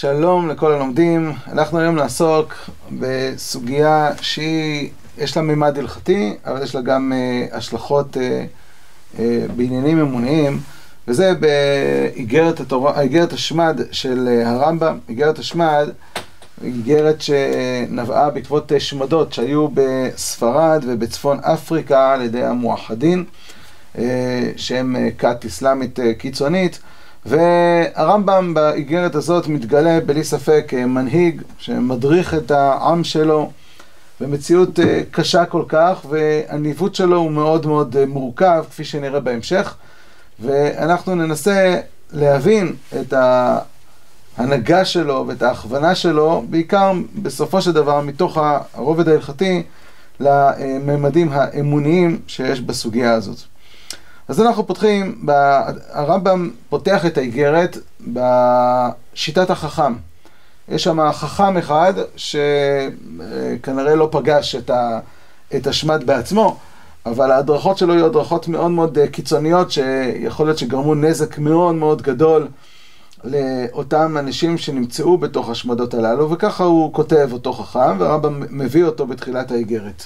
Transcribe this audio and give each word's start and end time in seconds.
שלום 0.00 0.48
לכל 0.48 0.72
הלומדים, 0.72 1.32
אנחנו 1.52 1.78
היום 1.78 1.96
נעסוק 1.96 2.54
בסוגיה 2.98 4.10
שהיא, 4.20 4.90
יש 5.18 5.36
לה 5.36 5.42
מימד 5.42 5.78
הלכתי, 5.78 6.36
אבל 6.46 6.62
יש 6.62 6.74
לה 6.74 6.80
גם 6.80 7.12
uh, 7.12 7.56
השלכות 7.56 8.16
uh, 8.16 8.18
uh, 9.16 9.20
בעניינים 9.56 10.00
אמוניים, 10.00 10.60
וזה 11.08 11.32
באיגרת 11.34 12.60
התורה, 12.60 13.00
איגרת 13.00 13.32
השמד 13.32 13.80
של 13.90 14.28
uh, 14.44 14.48
הרמב"ם, 14.48 14.98
איגרת 15.08 15.38
השמד, 15.38 15.88
איגרת 16.64 17.22
שנבעה 17.22 18.30
בעקבות 18.30 18.72
שמדות 18.78 19.32
שהיו 19.32 19.68
בספרד 19.74 20.84
ובצפון 20.88 21.38
אפריקה 21.40 22.12
על 22.12 22.22
ידי 22.22 22.44
המואחדין, 22.44 23.24
uh, 23.96 23.98
שהם 24.56 24.96
כת 25.18 25.44
אסלאמית 25.46 25.98
uh, 25.98 26.02
קיצונית. 26.18 26.78
והרמב"ם 27.26 28.54
באיגרת 28.54 29.14
הזאת 29.14 29.48
מתגלה 29.48 30.00
בלי 30.00 30.24
ספק 30.24 30.72
מנהיג 30.86 31.42
שמדריך 31.58 32.34
את 32.34 32.50
העם 32.50 33.04
שלו 33.04 33.50
במציאות 34.20 34.80
אה, 34.80 35.00
קשה 35.10 35.44
כל 35.44 35.64
כך, 35.68 36.06
והניווט 36.08 36.94
שלו 36.94 37.16
הוא 37.16 37.30
מאוד 37.30 37.66
מאוד 37.66 37.96
אה, 37.96 38.06
מורכב, 38.06 38.64
כפי 38.70 38.84
שנראה 38.84 39.20
בהמשך. 39.20 39.74
ואנחנו 40.40 41.14
ננסה 41.14 41.80
להבין 42.12 42.76
את 43.00 43.14
ההנהגה 44.38 44.84
שלו 44.84 45.24
ואת 45.28 45.42
ההכוונה 45.42 45.94
שלו, 45.94 46.44
בעיקר 46.50 46.92
בסופו 47.22 47.62
של 47.62 47.72
דבר 47.72 48.00
מתוך 48.00 48.38
הרובד 48.74 49.08
ההלכתי 49.08 49.62
לממדים 50.20 51.28
האמוניים 51.32 52.20
שיש 52.26 52.60
בסוגיה 52.60 53.14
הזאת. 53.14 53.38
אז 54.28 54.40
אנחנו 54.40 54.66
פותחים, 54.66 55.26
הרמב"ם 55.92 56.50
פותח 56.68 57.06
את 57.06 57.18
האיגרת 57.18 57.78
בשיטת 58.00 59.50
החכם. 59.50 59.94
יש 60.68 60.84
שם 60.84 61.12
חכם 61.12 61.56
אחד 61.56 61.92
שכנראה 62.16 63.94
לא 63.94 64.08
פגש 64.12 64.54
את, 64.54 64.70
ה, 64.70 65.00
את 65.56 65.66
השמד 65.66 66.06
בעצמו, 66.06 66.56
אבל 67.06 67.30
ההדרכות 67.30 67.78
שלו 67.78 67.94
היו 67.94 68.06
הדרכות 68.06 68.48
מאוד 68.48 68.70
מאוד 68.70 68.98
קיצוניות, 69.12 69.70
שיכול 69.70 70.46
להיות 70.46 70.58
שגרמו 70.58 70.94
נזק 70.94 71.38
מאוד 71.38 71.74
מאוד 71.74 72.02
גדול 72.02 72.48
לאותם 73.24 74.16
אנשים 74.18 74.58
שנמצאו 74.58 75.18
בתוך 75.18 75.50
השמדות 75.50 75.94
הללו, 75.94 76.30
וככה 76.30 76.64
הוא 76.64 76.92
כותב 76.92 77.28
אותו 77.32 77.52
חכם, 77.52 77.98
והרמב"ם 77.98 78.42
מביא 78.50 78.84
אותו 78.84 79.06
בתחילת 79.06 79.50
האיגרת. 79.50 80.04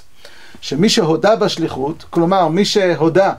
שמי 0.60 0.88
שהודה 0.88 1.36
בשליחות, 1.36 2.04
כלומר 2.10 2.48
מי 2.48 2.64
שהודה 2.64 3.32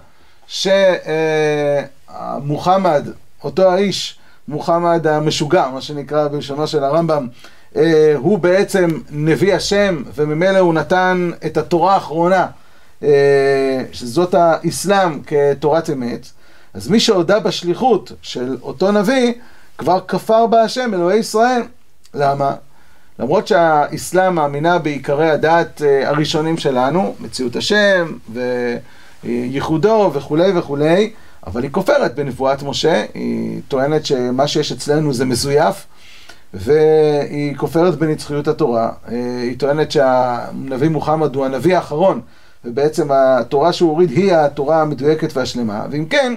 שמוחמד, 2.38 3.08
אותו 3.44 3.72
האיש, 3.72 4.20
מוחמד 4.48 5.08
המשוגע, 5.08 5.68
מה 5.74 5.82
שנקרא 5.82 6.28
בלשונו 6.28 6.68
של 6.68 6.84
הרמב"ם, 6.84 7.28
אה, 7.76 8.14
הוא 8.18 8.40
בעצם 8.40 8.90
נביא 9.10 9.54
השם, 9.54 10.04
וממילא 10.16 10.60
הוא 10.60 10.74
נתן 10.74 11.32
את 11.46 11.58
התורה 11.58 11.94
האחרונה, 11.94 12.48
אה, 13.04 13.84
שזאת 13.92 14.34
האסלאם 14.34 15.20
כתורת 15.24 15.90
אמת, 15.90 16.28
אז 16.74 16.90
מי 16.90 17.00
שהודה 17.00 17.40
בשליחות 17.40 18.12
של 18.22 18.58
אותו 18.62 18.92
נביא, 18.92 19.34
כבר 19.78 20.00
כפר 20.08 20.48
בה 20.48 20.62
השם, 20.62 20.94
אלוהי 20.94 21.20
ישראל. 21.20 21.62
למה? 22.14 22.56
למרות 23.20 23.48
שהאסלאם 23.48 24.36
מאמינה 24.36 24.80
בעיקרי 24.80 25.30
הדת 25.30 25.82
אה, 25.82 26.10
הראשונים 26.10 26.58
שלנו, 26.58 27.16
מציאות 27.20 27.56
השם, 27.56 28.12
ו... 28.34 28.40
ייחודו 29.24 30.12
וכולי 30.14 30.52
וכולי, 30.56 31.12
אבל 31.48 31.64
היא 31.64 31.72
כופרת 31.72 32.16
בנבואת 32.16 32.64
משה, 32.64 33.04
היא 33.14 33.62
טוענת 33.68 34.06
שמה 34.06 34.48
שיש 34.48 34.72
אצלנו 34.72 35.14
זה 35.14 35.26
מזויף, 35.26 35.86
והיא 36.54 37.58
כופרת 37.58 37.96
בנצחיות 37.96 38.48
התורה. 38.48 38.92
היא 39.42 39.60
טוענת 39.60 39.92
שהנביא 39.92 40.90
מוחמד 40.90 41.36
הוא 41.36 41.46
הנביא 41.46 41.76
האחרון, 41.76 42.22
ובעצם 42.66 43.08
התורה 43.12 43.74
שהוא 43.74 43.90
הוריד 43.90 44.10
היא 44.10 44.34
התורה 44.34 44.82
המדויקת 44.82 45.38
והשלמה, 45.38 45.86
ואם 45.92 46.06
כן, 46.06 46.34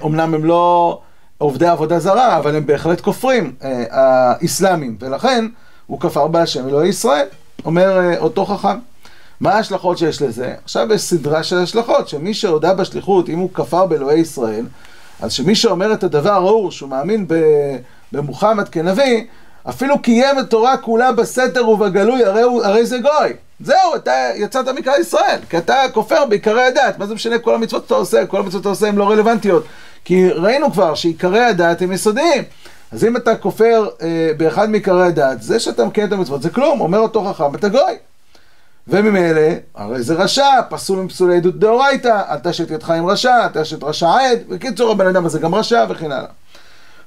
אומנם 0.00 0.34
הם 0.34 0.44
לא 0.44 1.00
עובדי 1.38 1.66
עבודה 1.66 1.98
זרה, 1.98 2.36
אבל 2.36 2.56
הם 2.56 2.66
בהחלט 2.66 3.00
כופרים, 3.00 3.54
האסלאמים, 3.90 4.96
ולכן 5.00 5.46
הוא 5.86 6.00
כפר 6.00 6.26
בהשם 6.26 6.68
אלוהי 6.68 6.88
ישראל, 6.88 7.26
אומר 7.64 8.18
אותו 8.18 8.46
חכם. 8.46 8.78
מה 9.44 9.52
ההשלכות 9.52 9.98
שיש 9.98 10.22
לזה? 10.22 10.54
עכשיו 10.64 10.92
יש 10.92 11.02
סדרה 11.02 11.42
של 11.42 11.58
השלכות, 11.58 12.08
שמי 12.08 12.34
שהודה 12.34 12.74
בשליחות, 12.74 13.28
אם 13.28 13.38
הוא 13.38 13.50
כפר 13.54 13.86
באלוהי 13.86 14.20
ישראל, 14.20 14.66
אז 15.20 15.32
שמי 15.32 15.54
שאומר 15.54 15.92
את 15.92 16.04
הדבר 16.04 16.32
ההוא, 16.32 16.70
שהוא 16.70 16.90
מאמין 16.90 17.26
במוחמד 18.12 18.68
כנביא, 18.68 19.24
אפילו 19.68 20.02
קיים 20.02 20.38
את 20.38 20.50
תורה 20.50 20.76
כולה 20.76 21.12
בסתר 21.12 21.68
ובגלוי, 21.68 22.24
הרי, 22.24 22.42
הרי 22.64 22.86
זה 22.86 22.98
גוי. 22.98 23.32
זהו, 23.60 23.94
אתה 23.96 24.12
יצאת 24.36 24.68
מכלל 24.68 25.00
ישראל, 25.00 25.38
כי 25.50 25.58
אתה 25.58 25.82
כופר 25.94 26.24
בעיקרי 26.24 26.62
הדת. 26.62 26.98
מה 26.98 27.06
זה 27.06 27.14
משנה 27.14 27.38
כל 27.38 27.54
המצוות 27.54 27.82
שאתה 27.82 27.94
עושה? 27.94 28.26
כל 28.26 28.38
המצוות 28.38 28.62
שאתה 28.62 28.68
עושה 28.68 28.88
הן 28.88 28.96
לא 28.96 29.10
רלוונטיות. 29.10 29.64
כי 30.04 30.28
ראינו 30.28 30.72
כבר 30.72 30.94
שעיקרי 30.94 31.44
הדת 31.44 31.82
הם 31.82 31.92
יסודיים. 31.92 32.42
אז 32.92 33.04
אם 33.04 33.16
אתה 33.16 33.36
כופר 33.36 33.88
אה, 34.02 34.30
באחד 34.36 34.70
מעיקרי 34.70 35.06
הדת, 35.06 35.42
זה 35.42 35.60
שאתה 35.60 35.84
מקיים 35.84 36.08
את 36.08 36.12
המצוות 36.12 36.42
זה 36.42 36.50
כלום, 36.50 36.80
אומר 36.80 36.98
אותו 36.98 37.24
חכם, 37.24 37.54
אתה 37.54 37.68
גוי. 37.68 37.94
וממילא, 38.88 39.40
הרי 39.74 40.02
זה 40.02 40.14
רשע, 40.14 40.62
פסול 40.68 40.98
עם 40.98 41.08
פסולי 41.08 41.36
עדות 41.36 41.58
דאורייתא, 41.58 42.22
אל 42.28 42.38
תשת 42.38 42.70
ידך 42.70 42.90
עם 42.90 43.06
רשע, 43.06 43.44
אל 43.44 43.62
תשת 43.62 43.84
רשע 43.84 44.10
עד, 44.10 44.38
בקיצור 44.48 44.90
הבן 44.90 45.06
אדם 45.06 45.26
הזה 45.26 45.38
גם 45.38 45.54
רשע 45.54 45.84
וכן 45.88 46.12
הלאה. 46.12 46.28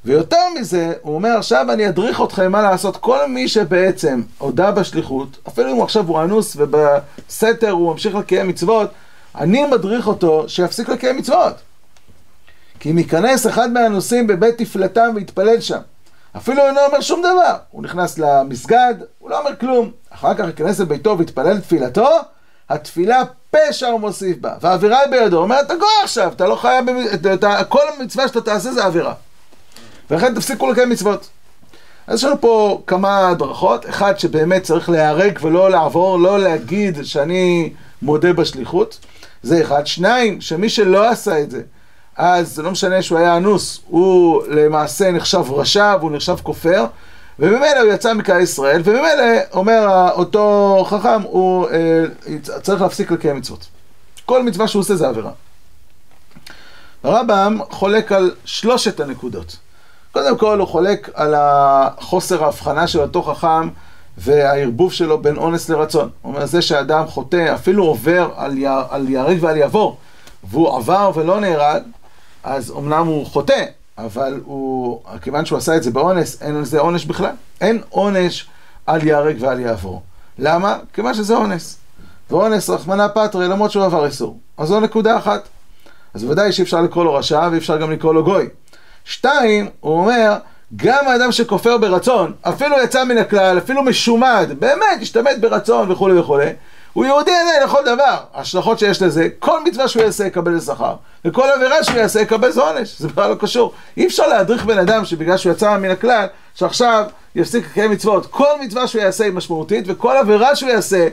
ויותר 0.06 0.42
מזה, 0.60 0.94
הוא 1.02 1.16
אומר 1.16 1.30
עכשיו 1.38 1.72
אני 1.74 1.90
אדריך 1.90 2.22
אתכם 2.22 2.52
מה 2.52 2.62
לעשות, 2.62 2.98
כל 2.98 3.30
מי 3.30 3.48
שבעצם 3.48 4.22
הודה 4.38 4.72
בשליחות, 4.72 5.38
אפילו 5.48 5.74
אם 5.74 5.82
עכשיו 5.82 6.08
הוא 6.08 6.22
אנוס 6.22 6.58
ובסתר 6.60 7.70
הוא 7.70 7.92
ממשיך 7.92 8.16
לקיים 8.16 8.48
מצוות, 8.48 8.90
אני 9.36 9.66
מדריך 9.66 10.08
אותו 10.08 10.50
שיפסיק 10.50 10.90
לקיים 10.90 11.18
מצוות. 11.18 11.54
כי 12.80 12.92
אם 12.92 12.98
ייכנס 12.98 13.48
אחד 13.48 13.72
מהאנוסים 13.72 14.28
בבית 14.28 14.58
תפלתם 14.58 15.12
ויתפלל 15.16 15.62
שם, 15.62 15.80
אפילו 16.38 16.68
אינו 16.68 16.80
אומר 16.88 17.02
שום 17.02 17.20
דבר. 17.20 17.56
הוא 17.72 17.84
נכנס 17.84 18.18
למסגד, 18.18 18.94
הוא 19.20 19.30
לא 19.30 19.40
אומר 19.40 19.56
כלום. 19.56 19.92
אחר 20.10 20.34
כך 20.34 20.46
ייכנס 20.46 20.80
לביתו 20.80 21.18
ויתפלל 21.18 21.60
תפילתו, 21.60 22.10
התפילה 22.70 23.22
פשע 23.52 23.88
הוא 23.88 24.00
מוסיף 24.00 24.38
בה, 24.38 24.54
והעבירה 24.62 25.00
היא 25.00 25.12
בידו. 25.12 25.36
הוא 25.36 25.44
אומר, 25.44 25.60
אתה 25.60 25.76
גוי 25.76 25.88
עכשיו, 26.04 26.32
אתה 26.36 26.48
לא 26.48 26.56
חייב, 26.56 26.86
כל 27.70 27.82
המצווה 27.98 28.28
שאתה 28.28 28.42
תעשה 28.42 28.72
זה 28.72 28.86
עבירה. 28.86 29.14
ולכן 30.12 30.36
תפסיקו 30.36 30.72
לקיים 30.72 30.90
מצוות. 30.90 31.30
אז 32.08 32.20
יש 32.20 32.24
לנו 32.24 32.42
פה 32.42 32.82
כמה 32.88 33.30
הדרכות, 33.30 33.90
אחד 33.90 34.20
שבאמת 34.20 34.64
צריך 34.64 34.90
להיהרג 34.90 35.40
ולא 35.42 35.70
לעבור, 35.70 36.20
לא 36.20 36.40
להגיד 36.40 36.98
שאני 37.04 37.74
מודה 38.02 38.34
בשליחות, 38.34 39.00
זה 39.44 39.62
אחד. 39.62 39.88
שניים, 39.88 40.42
שמי 40.42 40.70
שלא 40.70 41.10
עשה 41.10 41.40
את 41.40 41.52
זה, 41.52 41.62
אז 42.18 42.56
זה 42.56 42.64
לא 42.64 42.72
משנה 42.72 43.02
שהוא 43.02 43.20
היה 43.20 43.38
אנוס, 43.38 43.80
הוא 43.88 44.44
למעשה 44.48 45.12
נחשב 45.12 45.44
רשע 45.52 45.96
והוא 46.00 46.12
נחשב 46.12 46.36
כופר, 46.44 46.86
וממילא 47.40 47.80
הוא 47.84 47.94
יצא 47.94 48.14
מכלל 48.14 48.42
ישראל, 48.42 48.82
וממילא 48.86 49.24
אומר 49.54 50.10
אותו 50.12 50.86
חכם, 50.90 51.22
הוא 51.22 51.68
אה, 51.70 52.04
צריך 52.62 52.82
להפסיק 52.82 53.12
לקיים 53.12 53.38
מצוות. 53.38 53.68
כל 54.26 54.44
מצווה 54.44 54.68
שהוא 54.68 54.80
עושה 54.80 54.96
זה 54.96 55.08
עבירה. 55.08 55.32
הרמב"ם 57.04 57.60
חולק 57.70 58.12
על 58.12 58.32
שלושת 58.46 59.00
הנקודות. 59.00 59.58
קודם 60.12 60.38
כל 60.38 60.60
הוא 60.60 60.68
חולק 60.68 61.10
על 61.14 61.34
החוסר 61.38 62.44
ההבחנה 62.44 62.88
של 62.88 63.00
אותו 63.00 63.24
חכם 63.24 63.70
והערבוב 64.18 64.94
שלו 64.94 65.22
בין 65.22 65.38
אונס 65.38 65.70
לרצון. 65.70 66.10
הוא 66.22 66.34
אומר, 66.34 66.46
זה 66.46 66.62
שאדם 66.62 67.08
חוטא, 67.08 67.54
אפילו 67.56 67.86
עובר 67.86 68.30
על, 68.36 68.58
י... 68.58 68.66
על 68.90 69.10
יהרג 69.10 69.38
ועל 69.42 69.58
יעבור, 69.58 69.98
והוא 70.44 70.78
עבר 70.78 71.12
ולא 71.16 71.40
נהרג, 71.40 71.84
אז 72.48 72.72
אמנם 72.78 73.08
הוא 73.08 73.26
חוטא, 73.26 73.64
אבל 73.98 74.42
הוא, 74.46 75.02
כיוון 75.22 75.46
שהוא 75.46 75.58
עשה 75.58 75.76
את 75.76 75.84
זה 75.84 75.92
באונס, 75.92 76.42
אין 76.42 76.56
על 76.56 76.66
זה 76.66 76.80
עונש 76.80 77.06
בכלל. 77.06 77.32
אין 77.62 77.82
עונש 77.90 78.48
על 78.86 79.08
ייהרג 79.08 79.36
ועל 79.40 79.60
יעבור. 79.60 80.02
למה? 80.40 80.78
כיוון 80.94 81.14
שזה 81.14 81.36
אונס. 81.36 81.78
ואונס, 82.30 82.70
רחמנא 82.70 83.08
פטרי, 83.08 83.48
למרות 83.48 83.72
שהוא 83.72 83.86
עבר 83.86 84.06
איסור. 84.06 84.38
אז 84.58 84.68
זו 84.68 84.80
נקודה 84.80 85.18
אחת. 85.18 85.48
אז 86.14 86.24
ודאי 86.24 86.52
שאי 86.52 86.64
אפשר 86.64 86.82
לקרוא 86.82 87.04
לו 87.04 87.14
רשע 87.14 87.48
ואי 87.52 87.58
אפשר 87.58 87.78
גם 87.78 87.92
לקרוא 87.92 88.14
לו 88.14 88.24
גוי. 88.24 88.50
שתיים, 89.06 89.70
הוא 89.80 90.00
אומר, 90.00 90.36
גם 90.76 91.08
האדם 91.08 91.32
שכופר 91.32 91.78
ברצון, 91.78 92.34
אפילו 92.42 92.76
יצא 92.84 93.04
מן 93.04 93.18
הכלל, 93.18 93.58
אפילו 93.58 93.84
משומד, 93.84 94.50
באמת, 94.60 95.02
השתמט 95.02 95.38
ברצון 95.40 95.92
וכולי 95.92 96.20
וכולי, 96.20 96.50
הוא 96.94 97.06
יהודי 97.06 97.32
עדיין 97.32 97.64
לכל 97.64 97.82
דבר. 97.86 98.18
ההשלכות 98.34 98.80
שיש 98.80 99.02
לזה, 99.02 99.28
כל 99.40 99.64
מצווה 99.64 99.88
שהוא 99.88 100.04
יעשה 100.04 100.26
יקבל 100.26 100.52
לשכר, 100.56 100.96
וכל 101.26 101.48
עבירה 101.56 101.84
שהוא 101.84 101.98
יעשה 101.98 102.22
יקבל 102.22 102.52
זה 102.52 102.62
עונש, 102.62 103.00
זה 103.00 103.08
בכלל 103.08 103.30
לא 103.30 103.36
קשור. 103.36 103.74
אי 103.98 104.08
אפשר 104.08 104.28
להדריך 104.28 104.66
בן 104.66 104.78
אדם 104.78 105.06
שבגלל 105.06 105.38
שהוא 105.38 105.52
יצא 105.54 105.78
מן 105.78 105.90
הכלל, 105.90 106.26
שעכשיו 106.56 107.06
יפסיק 107.36 107.66
לקיים 107.66 107.92
מצוות. 107.92 108.26
כל 108.26 108.62
מצווה 108.62 108.88
שהוא 108.88 109.02
יעשה 109.02 109.24
היא 109.24 109.34
משמעותית, 109.34 109.86
וכל 109.88 110.18
עבירה 110.18 110.56
שהוא 110.56 110.70
יעשה, 110.70 111.08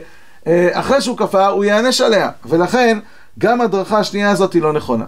אחרי 0.71 1.01
שהוא 1.01 1.17
כפר, 1.17 1.47
הוא 1.47 1.65
יענש 1.65 2.01
עליה. 2.01 2.29
ולכן, 2.45 2.99
גם 3.39 3.61
הדרכה 3.61 3.97
השנייה 3.99 4.31
הזאת 4.31 4.53
היא 4.53 4.61
לא 4.61 4.73
נכונה. 4.73 5.05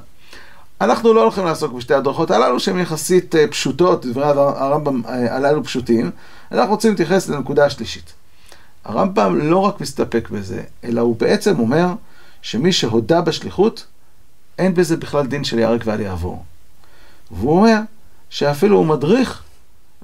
אנחנו 0.81 1.13
לא 1.13 1.21
הולכים 1.21 1.45
לעסוק 1.45 1.73
בשתי 1.73 1.93
הדרכות 1.93 2.31
הללו 2.31 2.59
שהן 2.59 2.79
יחסית 2.79 3.35
פשוטות, 3.49 4.05
דברי 4.05 4.25
הרמב"ם 4.25 5.01
הללו 5.05 5.63
פשוטים, 5.63 6.11
אנחנו 6.51 6.71
רוצים 6.71 6.91
להתייחס 6.91 7.29
לנקודה 7.29 7.65
השלישית. 7.65 8.13
הרמב"ם 8.87 9.39
לא 9.39 9.57
רק 9.57 9.81
מסתפק 9.81 10.29
בזה, 10.29 10.61
אלא 10.83 11.01
הוא 11.01 11.15
בעצם 11.15 11.59
אומר 11.59 11.87
שמי 12.41 12.71
שהודה 12.71 13.21
בשליחות, 13.21 13.85
אין 14.59 14.73
בזה 14.73 14.97
בכלל 14.97 15.25
דין 15.25 15.43
של 15.43 15.59
ייהרג 15.59 15.81
ואל 15.85 15.99
יעבור. 15.99 16.43
והוא 17.31 17.57
אומר 17.57 17.77
שאפילו 18.29 18.77
הוא 18.77 18.85
מדריך 18.85 19.43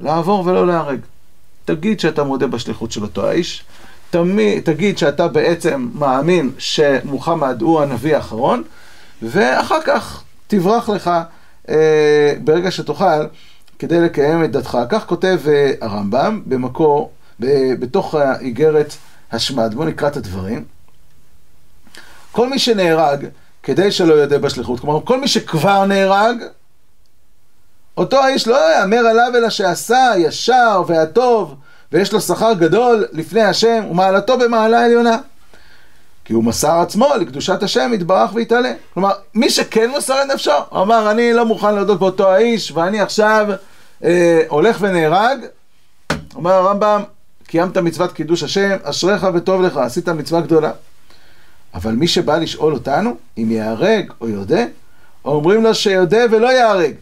לעבור 0.01 0.45
ולא 0.45 0.67
להיהרג. 0.67 0.99
תגיד 1.65 1.99
שאתה 1.99 2.23
מודה 2.23 2.47
בשליחות 2.47 2.91
של 2.91 3.03
אותו 3.03 3.27
האיש, 3.27 3.63
תמיד, 4.09 4.63
תגיד 4.63 4.97
שאתה 4.97 5.27
בעצם 5.27 5.89
מאמין 5.93 6.51
שמוחמד 6.57 7.61
הוא 7.61 7.81
הנביא 7.81 8.15
האחרון, 8.15 8.63
ואחר 9.21 9.81
כך 9.85 10.23
תברח 10.47 10.89
לך 10.89 11.11
אה, 11.69 12.33
ברגע 12.43 12.71
שתוכל 12.71 13.25
כדי 13.79 14.01
לקיים 14.01 14.43
את 14.43 14.51
דתך. 14.51 14.77
כך 14.89 15.05
כותב 15.05 15.39
אה, 15.47 15.71
הרמב"ם 15.81 16.41
במקור, 16.45 17.11
בתוך 17.79 18.15
האיגרת 18.15 18.93
השמד. 19.31 19.73
בואו 19.73 19.87
נקרא 19.87 20.07
את 20.07 20.17
הדברים. 20.17 20.65
כל 22.31 22.49
מי 22.49 22.59
שנהרג 22.59 23.25
כדי 23.63 23.91
שלא 23.91 24.13
יודע 24.13 24.37
בשליחות, 24.37 24.79
כלומר 24.79 24.99
כל 25.05 25.21
מי 25.21 25.27
שכבר 25.27 25.85
נהרג, 25.85 26.43
אותו 27.97 28.17
האיש 28.17 28.47
לא 28.47 28.79
יאמר 28.79 28.97
עליו 28.97 29.31
אלא 29.35 29.49
שעשה 29.49 30.11
ישר 30.17 30.83
והטוב 30.87 31.55
ויש 31.91 32.13
לו 32.13 32.21
שכר 32.21 32.53
גדול 32.53 33.05
לפני 33.11 33.41
השם 33.41 33.83
ומעלתו 33.91 34.37
במעלה 34.37 34.85
עליונה. 34.85 35.17
כי 36.25 36.33
הוא 36.33 36.43
מסר 36.43 36.79
עצמו 36.79 37.09
לקדושת 37.19 37.63
השם 37.63 37.91
יתברך 37.93 38.33
ויתעלה. 38.33 38.73
כלומר, 38.93 39.11
מי 39.33 39.49
שכן 39.49 39.91
מסר 39.97 40.21
את 40.21 40.31
נפשו, 40.33 40.51
אמר, 40.73 41.11
אני 41.11 41.33
לא 41.33 41.45
מוכן 41.45 41.75
להודות 41.75 41.99
באותו 41.99 42.31
האיש, 42.31 42.71
ואני 42.71 43.01
עכשיו 43.01 43.47
אה, 44.03 44.41
הולך 44.47 44.77
ונהרג. 44.79 45.39
אומר 46.35 46.51
הרמב"ם, 46.51 47.03
קיימת 47.53 47.77
מצוות 47.77 48.11
קידוש 48.11 48.43
השם, 48.43 48.77
אשריך 48.83 49.27
וטוב 49.33 49.61
לך, 49.61 49.77
עשית 49.77 50.09
מצווה 50.09 50.41
גדולה. 50.41 50.71
אבל 51.73 51.91
מי 51.91 52.07
שבא 52.07 52.37
לשאול 52.37 52.73
אותנו, 52.73 53.15
אם 53.37 53.51
ייהרג 53.51 54.11
או 54.21 54.29
יודה, 54.29 54.63
אומרים 55.25 55.63
לו 55.63 55.75
שיודה 55.75 56.17
ולא 56.31 56.47
ייהרג, 56.47 56.93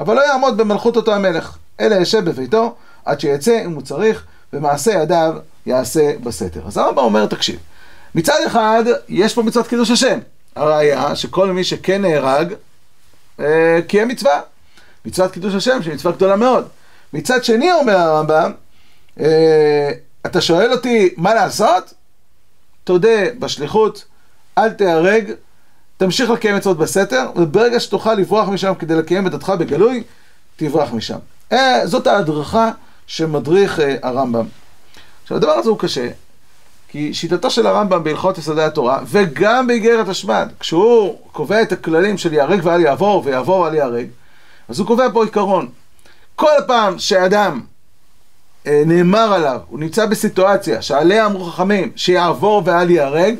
אבל 0.00 0.16
לא 0.16 0.20
יעמוד 0.20 0.56
במלכות 0.56 0.96
אותו 0.96 1.14
המלך, 1.14 1.56
אלא 1.80 1.94
ישב 1.94 2.24
בביתו 2.24 2.74
עד 3.04 3.20
שיצא 3.20 3.62
אם 3.64 3.72
הוא 3.72 3.82
צריך, 3.82 4.24
ומעשה 4.52 4.92
ידיו 4.92 5.34
יעשה 5.66 6.12
בסתר. 6.22 6.60
אז 6.66 6.76
הרמב"ם 6.76 6.98
אומר, 6.98 7.26
תקשיב, 7.26 7.58
מצד 8.14 8.38
אחד, 8.46 8.84
יש 9.08 9.34
פה 9.34 9.42
מצוות 9.42 9.66
קידוש 9.66 9.90
השם. 9.90 10.18
הראיה 10.56 11.16
שכל 11.16 11.52
מי 11.52 11.64
שכן 11.64 12.02
נהרג, 12.02 12.54
אה, 13.40 13.78
קיים 13.88 14.08
מצווה. 14.08 14.40
מצוות 15.04 15.32
קידוש 15.32 15.54
השם, 15.54 15.82
שהיא 15.82 15.94
מצווה 15.94 16.12
גדולה 16.12 16.36
מאוד. 16.36 16.68
מצד 17.12 17.44
שני, 17.44 17.72
אומר 17.72 17.96
הרמב"ם, 17.96 18.52
אתה 20.26 20.40
שואל 20.40 20.72
אותי 20.72 21.14
מה 21.16 21.34
לעשות? 21.34 21.94
תודה 22.84 23.30
בשליחות, 23.38 24.04
אל 24.58 24.70
תיהרג, 24.70 25.32
תמשיך 25.96 26.30
לקיים 26.30 26.56
מצוות 26.56 26.78
בסתר, 26.78 27.26
וברגע 27.36 27.80
שתוכל 27.80 28.14
לברוח 28.14 28.48
משם 28.48 28.72
כדי 28.78 28.94
לקיים 28.94 29.26
את 29.26 29.32
דתך 29.32 29.52
בגלוי, 29.58 30.02
תברח 30.56 30.92
משם. 30.92 31.18
אה, 31.52 31.86
זאת 31.86 32.06
ההדרכה 32.06 32.70
שמדריך 33.06 33.80
אה, 33.80 33.96
הרמב"ם. 34.02 34.46
עכשיו, 35.22 35.36
הדבר 35.36 35.52
הזה 35.52 35.70
הוא 35.70 35.78
קשה, 35.78 36.08
כי 36.88 37.14
שיטתו 37.14 37.50
של 37.50 37.66
הרמב"ם 37.66 38.04
בהלכות 38.04 38.38
יסודי 38.38 38.62
התורה, 38.62 39.00
וגם 39.06 39.66
באיגרת 39.66 40.08
השמד, 40.08 40.48
כשהוא 40.60 41.18
קובע 41.32 41.62
את 41.62 41.72
הכללים 41.72 42.18
של 42.18 42.32
ייהרג 42.32 42.60
ואל 42.62 42.80
יעבור, 42.80 43.22
ויעבור 43.24 43.60
ואל 43.60 43.74
ייהרג, 43.74 44.06
אז 44.68 44.78
הוא 44.78 44.86
קובע 44.86 45.06
פה 45.12 45.24
עיקרון. 45.24 45.68
כל 46.36 46.56
פעם 46.66 46.98
שאדם 46.98 47.60
אה, 47.60 47.77
נאמר 48.66 49.32
עליו, 49.32 49.60
הוא 49.68 49.80
נמצא 49.80 50.06
בסיטואציה 50.06 50.82
שעליה 50.82 51.26
אמרו 51.26 51.44
חכמים 51.44 51.92
שיעבור 51.96 52.62
ואל 52.64 52.90
ייהרג, 52.90 53.34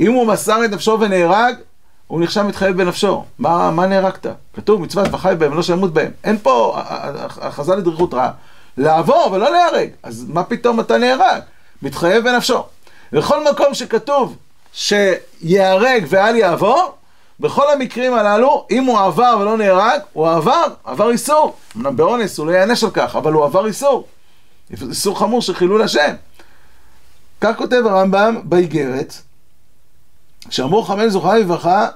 אם 0.00 0.12
הוא 0.12 0.26
מסר 0.26 0.64
את 0.64 0.70
נפשו 0.70 0.98
ונהרג, 1.00 1.54
הוא 2.06 2.20
נחשב 2.20 2.42
מתחייב 2.42 2.76
בנפשו. 2.76 3.24
מה, 3.38 3.70
מה 3.70 3.86
נהרגת? 3.86 4.26
כתוב 4.56 4.80
מצוות 4.80 5.08
וחי 5.12 5.34
בהם 5.38 5.52
ולא 5.52 5.62
שימות 5.62 5.92
בהם. 5.92 6.10
אין 6.24 6.38
פה 6.38 6.76
הכרזה 7.40 7.76
לדריכות 7.76 8.14
רעה. 8.14 8.30
לעבור 8.78 9.28
ולא 9.32 9.52
להיהרג. 9.52 9.88
אז 10.02 10.24
מה 10.28 10.44
פתאום 10.44 10.80
אתה 10.80 10.98
נהרג? 10.98 11.40
מתחייב 11.82 12.24
בנפשו. 12.24 12.62
בכל 13.12 13.50
מקום 13.50 13.74
שכתוב 13.74 14.36
שיהרג 14.72 16.04
ואל 16.08 16.36
יעבור, 16.36 16.92
בכל 17.40 17.72
המקרים 17.72 18.14
הללו, 18.14 18.66
אם 18.70 18.84
הוא 18.84 18.98
עבר 18.98 19.36
ולא 19.40 19.56
נהרג, 19.56 20.00
הוא 20.12 20.28
עבר, 20.28 20.64
עבר 20.84 21.10
איסור. 21.10 21.54
אמנם 21.76 21.96
באונס 21.96 22.38
הוא 22.38 22.46
לא 22.46 22.52
יענש 22.52 22.84
על 22.84 22.90
כך, 22.90 23.16
אבל 23.16 23.32
הוא 23.32 23.44
עבר 23.44 23.66
איסור. 23.66 24.06
איסור 24.70 25.18
חמור 25.18 25.42
של 25.42 25.54
חילול 25.54 25.82
השם. 25.82 26.14
כך 27.40 27.56
כותב 27.56 27.82
הרמב"ם 27.86 28.40
באיגרת, 28.44 29.14
שאמרו 30.50 30.82
חמל 30.82 31.08
זוכה 31.08 31.38
לברכה, 31.38 31.88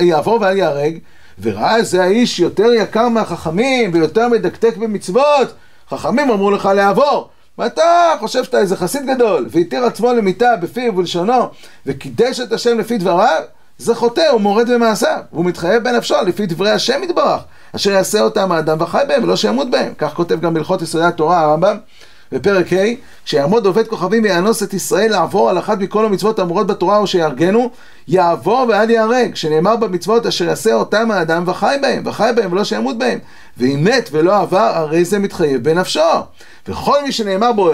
יעבור 0.00 0.38
ואל 0.40 0.56
יהרג, 0.56 0.98
וראה 1.42 1.76
איזה 1.76 2.02
האיש 2.02 2.40
יותר 2.40 2.72
יקר 2.72 3.08
מהחכמים 3.08 3.90
ויותר 3.94 4.28
מדקדק 4.28 4.76
במצוות, 4.76 5.52
חכמים 5.90 6.30
אמרו 6.30 6.50
לך 6.50 6.68
לעבור. 6.76 7.28
ואתה 7.58 8.14
חושב 8.20 8.44
שאתה 8.44 8.58
איזה 8.58 8.76
חסיד 8.76 9.06
גדול, 9.06 9.46
והתיר 9.50 9.84
עצמו 9.84 10.12
למיתה 10.12 10.56
בפיו 10.56 10.92
ובלשונו, 10.92 11.48
וקידש 11.86 12.40
את 12.40 12.52
השם 12.52 12.78
לפי 12.78 12.98
דבריו, 12.98 13.42
זה 13.78 13.94
חוטא, 13.94 14.28
הוא 14.30 14.40
מורד 14.40 14.70
במעשיו, 14.70 15.20
והוא 15.32 15.44
מתחייב 15.44 15.84
בנפשו 15.84 16.14
לפי 16.26 16.46
דברי 16.46 16.70
השם 16.70 17.02
יתברך, 17.02 17.40
אשר 17.76 17.90
יעשה 17.90 18.20
אותם 18.20 18.52
האדם 18.52 18.76
וחי 18.80 19.02
בהם 19.08 19.24
ולא 19.24 19.36
שימות 19.36 19.70
בהם. 19.70 19.92
כך 19.98 20.14
כותב 20.14 20.40
גם 20.40 20.54
בהלכות 20.54 20.82
יסודי 20.82 21.04
התורה 21.04 21.40
הרמב"ם, 21.40 21.76
בפרק 22.32 22.72
ה', 22.72 22.76
כשיעמוד 23.24 23.66
עובד 23.66 23.86
כוכבים 23.86 24.22
ויאנוס 24.22 24.62
את 24.62 24.74
ישראל 24.74 25.10
לעבור 25.10 25.50
על 25.50 25.58
אחת 25.58 25.78
מכל 25.78 26.04
המצוות 26.04 26.38
האמורות 26.38 26.66
בתורה 26.66 26.98
או 26.98 27.06
שיארגנו, 27.06 27.70
יעבור 28.08 28.66
ואל 28.68 28.90
ייהרג, 28.90 29.34
שנאמר 29.34 29.76
במצוות 29.76 30.26
אשר 30.26 30.44
יעשה 30.44 30.74
אותם 30.74 31.10
האדם 31.10 31.44
וחי 31.46 31.76
בהם, 31.82 32.02
וחי 32.06 32.30
בהם 32.36 32.52
ולא 32.52 32.64
שימות 32.64 32.98
בהם. 32.98 33.18
ואם 33.58 33.84
מת 33.84 34.08
ולא 34.12 34.36
עבר, 34.36 34.70
הרי 34.74 35.04
זה 35.04 35.18
מתחייב 35.18 35.64
בנפשו. 35.64 36.00
וכל 36.68 37.02
מי 37.02 37.12
שנאמר 37.12 37.52
בו, 37.52 37.70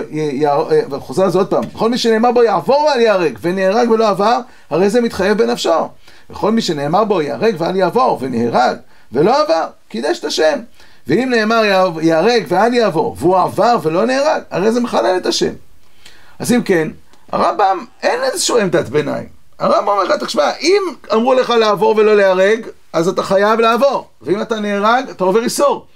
וחוזר 0.90 1.24
על 1.24 1.30
זה 1.30 1.38
עוד 1.38 1.46
פעם, 1.46 1.64
וכל 1.74 1.90
מי 1.90 1.98
שנאמר 1.98 2.32
בו 2.32 2.42
יעבור 2.42 2.80
ואל 2.80 3.00
ייהרג, 3.00 3.38
ונהרג 3.42 3.90
ולא 3.90 4.08
עבר, 4.08 4.40
הרי 4.70 4.90
זה 4.90 5.00
מתחייב 5.00 5.38
בנפשו. 5.38 5.88
וכל 6.30 6.50
מי 6.50 6.60
שנאמר 6.60 7.04
בו 7.04 7.22
ייהרג 7.22 7.54
ואל 7.58 7.76
יעבור, 7.76 8.18
ונהרג 8.20 8.76
ולא 9.12 9.42
עבר, 9.42 9.66
קידש 9.88 10.18
את 10.18 10.24
השם. 10.24 10.58
ואם 11.06 11.30
נאמר 11.30 11.62
ייהרג 12.00 12.44
ואל 12.48 12.74
יעבור, 12.74 13.16
והוא 13.18 13.38
עבר 13.38 13.76
ולא 13.82 14.06
נהרג, 14.06 14.42
הרי 14.50 14.72
זה 14.72 14.80
מחלל 14.80 15.16
את 15.16 15.26
השם. 15.26 15.52
אז 16.38 16.52
אם 16.52 16.62
כן, 16.62 16.88
הרמב"ם 17.32 17.84
אין 18.02 18.22
איזשהו 18.22 18.58
עמדת 18.58 18.88
ביניים. 18.88 19.26
הרמב"ם 19.58 19.88
אומר 19.88 20.02
לך, 20.04 20.24
תשמע, 20.24 20.50
אם 20.60 20.82
אמרו 21.12 21.34
לך 21.34 21.50
לעבור 21.50 21.96
ולא 21.96 22.16
להיהרג, 22.16 22.66
אז 22.92 23.08
אתה 23.08 23.22
חייב 23.22 23.60
לעבור. 23.60 24.08
ואם 24.22 24.42
אתה 24.42 24.60
נהרג, 24.60 25.08
אתה 25.10 25.24
עובר 25.24 25.44
איסור. 25.44 25.86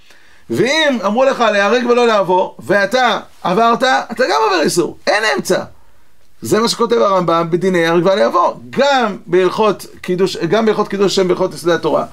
ואם 0.50 0.98
אמרו 1.06 1.24
לך 1.24 1.40
להיהרג 1.40 1.86
ולא 1.86 2.06
לעבור, 2.06 2.56
ואתה 2.58 3.20
עברת, 3.42 3.82
אתה 3.82 4.24
גם 4.24 4.40
עובר 4.44 4.62
איסור. 4.62 4.96
אין 5.06 5.22
אמצע. 5.36 5.62
זה 6.42 6.60
מה 6.60 6.68
שכותב 6.68 6.96
הרמב"ם 6.96 7.46
בדיני 7.50 7.86
הרגע 7.86 8.06
ואל 8.06 8.18
יעבור. 8.18 8.60
גם 8.70 9.16
בהלכות 9.26 9.86
קידוש, 10.00 10.36
גם 10.36 10.66
בהלכות 10.66 10.88
קידוש 10.88 11.12
השם 11.12 11.28
בהלכות 11.28 11.54
יסודי 11.54 11.72
התורה, 11.72 12.04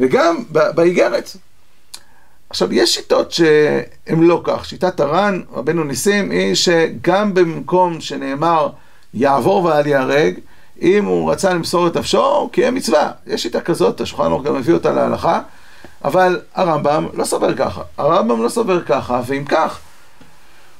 וגם 0.00 0.44
באיגרת. 0.50 1.30
עכשיו, 2.50 2.72
יש 2.72 2.94
שיטות 2.94 3.32
שהן 3.32 4.22
לא 4.22 4.40
כך. 4.44 4.64
שיטת 4.64 5.00
הר"ן, 5.00 5.40
רבנו 5.52 5.84
ניסים, 5.84 6.30
היא 6.30 6.54
שגם 6.54 7.34
במקום 7.34 8.00
שנאמר 8.00 8.68
יעבור 9.14 9.64
ואל 9.64 9.86
ייהרג, 9.86 10.34
אם 10.82 11.04
הוא 11.04 11.32
רצה 11.32 11.54
למסור 11.54 11.86
את 11.86 11.96
נפשו, 11.96 12.24
הוא 12.24 12.50
קיים 12.50 12.74
מצווה. 12.74 13.10
יש 13.26 13.42
שיטה 13.42 13.60
כזאת, 13.60 14.00
השולחן 14.00 14.24
ערוך 14.24 14.42
גם 14.42 14.54
מביא 14.54 14.74
אותה 14.74 14.92
להלכה, 14.92 15.40
אבל 16.04 16.40
הרמב"ם 16.54 17.06
לא 17.14 17.24
סובר 17.24 17.54
ככה. 17.54 17.82
הרמב"ם 17.98 18.42
לא 18.42 18.48
סובר 18.48 18.82
ככה, 18.84 19.20
ואם 19.26 19.44
כך, 19.44 19.78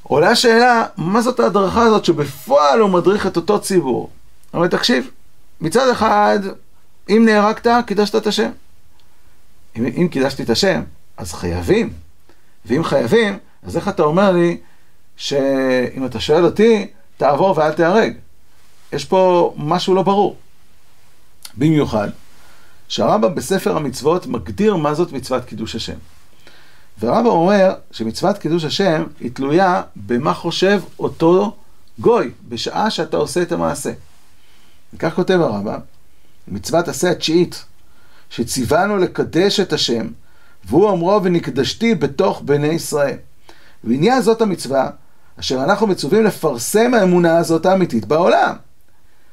עולה 0.02 0.31
השאלה, 0.31 0.85
מה 0.97 1.21
זאת 1.21 1.40
ההדרכה 1.40 1.83
הזאת 1.83 2.04
שבפועל 2.04 2.81
הוא 2.81 2.90
מדריך 2.90 3.26
את 3.26 3.37
אותו 3.37 3.61
ציבור? 3.61 4.11
אבל 4.54 4.69
תקשיב, 4.69 5.11
מצד 5.61 5.88
אחד, 5.88 6.38
אם 7.09 7.23
נהרגת, 7.26 7.66
קידשת 7.87 8.16
את 8.16 8.26
השם. 8.26 8.50
אם, 9.76 9.86
אם 9.86 10.08
קידשתי 10.08 10.42
את 10.42 10.50
השם, 10.50 10.82
אז 11.16 11.32
חייבים. 11.32 11.92
ואם 12.64 12.84
חייבים, 12.84 13.38
אז 13.62 13.76
איך 13.76 13.88
אתה 13.88 14.02
אומר 14.02 14.32
לי 14.32 14.56
שאם 15.16 16.06
אתה 16.06 16.20
שואל 16.20 16.44
אותי, 16.44 16.86
תעבור 17.16 17.58
ואל 17.58 17.72
תיהרג? 17.72 18.12
יש 18.92 19.04
פה 19.04 19.54
משהו 19.56 19.94
לא 19.94 20.02
ברור. 20.02 20.36
במיוחד, 21.56 22.08
שהרמב"ם 22.88 23.34
בספר 23.34 23.76
המצוות 23.76 24.26
מגדיר 24.26 24.76
מה 24.76 24.94
זאת 24.94 25.12
מצוות 25.12 25.44
קידוש 25.44 25.74
השם. 25.74 25.96
והרמב"ם 26.98 27.30
אומר 27.30 27.74
שמצוות 27.90 28.38
קידוש 28.38 28.64
השם 28.64 29.04
היא 29.20 29.30
תלויה 29.34 29.82
במה 29.96 30.34
חושב 30.34 30.82
אותו 30.98 31.56
גוי 31.98 32.30
בשעה 32.48 32.90
שאתה 32.90 33.16
עושה 33.16 33.42
את 33.42 33.52
המעשה. 33.52 33.92
וכך 34.94 35.14
כותב 35.14 35.38
הרמב"ם, 35.40 35.78
מצוות 36.48 36.88
עשה 36.88 37.10
התשיעית 37.10 37.64
שציוונו 38.32 38.96
לקדש 38.96 39.60
את 39.60 39.72
השם, 39.72 40.06
והוא 40.64 40.88
אומרו 40.88 41.20
ונקדשתי 41.22 41.94
בתוך 41.94 42.42
בני 42.44 42.66
ישראל. 42.66 43.16
ועניין 43.84 44.22
זאת 44.22 44.42
המצווה, 44.42 44.90
אשר 45.40 45.64
אנחנו 45.64 45.86
מצווים 45.86 46.24
לפרסם 46.24 46.94
האמונה 46.94 47.38
הזאת 47.38 47.66
האמיתית 47.66 48.06
בעולם. 48.06 48.52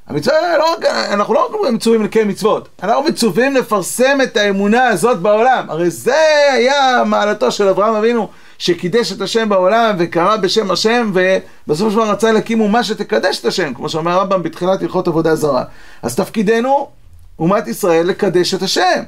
המצווה, 0.08 0.58
לא 0.58 0.74
רק, 0.74 0.86
אנחנו 0.86 1.34
לא 1.34 1.46
רק 1.46 1.72
מצווים 1.74 2.03
לקיים 2.03 2.27
מצוות, 2.27 2.70
אנחנו 2.84 3.03
מצווים 3.03 3.56
לפרסם 3.56 4.18
את 4.24 4.38
האמונה 4.38 4.88
הזאת 4.88 5.20
בעולם. 5.20 5.70
הרי 5.70 5.89
זה 5.89 6.15
היה 6.53 7.03
מעלתו 7.06 7.51
של 7.51 7.68
אברהם 7.68 7.96
אבינו, 7.96 8.27
שקידש 8.58 9.12
את 9.12 9.22
השם 9.22 9.50
בעולם 9.50 9.96
וקרא 10.00 10.38
בשם 10.38 10.72
השם, 10.72 11.12
ובסופו 11.13 11.89
של 11.91 11.96
דבר 11.96 12.10
רצה 12.12 12.32
להקים 12.32 12.62
אומה 12.62 12.84
שתקדש 12.84 13.39
את 13.39 13.46
השם, 13.46 13.74
כמו 13.74 13.89
שאומר 13.89 14.12
הרמב"ם 14.12 14.44
בתחילת 14.44 14.82
הלכות 14.82 15.08
עבודה 15.08 15.36
זרה. 15.36 15.63
אז 16.01 16.15
תפקידנו, 16.15 16.99
אומת 17.39 17.67
ישראל, 17.67 18.08
לקדש 18.08 18.53
את 18.53 18.62
השם 18.62 19.03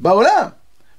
בעולם. 0.00 0.46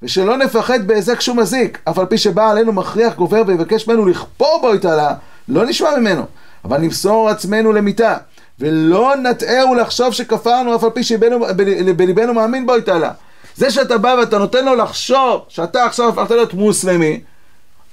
ושלא 0.02 0.38
נפחד 0.38 0.88
בהיזק 0.88 1.22
שום 1.22 1.40
מזיק, 1.40 1.80
אף 1.90 2.00
על 2.00 2.06
פי 2.06 2.18
שבא 2.18 2.50
עלינו 2.50 2.74
מכריח 2.74 3.16
גובר 3.16 3.44
ויבקש 3.48 3.88
ממנו 3.88 4.06
לכפור 4.06 4.60
בו 4.62 4.74
התעלה, 4.74 5.14
לא 5.48 5.66
נשמע 5.66 5.98
ממנו, 6.00 6.26
אבל 6.66 6.78
נמסור 6.78 7.30
עצמנו 7.30 7.74
למיתה. 7.74 8.18
ולא 8.60 9.16
נטעה 9.16 9.66
ולחשוב 9.66 10.14
שכפרנו 10.14 10.76
אף 10.76 10.84
על 10.84 10.90
פי 10.90 11.04
שבליבנו 11.04 12.34
מאמין 12.34 12.66
בו 12.66 12.76
התעלה. 12.76 13.12
זה 13.56 13.72
שאתה 13.72 13.98
בא 13.98 14.16
ואתה 14.20 14.38
נותן 14.38 14.66
לו 14.66 14.76
לחשוב 14.76 15.42
שאתה 15.48 15.86
עכשיו 15.86 16.10
הפכת 16.10 16.32
להיות 16.32 16.54
מוסלמי, 16.54 17.22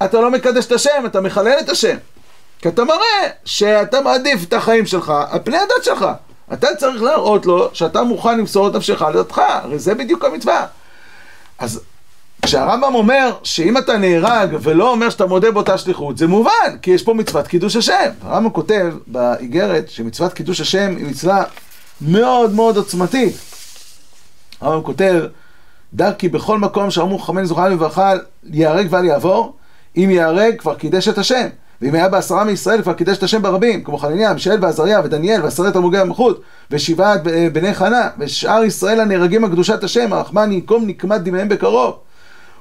אתה 0.04 0.20
לא 0.20 0.30
מקדש 0.30 0.66
את 0.66 0.72
השם, 0.72 1.02
אתה 1.06 1.20
מחלל 1.20 1.56
את 1.60 1.68
השם. 1.68 1.96
כי 2.58 2.68
אתה 2.68 2.84
מראה 2.84 3.28
שאתה 3.44 4.00
מעדיף 4.00 4.44
את 4.48 4.52
החיים 4.52 4.86
שלך 4.86 5.12
על 5.30 5.38
פני 5.44 5.56
הדת 5.56 5.84
שלך. 5.84 6.06
אתה 6.52 6.68
צריך 6.78 7.02
להראות 7.02 7.46
לו 7.46 7.68
שאתה 7.72 8.02
מוכן 8.02 8.38
למסור 8.38 8.68
את 8.68 8.74
נפשך 8.74 9.02
לדתך, 9.02 9.38
הרי 9.38 9.78
זה 9.78 9.94
בדיוק 9.94 10.24
המצווה. 10.24 10.66
אז 11.58 11.80
כשהרמב"ם 12.42 12.94
אומר 12.94 13.32
שאם 13.42 13.78
אתה 13.78 13.96
נהרג 13.96 14.56
ולא 14.62 14.90
אומר 14.90 15.10
שאתה 15.10 15.26
מודה 15.26 15.50
באותה 15.50 15.78
שליחות, 15.78 16.18
זה 16.18 16.26
מובן, 16.26 16.78
כי 16.82 16.90
יש 16.90 17.02
פה 17.02 17.14
מצוות 17.14 17.46
קידוש 17.46 17.76
השם. 17.76 18.10
הרמב"ם 18.22 18.50
כותב 18.50 18.94
באיגרת 19.06 19.90
שמצוות 19.90 20.32
קידוש 20.32 20.60
השם 20.60 20.94
היא 20.96 21.06
מצווה 21.06 21.44
מאוד 22.00 22.52
מאוד 22.52 22.76
עוצמתית. 22.76 23.36
הרמב"ם 24.60 24.82
כותב, 24.82 25.24
דע 25.94 26.12
כי 26.12 26.28
בכל 26.28 26.58
מקום 26.58 26.90
שאמרו 26.90 27.18
חכמינו 27.18 27.46
זוכרנו 27.46 27.74
לברכה, 27.74 28.12
ייהרג 28.44 28.86
ואל 28.90 29.04
יעבור, 29.04 29.56
אם 29.96 30.08
ייהרג 30.10 30.58
כבר 30.58 30.74
קידש 30.74 31.08
את 31.08 31.18
השם. 31.18 31.46
ואם 31.84 31.94
היה 31.94 32.08
בעשרה 32.08 32.44
מישראל 32.44 32.82
כבר 32.82 32.92
קידש 32.92 33.18
את 33.18 33.22
השם 33.22 33.42
ברבים, 33.42 33.84
כמו 33.84 33.98
חנניה, 33.98 34.32
מישאל 34.32 34.58
ועזריה 34.60 35.00
ודניאל 35.04 35.42
ועשרת 35.42 35.72
תלמוגי 35.72 35.98
המלכות 35.98 36.40
ושבעת 36.70 37.20
בני 37.52 37.74
חנה 37.74 38.08
ושאר 38.18 38.64
ישראל 38.64 39.00
הנהרגים 39.00 39.44
על 39.44 39.50
קדושת 39.50 39.84
השם, 39.84 40.12
הרחמן 40.12 40.52
ינקום 40.52 40.86
נקמת 40.86 41.22
דמיהם 41.22 41.48
בקרוב. 41.48 41.94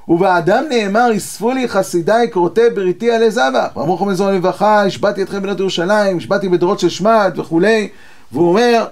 ובאדם 0.07 0.63
נאמר, 0.69 1.17
אספו 1.17 1.51
לי 1.51 1.67
חסידיי 1.67 2.31
כרותי 2.31 2.69
בריתי 2.75 3.11
עלי 3.11 3.31
זבח. 3.31 3.67
ואמרו 3.77 3.95
לכם 3.95 4.09
לזרוע 4.09 4.31
לברכה, 4.31 4.85
השבעתי 4.85 5.23
אתכם 5.23 5.41
בנות 5.41 5.59
ירושלים, 5.59 6.17
השבעתי 6.17 6.49
בדורות 6.49 6.79
של 6.79 6.89
שמד 6.89 7.33
וכולי. 7.35 7.89
והוא 8.31 8.49
אומר 8.49 8.85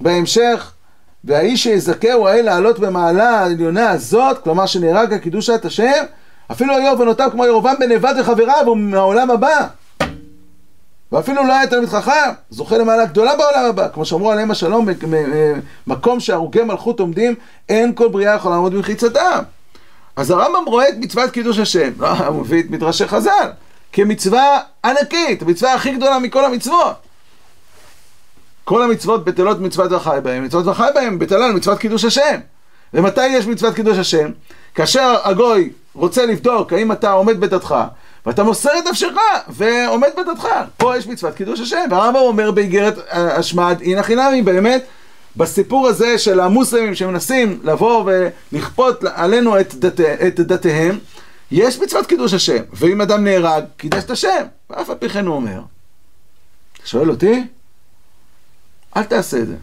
בהמשך, 0.00 0.72
והאיש 1.24 1.62
שיזכהו 1.62 2.28
האל 2.28 2.44
לעלות 2.44 2.78
במעלה 2.78 3.30
העליונה 3.30 3.90
הזאת, 3.90 4.38
כלומר 4.38 4.66
שנהרג 4.66 5.12
על 5.12 5.18
קידושת 5.18 5.64
השם, 5.64 6.02
אפילו 6.50 6.76
היו 6.76 6.90
עוונותיו 6.90 7.28
כמו 7.32 7.46
ירובעם 7.46 7.76
בן 7.80 7.92
נבד 7.92 8.14
וחבריו, 8.20 8.62
הוא 8.66 8.76
מהעולם 8.76 9.30
הבא. 9.30 9.66
ואפילו 11.12 11.46
לא 11.46 11.52
היה 11.52 11.66
תלמיד 11.66 11.88
חכם, 11.88 12.30
זוכה 12.50 12.78
למעלה 12.78 13.04
גדולה 13.04 13.36
בעולם 13.36 13.64
הבא. 13.64 13.88
כמו 13.88 14.04
שאמרו 14.04 14.32
עליהם 14.32 14.50
השלום, 14.50 14.88
מקום 15.86 16.20
שהרוגי 16.20 16.62
מלכות 16.62 17.00
עומדים, 17.00 17.34
אין 17.68 17.94
כל 17.94 18.08
בריאה 18.08 18.34
יכולה 18.34 18.54
לעמוד 18.54 18.74
במחיצתם. 18.74 19.42
אז 20.16 20.30
הרמב"ם 20.30 20.64
רואה 20.66 20.88
את 20.88 20.94
מצוות 20.98 21.30
קידוש 21.30 21.58
השם, 21.58 21.90
לא, 21.98 22.08
הוא 22.28 22.40
מביא 22.40 22.60
את 22.60 22.70
מדרשי 22.70 23.08
חז"ל, 23.08 23.50
כמצווה 23.92 24.60
ענקית, 24.84 25.42
המצווה 25.42 25.74
הכי 25.74 25.92
גדולה 25.92 26.18
מכל 26.18 26.44
המצוות. 26.44 26.96
כל 28.64 28.82
המצוות 28.82 29.24
בטלות 29.24 29.60
מצוות 29.60 29.92
וחי 29.92 30.18
בהם, 30.22 30.44
מצוות 30.44 30.66
וחי 30.66 30.88
בהם 30.94 31.18
בטלה 31.18 31.52
מצוות 31.52 31.78
קידוש 31.78 32.04
השם. 32.04 32.40
ומתי 32.94 33.26
יש 33.26 33.46
מצוות 33.46 33.74
קידוש 33.74 33.98
השם? 33.98 34.30
כאשר 34.74 35.16
הגוי 35.24 35.70
רוצה 35.94 36.26
לבדוק 36.26 36.72
האם 36.72 36.92
אתה 36.92 37.12
עומד 37.12 37.40
בדתך, 37.40 37.74
ואתה 38.26 38.42
מוסר 38.42 38.70
את 38.78 38.84
נפשך 38.90 39.08
ועומד 39.48 40.10
בדתך. 40.18 40.46
פה 40.76 40.96
יש 40.96 41.06
מצוות 41.06 41.34
קידוש 41.34 41.60
השם, 41.60 41.84
והרמב"ם 41.90 42.20
אומר 42.20 42.50
באיגרת 42.50 42.94
השמד, 43.10 43.78
הנה 43.84 44.02
חינמי, 44.02 44.42
באמת, 44.42 44.84
בסיפור 45.36 45.88
הזה 45.88 46.18
של 46.18 46.40
המוסלמים 46.40 46.94
שמנסים 46.94 47.60
לבוא 47.64 48.10
ולכפות 48.52 49.04
עלינו 49.04 49.60
את, 49.60 49.74
דת, 49.74 50.00
את 50.00 50.40
דתיהם, 50.40 50.98
יש 51.50 51.78
מצוות 51.78 52.06
קידוש 52.06 52.34
השם, 52.34 52.62
ואם 52.72 53.00
אדם 53.00 53.24
נהרג, 53.24 53.64
קידש 53.76 54.04
את 54.04 54.10
השם, 54.10 54.44
ואף 54.70 54.90
על 54.90 54.96
פי 54.96 55.08
כן 55.08 55.26
הוא 55.26 55.36
אומר. 55.36 55.60
אתה 56.76 56.86
שואל 56.86 57.10
אותי? 57.10 57.44
אל 58.96 59.02
תעשה 59.02 59.38
את 59.38 59.46
זה. 59.46 59.56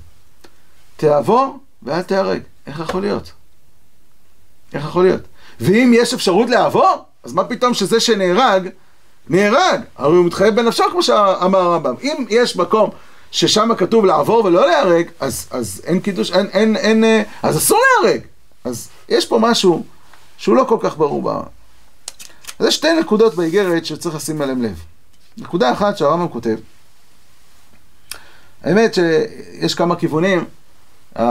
תעבור 0.97 1.59
ואל 1.83 2.01
תהרג. 2.01 2.41
איך 2.67 2.79
יכול 2.79 3.01
להיות? 3.01 3.31
איך 4.73 4.85
יכול 4.85 5.03
להיות? 5.03 5.21
ואם 5.59 5.91
יש 5.95 6.13
אפשרות 6.13 6.49
לעבור, 6.49 7.05
אז 7.23 7.33
מה 7.33 7.43
פתאום 7.43 7.73
שזה 7.73 7.99
שנהרג, 7.99 8.69
נהרג? 9.29 9.81
הרי 9.97 10.17
הוא 10.17 10.25
מתחייב 10.25 10.55
בנפשו 10.55 10.83
כמו 10.91 11.03
שאמר 11.03 11.59
הרמב"ם. 11.59 11.95
אם 12.01 12.25
יש 12.29 12.57
מקום 12.57 12.89
ששם 13.31 13.69
כתוב 13.77 14.05
לעבור 14.05 14.45
ולא 14.45 14.67
להיהרג, 14.67 15.07
אז, 15.19 15.47
אז 15.51 15.81
אין 15.85 15.99
קידוש, 15.99 16.31
אין, 16.31 16.47
אין, 16.53 16.75
אין, 16.75 17.03
אה, 17.03 17.21
אז 17.43 17.57
אסור 17.57 17.79
להיהרג. 18.03 18.21
אז 18.63 18.89
יש 19.09 19.25
פה 19.25 19.39
משהו 19.39 19.83
שהוא 20.37 20.55
לא 20.55 20.63
כל 20.63 20.77
כך 20.81 20.97
ברור. 20.97 21.21
בה. 21.21 21.41
אז 22.59 22.65
יש 22.65 22.75
שתי 22.75 22.93
נקודות 22.99 23.35
באיגרת 23.35 23.85
שצריך 23.85 24.15
לשים 24.15 24.41
עליהן 24.41 24.61
לב. 24.61 24.83
נקודה 25.37 25.71
אחת 25.71 25.97
שהרמב"ם 25.97 26.27
כותב, 26.27 26.55
האמת 28.63 28.93
שיש 28.93 29.75
כמה 29.75 29.95
כיוונים, 29.95 30.45
אה, 31.19 31.25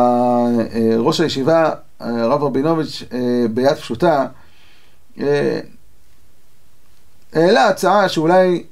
ראש 0.98 1.20
הישיבה, 1.20 1.70
הרב 2.00 2.42
רבינוביץ', 2.42 3.02
אה, 3.12 3.46
ביד 3.50 3.76
פשוטה, 3.76 4.26
העלה 7.32 7.68
הצעה 7.68 8.08
שאולי 8.08 8.64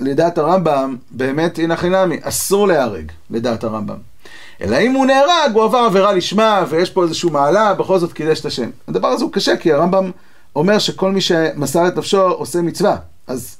לדעת 0.00 0.38
הרמב"ם, 0.38 0.96
באמת 1.10 1.58
הנה 1.58 1.76
חינמי, 1.76 2.16
אסור 2.22 2.68
להיהרג, 2.68 3.12
לדעת 3.30 3.64
הרמב"ם. 3.64 3.96
אלא 4.60 4.76
אם 4.80 4.92
הוא 4.92 5.06
נהרג, 5.06 5.50
הוא 5.54 5.64
עבר 5.64 5.78
עבירה 5.78 6.12
לשמה, 6.12 6.64
ויש 6.68 6.90
פה 6.90 7.02
איזשהו 7.02 7.30
מעלה, 7.30 7.74
בכל 7.74 7.98
זאת 7.98 8.12
קידש 8.12 8.40
את 8.40 8.46
השם. 8.46 8.70
הדבר 8.88 9.08
הזה 9.08 9.24
הוא 9.24 9.32
קשה, 9.32 9.56
כי 9.56 9.72
הרמב"ם 9.72 10.10
אומר 10.56 10.78
שכל 10.78 11.12
מי 11.12 11.20
שמסר 11.20 11.88
את 11.88 11.96
נפשו 11.96 12.22
עושה 12.22 12.62
מצווה. 12.62 12.96
אז, 13.26 13.56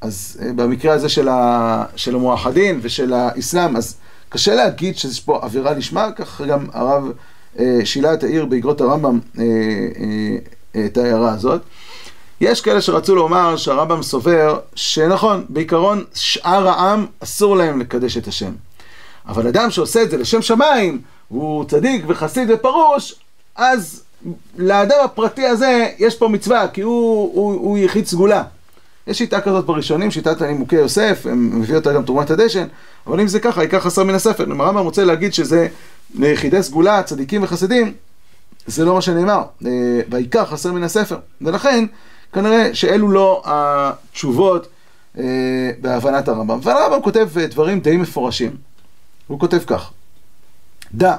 אז 0.00 0.38
אה, 0.42 0.52
במקרה 0.52 0.94
הזה 0.94 1.08
של, 1.08 1.28
ה, 1.28 1.84
של 1.96 2.14
המואחדין 2.14 2.80
ושל 2.82 3.12
האסלאם, 3.12 3.76
אז 3.76 3.96
קשה 4.28 4.54
להגיד 4.54 4.98
שיש 4.98 5.20
פה 5.20 5.38
עבירה 5.42 5.72
לשמה, 5.72 6.12
כך 6.12 6.40
גם 6.40 6.66
הרב 6.72 7.04
אה, 7.06 7.10
שילה 7.84 8.14
את 8.14 8.24
העיר 8.24 8.44
באגרות 8.44 8.80
הרמב"ם 8.80 9.18
אה, 9.38 9.44
אה, 10.76 10.84
את 10.86 10.98
ההערה 10.98 11.32
הזאת. 11.32 11.60
יש 12.40 12.60
כאלה 12.60 12.80
שרצו 12.80 13.14
לומר 13.14 13.56
שהרמב"ם 13.56 14.02
סובר 14.02 14.60
שנכון, 14.74 15.44
בעיקרון 15.48 16.04
שאר 16.14 16.68
העם 16.68 17.06
אסור 17.20 17.56
להם 17.56 17.80
לקדש 17.80 18.16
את 18.16 18.26
השם. 18.26 18.52
אבל 19.28 19.46
אדם 19.46 19.70
שעושה 19.70 20.02
את 20.02 20.10
זה 20.10 20.16
לשם 20.16 20.42
שמיים, 20.42 21.00
הוא 21.28 21.64
צדיק 21.64 22.04
וחסיד 22.08 22.50
ופרוש, 22.50 23.14
אז 23.56 24.02
לאדם 24.56 24.96
הפרטי 25.04 25.46
הזה 25.46 25.88
יש 25.98 26.16
פה 26.16 26.28
מצווה, 26.28 26.68
כי 26.68 26.80
הוא, 26.80 27.30
הוא, 27.34 27.52
הוא 27.52 27.78
יחיד 27.78 28.06
סגולה. 28.06 28.42
יש 29.06 29.18
שיטה 29.18 29.40
כזאת 29.40 29.64
בראשונים, 29.64 30.10
שיטת 30.10 30.42
הנימוקי 30.42 30.76
יוסף, 30.76 31.26
הם 31.30 31.60
מביא 31.60 31.76
אותה 31.76 31.92
גם 31.92 32.02
תרומת 32.02 32.30
הדשן, 32.30 32.66
אבל 33.06 33.20
אם 33.20 33.28
זה 33.28 33.40
ככה, 33.40 33.62
ייקח 33.62 33.78
חסר 33.78 34.04
מן 34.04 34.14
הספר. 34.14 34.44
אם 34.44 34.60
הרמב"ם 34.60 34.84
רוצה 34.84 35.04
להגיד 35.04 35.34
שזה 35.34 35.68
ליחידי 36.14 36.62
סגולה, 36.62 37.02
צדיקים 37.02 37.42
וחסידים, 37.42 37.94
זה 38.66 38.84
לא 38.84 38.94
מה 38.94 39.00
שנאמר. 39.00 39.42
אה, 39.66 40.00
ויקח 40.10 40.46
חסר 40.50 40.72
מן 40.72 40.82
הספר. 40.82 41.18
ולכן, 41.40 41.84
כנראה 42.32 42.74
שאלו 42.74 43.10
לא 43.10 43.42
התשובות 43.44 44.68
אה, 45.18 45.24
בהבנת 45.80 46.28
הרמב"ם. 46.28 46.58
והרמב"ם 46.62 47.02
כותב 47.02 47.28
אה, 47.38 47.46
דברים 47.46 47.80
די 47.80 47.96
מפורשים. 47.96 48.56
הוא 49.26 49.40
כותב 49.40 49.58
כך: 49.66 49.90
דע 50.94 51.16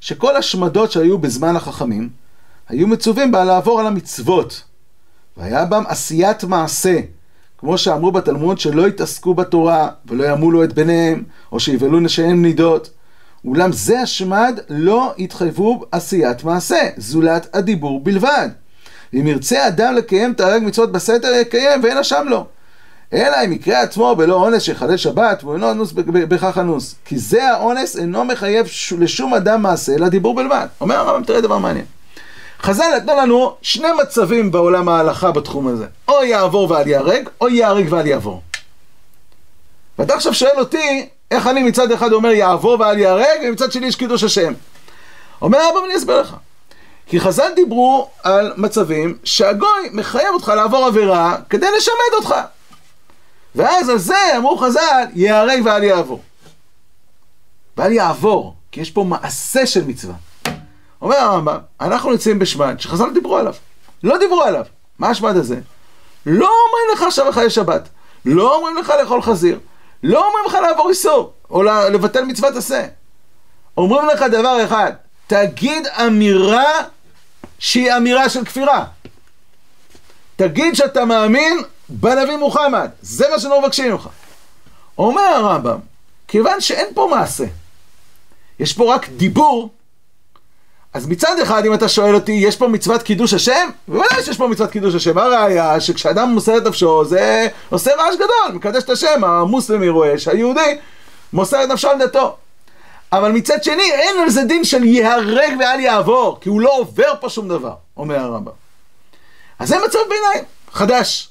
שכל 0.00 0.36
השמדות 0.36 0.92
שהיו 0.92 1.18
בזמן 1.18 1.56
החכמים 1.56 2.08
היו 2.68 2.86
מצווים 2.86 3.32
בה 3.32 3.44
לעבור 3.44 3.80
על 3.80 3.86
המצוות, 3.86 4.62
והיה 5.36 5.64
בם 5.64 5.84
עשיית 5.88 6.44
מעשה, 6.44 7.00
כמו 7.58 7.78
שאמרו 7.78 8.12
בתלמוד 8.12 8.58
שלא 8.58 8.88
יתעסקו 8.88 9.34
בתורה 9.34 9.88
ולא 10.06 10.24
ימולו 10.24 10.64
את 10.64 10.72
בניהם, 10.72 11.22
או 11.52 11.60
שיבלו 11.60 12.00
נשיהם 12.00 12.42
נידות. 12.42 12.90
אולם 13.44 13.72
זה 13.72 14.00
השמד 14.00 14.60
לא 14.68 15.14
יתחייבו 15.18 15.84
עשיית 15.92 16.44
מעשה, 16.44 16.88
זולת 16.96 17.56
הדיבור 17.56 18.00
בלבד. 18.04 18.48
ואם 19.12 19.26
ירצה 19.26 19.68
אדם 19.68 19.94
לקיים 19.94 20.34
תרי"ג 20.34 20.62
מצוות 20.64 20.92
בסתר, 20.92 21.28
יקיים 21.34 21.84
ואין 21.84 21.98
אשם 21.98 22.26
לו. 22.28 22.46
אלא 23.12 23.36
אם 23.44 23.52
יקרה 23.52 23.80
עצמו 23.80 24.16
בלא 24.16 24.34
אונס 24.34 24.62
שיחלל 24.62 24.96
שבת, 24.96 25.44
והוא 25.44 25.54
אינו 25.54 25.70
אנוס 25.70 25.92
בכך 25.92 26.58
אנוס. 26.58 26.94
כי 27.04 27.18
זה 27.18 27.50
האונס 27.50 27.96
אינו 27.96 28.24
מחייב 28.24 28.66
לשום 28.98 29.34
אדם 29.34 29.62
מעשה, 29.62 29.94
אלא 29.94 30.08
דיבור 30.08 30.34
בלבד. 30.34 30.66
אומר 30.80 30.96
הרמב"ם, 30.96 31.24
תראה 31.24 31.40
דבר 31.40 31.58
מעניין. 31.58 31.84
חז"ל 32.62 32.84
נתנו 32.96 33.16
לנו 33.16 33.56
שני 33.62 33.88
מצבים 34.02 34.50
בעולם 34.50 34.88
ההלכה 34.88 35.30
בתחום 35.30 35.68
הזה. 35.68 35.86
או 36.08 36.24
יעבור 36.24 36.70
ואל 36.70 36.88
ייהרג, 36.88 37.28
או 37.40 37.48
ייהרג 37.48 37.86
ואל 37.90 38.06
יעבור. 38.06 38.42
ואתה 39.98 40.14
עכשיו 40.14 40.34
שואל 40.34 40.58
אותי, 40.58 41.08
איך 41.30 41.46
אני 41.46 41.62
מצד 41.62 41.92
אחד 41.92 42.12
אומר 42.12 42.30
יעבור 42.30 42.76
ואל 42.80 42.98
ייהרג, 42.98 43.40
ומצד 43.44 43.72
שני 43.72 43.86
יש 43.86 43.96
קידוש 43.96 44.24
השם. 44.24 44.52
אומר 45.42 45.58
רבם, 45.70 45.84
אני 45.84 45.96
אסביר 45.96 46.20
לך. 46.20 46.34
כי 47.06 47.20
חז"ל 47.20 47.52
דיברו 47.56 48.10
על 48.22 48.52
מצבים 48.56 49.18
שהגוי 49.24 49.88
מחייב 49.92 50.34
אותך 50.34 50.48
לעבור 50.48 50.84
עבירה 50.84 51.36
כדי 51.50 51.66
לשמד 51.76 52.14
אותך. 52.14 52.34
ואז 53.54 53.88
על 53.88 53.98
זה 53.98 54.36
אמרו 54.36 54.58
חז"ל, 54.58 55.04
ייהרג 55.14 55.60
ואל 55.64 55.82
יעבור. 55.82 56.22
ואל 57.76 57.92
יעבור, 57.92 58.54
כי 58.72 58.80
יש 58.80 58.90
פה 58.90 59.04
מעשה 59.04 59.66
של 59.66 59.84
מצווה. 59.84 60.14
אומר 61.02 61.16
הרמב"ם, 61.16 61.58
אנחנו 61.80 62.10
נמצאים 62.10 62.38
בשמד 62.38 62.80
שחז"ל 62.80 63.10
דיברו 63.14 63.36
עליו. 63.36 63.54
לא 64.02 64.18
דיברו 64.18 64.42
עליו. 64.42 64.64
מה 64.98 65.08
השמד 65.08 65.36
הזה? 65.36 65.60
לא 66.26 66.46
אומרים 66.46 66.84
לך 66.94 67.02
עכשיו 67.02 67.28
לחיי 67.28 67.50
שבת. 67.50 67.88
לא 68.24 68.56
אומרים 68.56 68.76
לך 68.76 68.92
לאכול 69.00 69.22
חזיר. 69.22 69.58
לא 70.02 70.26
אומרים 70.26 70.44
לך 70.46 70.54
לעבור 70.54 70.90
איסור, 70.90 71.32
או 71.50 71.62
לבטל 71.62 72.24
מצוות 72.24 72.56
עשה. 72.56 72.86
אומרים 73.76 74.06
לך 74.06 74.22
דבר 74.22 74.64
אחד, 74.64 74.92
תגיד 75.26 75.86
אמירה 75.86 76.72
שהיא 77.58 77.96
אמירה 77.96 78.28
של 78.28 78.44
כפירה. 78.44 78.84
תגיד 80.36 80.74
שאתה 80.74 81.04
מאמין 81.04 81.58
בנביא 81.88 82.36
מוחמד, 82.36 82.90
זה 83.02 83.26
מה 83.30 83.38
שאנחנו 83.38 83.60
מבקשים 83.60 83.92
ממך. 83.92 84.08
אומר 84.98 85.22
הרמב"ם, 85.22 85.78
כיוון 86.28 86.60
שאין 86.60 86.86
פה 86.94 87.08
מעשה, 87.10 87.44
יש 88.60 88.72
פה 88.72 88.94
רק 88.94 89.08
דיבור, 89.08 89.70
אז 90.98 91.06
מצד 91.06 91.36
אחד, 91.42 91.66
אם 91.66 91.74
אתה 91.74 91.88
שואל 91.88 92.14
אותי, 92.14 92.32
יש 92.32 92.56
פה 92.56 92.68
מצוות 92.68 93.02
קידוש 93.02 93.34
השם? 93.34 93.68
בוודאי 93.88 94.22
שיש 94.22 94.36
פה 94.36 94.48
מצוות 94.48 94.70
קידוש 94.70 94.94
השם. 94.94 95.18
הראיה 95.18 95.80
שכשאדם 95.80 96.28
מוסר 96.28 96.56
את 96.56 96.66
נפשו, 96.66 97.04
זה 97.04 97.46
עושה 97.70 97.90
רעש 97.98 98.14
גדול, 98.14 98.54
מקדש 98.54 98.82
את 98.82 98.90
השם, 98.90 99.24
המוסלמי 99.24 99.88
רואה 99.88 100.18
שהיהודי 100.18 100.78
מוסר 101.32 101.64
את 101.64 101.68
נפשו 101.68 101.88
על 101.88 101.98
דתו. 101.98 102.36
אבל 103.12 103.32
מצד 103.32 103.64
שני, 103.64 103.92
אין 103.92 104.16
על 104.22 104.30
זה 104.30 104.44
דין 104.44 104.64
של 104.64 104.84
ייהרג 104.84 105.52
ואל 105.60 105.80
יעבור, 105.80 106.38
כי 106.40 106.48
הוא 106.48 106.60
לא 106.60 106.78
עובר 106.78 107.12
פה 107.20 107.28
שום 107.28 107.48
דבר, 107.48 107.74
אומר 107.96 108.18
הרמב"ם. 108.18 108.52
אז 109.58 109.68
זה 109.68 109.76
מצב 109.86 109.98
ביניים, 110.08 110.44
חדש. 110.72 111.28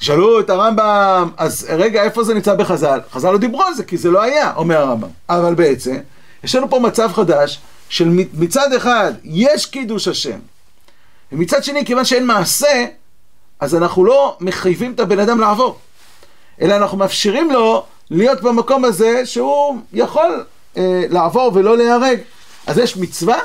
שאלו 0.00 0.40
את 0.40 0.50
הרמב"ם, 0.50 1.30
אז 1.36 1.66
רגע, 1.68 2.02
איפה 2.02 2.24
זה 2.24 2.34
נמצא 2.34 2.54
בחז"ל? 2.54 3.00
חז"ל 3.12 3.30
לא 3.30 3.38
דיברו 3.38 3.62
על 3.62 3.74
זה, 3.74 3.84
כי 3.84 3.96
זה 3.96 4.10
לא 4.10 4.22
היה, 4.22 4.52
אומר 4.56 4.76
הרמב"ם. 4.76 5.08
אבל 5.28 5.54
בעצם, 5.54 5.96
יש 6.44 6.54
לנו 6.54 6.70
פה 6.70 6.78
מצב 6.78 7.12
חדש, 7.12 7.60
של 7.88 8.08
מצד 8.34 8.72
אחד 8.72 9.12
יש 9.24 9.66
קידוש 9.66 10.08
השם, 10.08 10.38
ומצד 11.32 11.64
שני, 11.64 11.84
כיוון 11.84 12.04
שאין 12.04 12.26
מעשה, 12.26 12.86
אז 13.60 13.74
אנחנו 13.74 14.04
לא 14.04 14.36
מחייבים 14.40 14.92
את 14.92 15.00
הבן 15.00 15.18
אדם 15.18 15.40
לעבור, 15.40 15.78
אלא 16.60 16.76
אנחנו 16.76 16.98
מאפשרים 16.98 17.50
לו 17.50 17.84
להיות 18.10 18.42
במקום 18.42 18.84
הזה 18.84 19.26
שהוא 19.26 19.78
יכול 19.92 20.44
אה, 20.76 21.04
לעבור 21.10 21.50
ולא 21.54 21.76
להיהרג. 21.76 22.18
אז 22.66 22.78
יש 22.78 22.96
מצווה, 22.96 23.38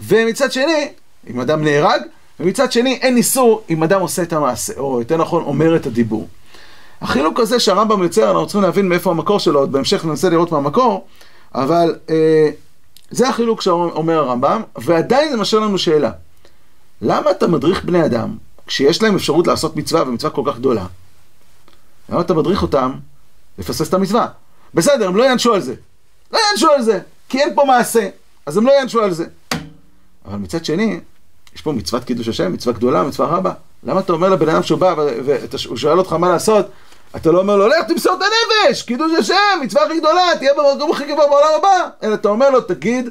ומצד 0.00 0.52
שני, 0.52 0.88
אם 1.30 1.40
אדם 1.40 1.64
נהרג, 1.64 2.02
ומצד 2.40 2.72
שני 2.72 2.94
אין 2.94 3.16
איסור 3.16 3.62
אם 3.70 3.82
אדם 3.82 4.00
עושה 4.00 4.22
את 4.22 4.32
המעשה, 4.32 4.72
או 4.76 4.98
יותר 4.98 5.16
נכון 5.16 5.42
אומר 5.42 5.76
את 5.76 5.86
הדיבור. 5.86 6.28
החילוק 7.00 7.40
הזה 7.40 7.60
שהרמב"ם 7.60 8.02
יוצר, 8.02 8.30
אנחנו 8.30 8.46
צריכים 8.46 8.62
להבין 8.62 8.88
מאיפה 8.88 9.10
המקור 9.10 9.40
שלו, 9.40 9.60
עוד 9.60 9.72
בהמשך 9.72 10.04
ננסה 10.04 10.30
לראות 10.30 10.52
מה 10.52 10.58
המקור, 10.58 11.06
אבל 11.54 11.96
אה, 12.10 12.48
זה 13.10 13.28
החילוק 13.28 13.62
שאומר 13.62 14.18
הרמב"ם, 14.18 14.62
ועדיין 14.76 15.30
זה 15.30 15.36
משאיר 15.36 15.60
לנו 15.60 15.78
שאלה. 15.78 16.10
למה 17.02 17.30
אתה 17.30 17.46
מדריך 17.46 17.84
בני 17.84 18.04
אדם, 18.04 18.36
כשיש 18.66 19.02
להם 19.02 19.14
אפשרות 19.14 19.46
לעשות 19.46 19.76
מצווה, 19.76 20.02
ומצווה 20.02 20.32
כל 20.32 20.42
כך 20.46 20.58
גדולה? 20.58 20.86
למה 22.08 22.20
אתה 22.20 22.34
מדריך 22.34 22.62
אותם 22.62 22.92
לפסס 23.58 23.88
את 23.88 23.94
המצווה? 23.94 24.26
בסדר, 24.74 25.08
הם 25.08 25.16
לא 25.16 25.24
יענשו 25.24 25.54
על 25.54 25.60
זה. 25.60 25.74
לא 26.32 26.38
יענשו 26.48 26.70
על 26.70 26.82
זה, 26.82 27.00
כי 27.28 27.38
אין 27.38 27.54
פה 27.54 27.64
מעשה, 27.64 28.08
אז 28.46 28.56
הם 28.56 28.66
לא 28.66 28.72
יענשו 28.72 29.02
על 29.02 29.12
זה. 29.12 29.26
אבל 30.24 30.36
מצד 30.36 30.64
שני, 30.64 31.00
יש 31.54 31.62
פה 31.62 31.72
מצוות 31.72 32.04
קידוש 32.04 32.28
השם, 32.28 32.52
מצווה 32.52 32.74
גדולה, 32.74 33.02
מצווה 33.02 33.28
רבה. 33.28 33.52
למה 33.82 34.00
אתה 34.00 34.12
אומר 34.12 34.28
לבן 34.28 34.48
אדם 34.48 34.62
שהוא 34.62 34.78
בא 34.78 34.94
והוא 35.24 35.76
שואל 35.76 35.98
אותך 35.98 36.12
מה 36.12 36.28
לעשות, 36.28 36.66
אתה 37.16 37.30
לא 37.30 37.38
אומר 37.38 37.56
לו, 37.56 37.68
לך 37.68 37.84
תמסור 37.88 38.14
את 38.14 38.20
הנפש, 38.22 38.82
קידוש 38.82 39.12
השם, 39.18 39.60
מצווה 39.62 39.84
הכי 39.84 39.98
גדולה, 39.98 40.22
תהיה 40.38 40.52
במקום 40.54 40.92
הכי 40.92 41.04
גבוה 41.04 41.26
בעולם 41.26 41.48
הבא. 41.58 41.88
אלא 42.02 42.14
אתה 42.14 42.28
אומר 42.28 42.50
לו, 42.50 42.60
תגיד, 42.60 43.10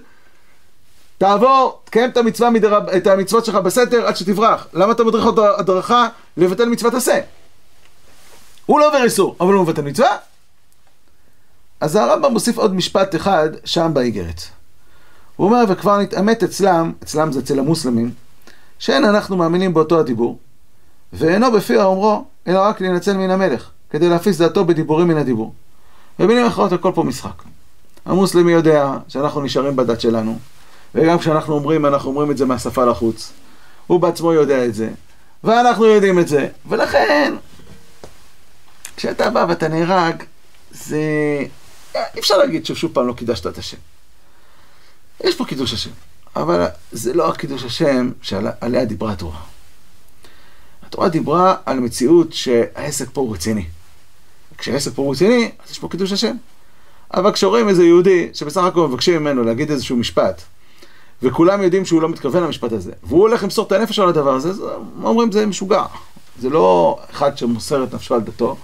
תעבור, 1.17 1.81
תקיים 1.83 2.09
את, 2.09 2.17
המצווה 2.17 2.49
מדרב, 2.49 2.89
את 2.89 3.07
המצוות 3.07 3.45
שלך 3.45 3.55
בסתר 3.55 4.07
עד 4.07 4.15
שתברח. 4.15 4.67
למה 4.73 4.91
אתה 4.91 5.03
מדריך 5.03 5.25
אותו 5.25 5.59
הדרכה 5.59 6.07
לבטל 6.37 6.65
מצוות 6.65 6.93
עשה? 6.93 7.19
הוא 8.65 8.79
לא 8.79 8.87
עובר 8.87 9.03
איסור, 9.03 9.35
אבל 9.39 9.53
הוא 9.53 9.63
מבטל 9.63 9.81
מצווה. 9.81 10.17
אז 11.79 11.95
הרמב"ם 11.95 12.31
מוסיף 12.31 12.57
עוד 12.57 12.75
משפט 12.75 13.15
אחד 13.15 13.49
שם 13.65 13.91
באיגרת. 13.93 14.41
הוא 15.35 15.47
אומר, 15.47 15.63
וכבר 15.69 15.97
נתעמת 15.97 16.43
אצלם, 16.43 16.93
אצלם 17.03 17.31
זה 17.31 17.39
אצל 17.39 17.59
המוסלמים, 17.59 18.11
שאין 18.79 19.05
אנחנו 19.05 19.37
מאמינים 19.37 19.73
באותו 19.73 19.99
הדיבור, 19.99 20.39
ואינו 21.13 21.51
בפי 21.51 21.77
האומרו, 21.77 22.25
אלא 22.47 22.59
רק 22.59 22.81
להינצל 22.81 23.13
מן 23.13 23.31
המלך. 23.31 23.69
כדי 23.89 24.09
להפיס 24.09 24.37
דעתו 24.37 24.65
בדיבורים 24.65 25.07
מן 25.07 25.17
הדיבור. 25.17 25.53
במילים 26.19 26.45
אחרות 26.45 26.71
הכל 26.71 26.91
פה 26.95 27.03
משחק. 27.03 27.43
המוסלמי 28.05 28.51
יודע 28.51 28.91
שאנחנו 29.07 29.41
נשארים 29.41 29.75
בדת 29.75 30.01
שלנו, 30.01 30.39
וגם 30.95 31.19
כשאנחנו 31.19 31.53
אומרים, 31.53 31.85
אנחנו 31.85 32.09
אומרים 32.09 32.31
את 32.31 32.37
זה 32.37 32.45
מהשפה 32.45 32.85
לחוץ. 32.85 33.31
הוא 33.87 33.99
בעצמו 33.99 34.33
יודע 34.33 34.65
את 34.65 34.75
זה, 34.75 34.89
ואנחנו 35.43 35.85
יודעים 35.85 36.19
את 36.19 36.27
זה, 36.27 36.47
ולכן, 36.69 37.33
כשאתה 38.97 39.29
בא 39.29 39.45
ואתה 39.49 39.67
נהרג, 39.67 40.23
זה... 40.71 40.99
אי 41.95 42.19
אפשר 42.19 42.37
להגיד 42.37 42.65
ששוב 42.65 42.91
פעם 42.93 43.07
לא 43.07 43.13
קידשת 43.13 43.47
את 43.47 43.57
השם. 43.57 43.77
יש 45.23 45.35
פה 45.35 45.45
קידוש 45.45 45.73
השם, 45.73 45.91
אבל 46.35 46.65
זה 46.91 47.13
לא 47.13 47.29
הקידוש 47.29 47.63
השם 47.63 48.11
שעליה 48.21 48.85
דיברה 48.85 49.11
התורה. 49.11 49.39
התורה 50.83 51.09
דיברה 51.09 51.55
על 51.65 51.79
מציאות 51.79 52.33
שהעסק 52.33 53.09
פה 53.13 53.21
הוא 53.21 53.33
רציני. 53.33 53.65
כשהעסק 54.57 54.91
פה 54.95 55.11
רציני, 55.11 55.51
אז 55.65 55.71
יש 55.71 55.79
פה 55.79 55.87
קידוש 55.87 56.11
השם. 56.11 56.35
אבל 57.13 57.31
כשרואים 57.31 57.69
איזה 57.69 57.85
יהודי 57.85 58.29
שבסך 58.33 58.63
הכל 58.63 58.87
מבקשים 58.87 59.21
ממנו 59.21 59.43
להגיד 59.43 59.71
איזשהו 59.71 59.97
משפט, 59.97 60.41
וכולם 61.23 61.61
יודעים 61.61 61.85
שהוא 61.85 62.01
לא 62.01 62.09
מתכוון 62.09 62.43
למשפט 62.43 62.71
הזה, 62.71 62.91
והוא 63.03 63.21
הולך 63.21 63.43
למסור 63.43 63.67
את 63.67 63.71
הנפש 63.71 63.99
על 63.99 64.09
הדבר 64.09 64.33
הזה, 64.33 64.49
אז 64.49 64.61
אומרים 65.03 65.31
זה 65.31 65.45
משוגע. 65.45 65.83
זה 66.39 66.49
לא 66.49 66.99
אחד 67.11 67.37
שמוסר 67.37 67.83
את 67.83 67.93
נפשו 67.93 68.15
על 68.15 68.21
דתו, 68.21 68.55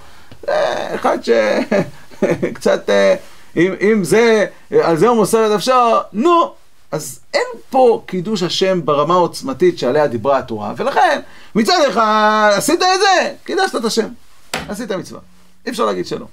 זה 0.41 0.95
אחד 0.95 1.17
שקצת, 1.21 2.89
אה, 2.89 3.15
אם, 3.55 3.73
אם 3.81 4.03
זה, 4.03 4.45
על 4.83 4.97
זה 4.97 5.07
הוא 5.07 5.17
מוסר 5.17 5.45
את 5.47 5.51
נפשו, 5.51 5.71
נו, 6.13 6.53
אז 6.91 7.19
אין 7.33 7.47
פה 7.69 8.03
קידוש 8.05 8.43
השם 8.43 8.85
ברמה 8.85 9.13
העוצמתית 9.13 9.79
שעליה 9.79 10.07
דיברה 10.07 10.37
התורה, 10.37 10.73
ולכן 10.77 11.21
מצד 11.55 11.79
אחד 11.89 12.51
עשית 12.55 12.81
את 12.81 12.99
זה, 12.99 13.33
קידשת 13.43 13.75
את 13.75 13.85
השם, 13.85 14.07
עשית 14.67 14.91
מצווה. 14.91 15.19
אי 15.65 15.71
אפשר 15.71 15.85
להגיד 15.85 16.07
שלא. 16.07 16.25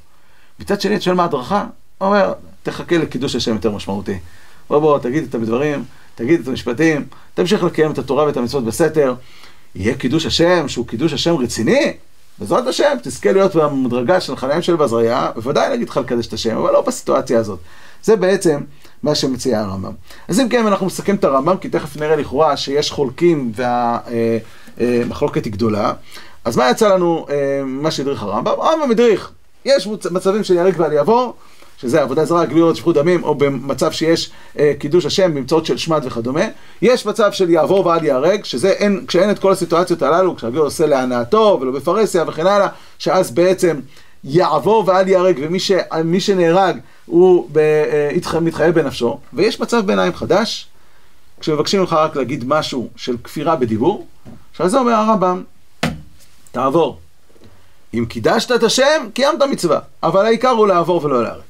מצד 0.61 0.81
שני, 0.81 0.95
אתה 0.95 1.05
שואל 1.05 1.17
מה 1.17 1.25
הדרכה? 1.25 1.67
הוא 1.99 2.09
אומר, 2.09 2.33
תחכה 2.63 2.99
לקידוש 2.99 3.37
השם 3.37 3.55
יותר 3.55 3.71
משמעותי. 3.71 4.19
בוא 4.69 4.79
בוא, 4.79 4.99
תגיד 4.99 5.25
את 5.29 5.35
הדברים, 5.35 5.85
תגיד 6.15 6.41
את 6.41 6.49
המשפטים, 6.49 7.07
תמשיך 7.35 7.63
לקיים 7.63 7.91
את 7.91 7.99
התורה 7.99 8.25
ואת 8.25 8.37
המצוות 8.37 8.65
בסתר. 8.65 9.15
יהיה 9.75 9.95
קידוש 9.95 10.27
השם, 10.27 10.69
שהוא 10.69 10.87
קידוש 10.87 11.13
השם 11.13 11.37
רציני, 11.37 11.93
בעזרת 12.39 12.67
השם, 12.67 12.97
תזכה 13.03 13.33
להיות 13.33 13.57
במדרגה 13.57 14.21
של 14.21 14.37
חניים 14.37 14.63
של 14.63 14.77
בזריה, 14.77 15.31
בוודאי 15.35 15.69
להגיד 15.71 15.89
לך 15.89 15.97
לקדש 15.97 16.27
את 16.27 16.33
השם, 16.33 16.57
אבל 16.57 16.73
לא 16.73 16.81
בסיטואציה 16.81 17.39
הזאת. 17.39 17.59
זה 18.03 18.17
בעצם 18.17 18.61
מה 19.03 19.15
שמציע 19.15 19.61
הרמב"ם. 19.61 19.93
אז 20.29 20.41
אם 20.41 20.49
כן, 20.49 20.67
אנחנו 20.67 20.87
מסכם 20.87 21.15
את 21.15 21.25
הרמב"ם, 21.25 21.57
כי 21.57 21.69
תכף 21.69 21.97
נראה 21.97 22.17
לכאורה 22.17 22.57
שיש 22.57 22.91
חולקים 22.91 23.53
והמחלוקת 23.55 25.37
אה, 25.37 25.41
אה, 25.41 25.45
היא 25.45 25.53
גדולה. 25.53 25.93
אז 26.49 26.57
מה 26.57 26.71
יצא 26.71 26.95
לנו, 26.95 27.27
אה, 27.31 27.63
מה 27.65 27.91
שהדריך 27.91 28.23
הרמב"ם? 28.23 28.53
הרמב"ם 28.61 28.91
הדריך, 28.91 29.31
יש 29.65 29.87
מצבים 29.87 30.45
של 30.45 30.55
יהרג 30.55 30.75
ואל 30.77 30.93
יעבור, 30.93 31.35
שזה 31.81 32.03
עבודה 32.03 32.25
זרה, 32.25 32.47
גבירות, 32.47 32.77
שפיכות 32.77 32.95
דמים, 32.95 33.25
או 33.25 33.35
במצב 33.35 33.93
שיש 33.93 34.31
אה, 34.59 34.73
קידוש 34.79 35.07
השם 35.07 35.35
באמצעות 35.35 35.67
של 35.67 35.77
שמד 35.77 36.03
וכדומה. 36.05 36.45
יש 36.83 37.07
מצב 37.07 37.33
של 37.33 37.51
יעבור 37.51 37.87
ואל 37.87 38.05
ייהרג, 38.05 38.45
שזה 38.45 38.71
אין, 38.71 39.05
כשאין 39.09 39.31
את 39.31 39.39
כל 39.39 39.53
הסיטואציות 39.53 40.03
הללו, 40.03 40.37
כשהגר 40.37 40.61
עושה 40.61 40.87
להנאתו 40.87 41.59
ולא 41.61 41.73
בפרהסיה 41.73 42.25
וכן 42.29 42.47
הלאה, 42.47 42.69
שאז 42.99 43.31
בעצם 43.31 43.81
יעבור 44.25 44.85
ואל 44.87 45.09
ייהרג, 45.09 45.39
ומי 45.93 46.21
שנהרג 46.21 46.79
הוא 47.07 47.49
ב, 47.53 47.59
אה, 47.59 48.41
מתחייב 48.41 48.75
בנפשו. 48.75 49.19
ויש 49.33 49.61
מצב 49.61 49.87
ביניים 49.87 50.15
חדש, 50.15 50.69
כשמבקשים 51.41 51.81
ממך 51.81 51.93
רק 51.93 52.17
להגיד 52.17 52.45
משהו 52.47 52.89
של 52.97 53.17
כפירה 53.25 53.57
בדיבור, 53.57 54.07
שעל 54.53 54.69
זה 54.69 54.79
אומר 54.79 54.93
הרמב"ם, 54.93 55.43
תעבור. 56.53 56.99
אם 57.95 58.05
קידשת 58.09 58.53
את 58.53 58.63
השם, 58.63 59.09
קיימת 59.15 59.43
מצווה, 59.43 59.81
אבל 60.03 60.27
העיקר 60.27 60.49
הוא 60.49 60.67
לעבור 60.67 61.05
ולא 61.05 61.23
להרג. 61.23 61.43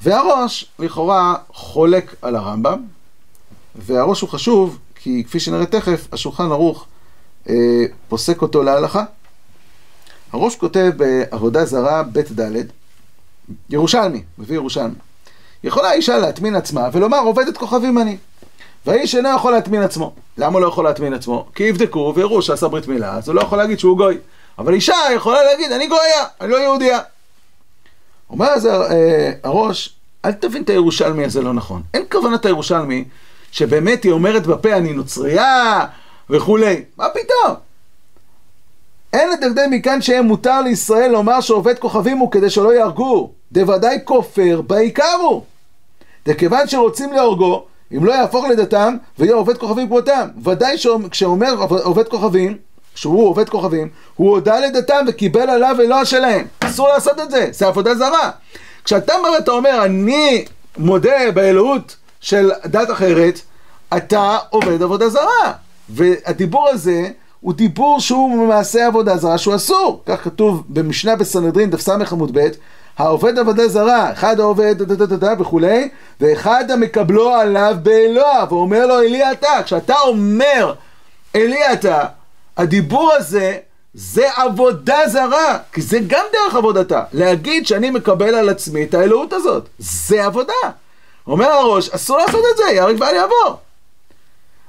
והראש, 0.00 0.66
לכאורה, 0.78 1.34
חולק 1.52 2.14
על 2.22 2.36
הרמב"ם, 2.36 2.82
והראש 3.74 4.20
הוא 4.20 4.30
חשוב, 4.30 4.78
כי 4.94 5.24
כפי 5.26 5.40
שנראה 5.40 5.66
תכף, 5.66 6.08
השולחן 6.12 6.52
ערוך 6.52 6.86
אה, 7.48 7.54
פוסק 8.08 8.42
אותו 8.42 8.62
להלכה. 8.62 9.04
הראש 10.32 10.56
כותב 10.56 10.90
בעבודה 10.96 11.64
זרה 11.64 12.02
ב' 12.02 12.18
ד', 12.18 12.66
ירושלמי, 13.70 14.22
מביא 14.38 14.56
ירושלמי. 14.56 14.94
יכולה 15.64 15.88
האישה 15.88 16.18
להטמין 16.18 16.54
עצמה 16.54 16.88
ולומר 16.92 17.18
עובדת 17.18 17.56
כוכבים 17.56 17.98
אני. 17.98 18.16
והאיש 18.86 19.14
אינו 19.14 19.28
יכול 19.36 19.52
להטמין 19.52 19.82
עצמו. 19.82 20.12
למה 20.38 20.52
הוא 20.52 20.60
לא 20.60 20.66
יכול 20.66 20.84
להטמין 20.84 21.14
עצמו? 21.14 21.46
כי 21.54 21.62
יבדקו 21.62 22.12
ויראו 22.16 22.42
שעשה 22.42 22.68
ברית 22.68 22.88
מילה, 22.88 23.14
אז 23.14 23.28
הוא 23.28 23.34
לא 23.34 23.40
יכול 23.40 23.58
להגיד 23.58 23.78
שהוא 23.78 23.96
גוי. 23.96 24.18
אבל 24.58 24.74
אישה 24.74 24.96
יכולה 25.14 25.44
להגיד, 25.44 25.72
אני 25.72 25.86
גויה, 25.86 26.24
אני 26.40 26.50
לא 26.50 26.56
יהודייה. 26.56 27.00
אומר 28.30 28.46
אז 28.46 28.66
אה, 28.66 29.32
הראש, 29.44 29.96
אל 30.24 30.32
תבין 30.32 30.62
את 30.62 30.70
הירושלמי 30.70 31.24
הזה 31.24 31.42
לא 31.42 31.52
נכון. 31.52 31.82
אין 31.94 32.02
כוונת 32.12 32.46
הירושלמי 32.46 33.04
שבאמת 33.52 34.04
היא 34.04 34.12
אומרת 34.12 34.46
בפה 34.46 34.76
אני 34.76 34.92
נוצרייה 34.92 35.86
וכולי. 36.30 36.84
מה 36.96 37.06
פתאום? 37.08 37.56
אין 39.12 39.30
לדקדק 39.30 39.64
מכאן 39.70 40.02
שיהיה 40.02 40.22
מותר 40.22 40.60
לישראל 40.60 41.10
לומר 41.10 41.40
שעובד 41.40 41.78
כוכבים 41.78 42.18
הוא 42.18 42.30
כדי 42.30 42.50
שלא 42.50 42.74
יהרגו. 42.74 43.30
דוודאי 43.52 43.98
כופר 44.04 44.60
בעיקר 44.66 45.16
הוא. 45.22 45.42
וכיוון 46.26 46.68
שרוצים 46.68 47.12
להורגו, 47.12 47.64
אם 47.96 48.04
לא 48.04 48.12
יהפוך 48.12 48.44
לדתם 48.44 48.96
ויהיה 49.18 49.34
עובד 49.34 49.58
כוכבים 49.58 49.88
כמותם. 49.88 50.28
ודאי 50.44 50.76
כשאומר 51.10 51.54
עובד 51.82 52.08
כוכבים, 52.08 52.56
שהוא 52.94 53.28
עובד 53.28 53.48
כוכבים, 53.48 53.88
הוא 54.16 54.30
הודה 54.30 54.60
לדתם 54.60 55.04
וקיבל 55.08 55.50
עליו 55.50 55.76
אלוה 55.80 56.04
שלהם. 56.04 56.46
אסור 56.60 56.88
לעשות 56.88 57.20
את 57.20 57.30
זה, 57.30 57.48
זה 57.52 57.66
עבודה 57.66 57.94
זרה. 57.94 58.30
כשאתה 58.84 59.14
בא 59.22 59.28
ואתה 59.28 59.50
אומר, 59.50 59.84
אני 59.84 60.44
מודה 60.78 61.30
באלוהות 61.34 61.96
של 62.20 62.50
דת 62.64 62.90
אחרת, 62.90 63.40
אתה 63.96 64.38
עובד 64.50 64.82
עבודה 64.82 65.08
זרה. 65.08 65.52
והדיבור 65.88 66.68
הזה 66.68 67.08
הוא 67.40 67.52
דיבור 67.54 68.00
שהוא 68.00 68.48
מעשה 68.48 68.86
עבודה 68.86 69.16
זרה 69.16 69.38
שהוא 69.38 69.54
אסור. 69.54 70.02
כך 70.06 70.24
כתוב 70.24 70.62
במשנה 70.68 71.16
בסנהדרין, 71.16 71.70
דף 71.70 71.80
ס 71.80 71.88
עמוד 71.88 72.38
ב', 72.38 72.48
העובד 72.98 73.38
עבודה 73.38 73.68
זרה, 73.68 74.12
אחד 74.12 74.40
העובד 74.40 74.74
וכולי, 75.38 75.88
ואחד 76.20 76.70
המקבלו 76.70 77.34
עליו 77.34 77.76
באלוה, 77.82 78.44
ואומר 78.48 78.86
לו 78.86 79.00
אלי 79.00 79.32
אתה. 79.32 79.62
כשאתה 79.64 79.94
אומר 80.00 80.74
אלי 81.36 81.72
אתה, 81.72 82.04
הדיבור 82.56 83.12
הזה 83.12 83.56
זה 83.94 84.28
עבודה 84.36 84.98
זרה, 85.06 85.58
כי 85.72 85.82
זה 85.82 85.98
גם 86.06 86.24
דרך 86.32 86.54
עבודתה. 86.54 87.02
להגיד 87.12 87.66
שאני 87.66 87.90
מקבל 87.90 88.34
על 88.34 88.48
עצמי 88.48 88.84
את 88.84 88.94
האלוהות 88.94 89.32
הזאת, 89.32 89.68
זה 89.78 90.24
עבודה. 90.24 90.52
אומר 91.26 91.46
הראש, 91.46 91.90
אסור 91.90 92.18
לעשות 92.18 92.44
את 92.52 92.56
זה, 92.56 92.72
יהרג 92.72 92.96
ואל 93.00 93.14
יעבור. 93.14 93.58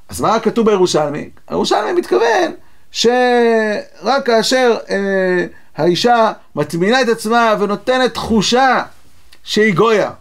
אז 0.10 0.22
מה 0.22 0.40
כתוב 0.40 0.66
בירושלמי? 0.66 1.30
הירושלמי 1.48 1.94
מתכוון 1.94 2.52
שרק 2.92 4.26
כאשר 4.26 4.78
אה, 4.90 5.46
האישה 5.78 6.32
מטמינה 6.56 7.02
את 7.02 7.08
עצמה 7.08 7.56
ונותנת 7.60 8.14
תחושה 8.14 8.84
שהיא 9.44 9.74
גויה, 9.74 10.12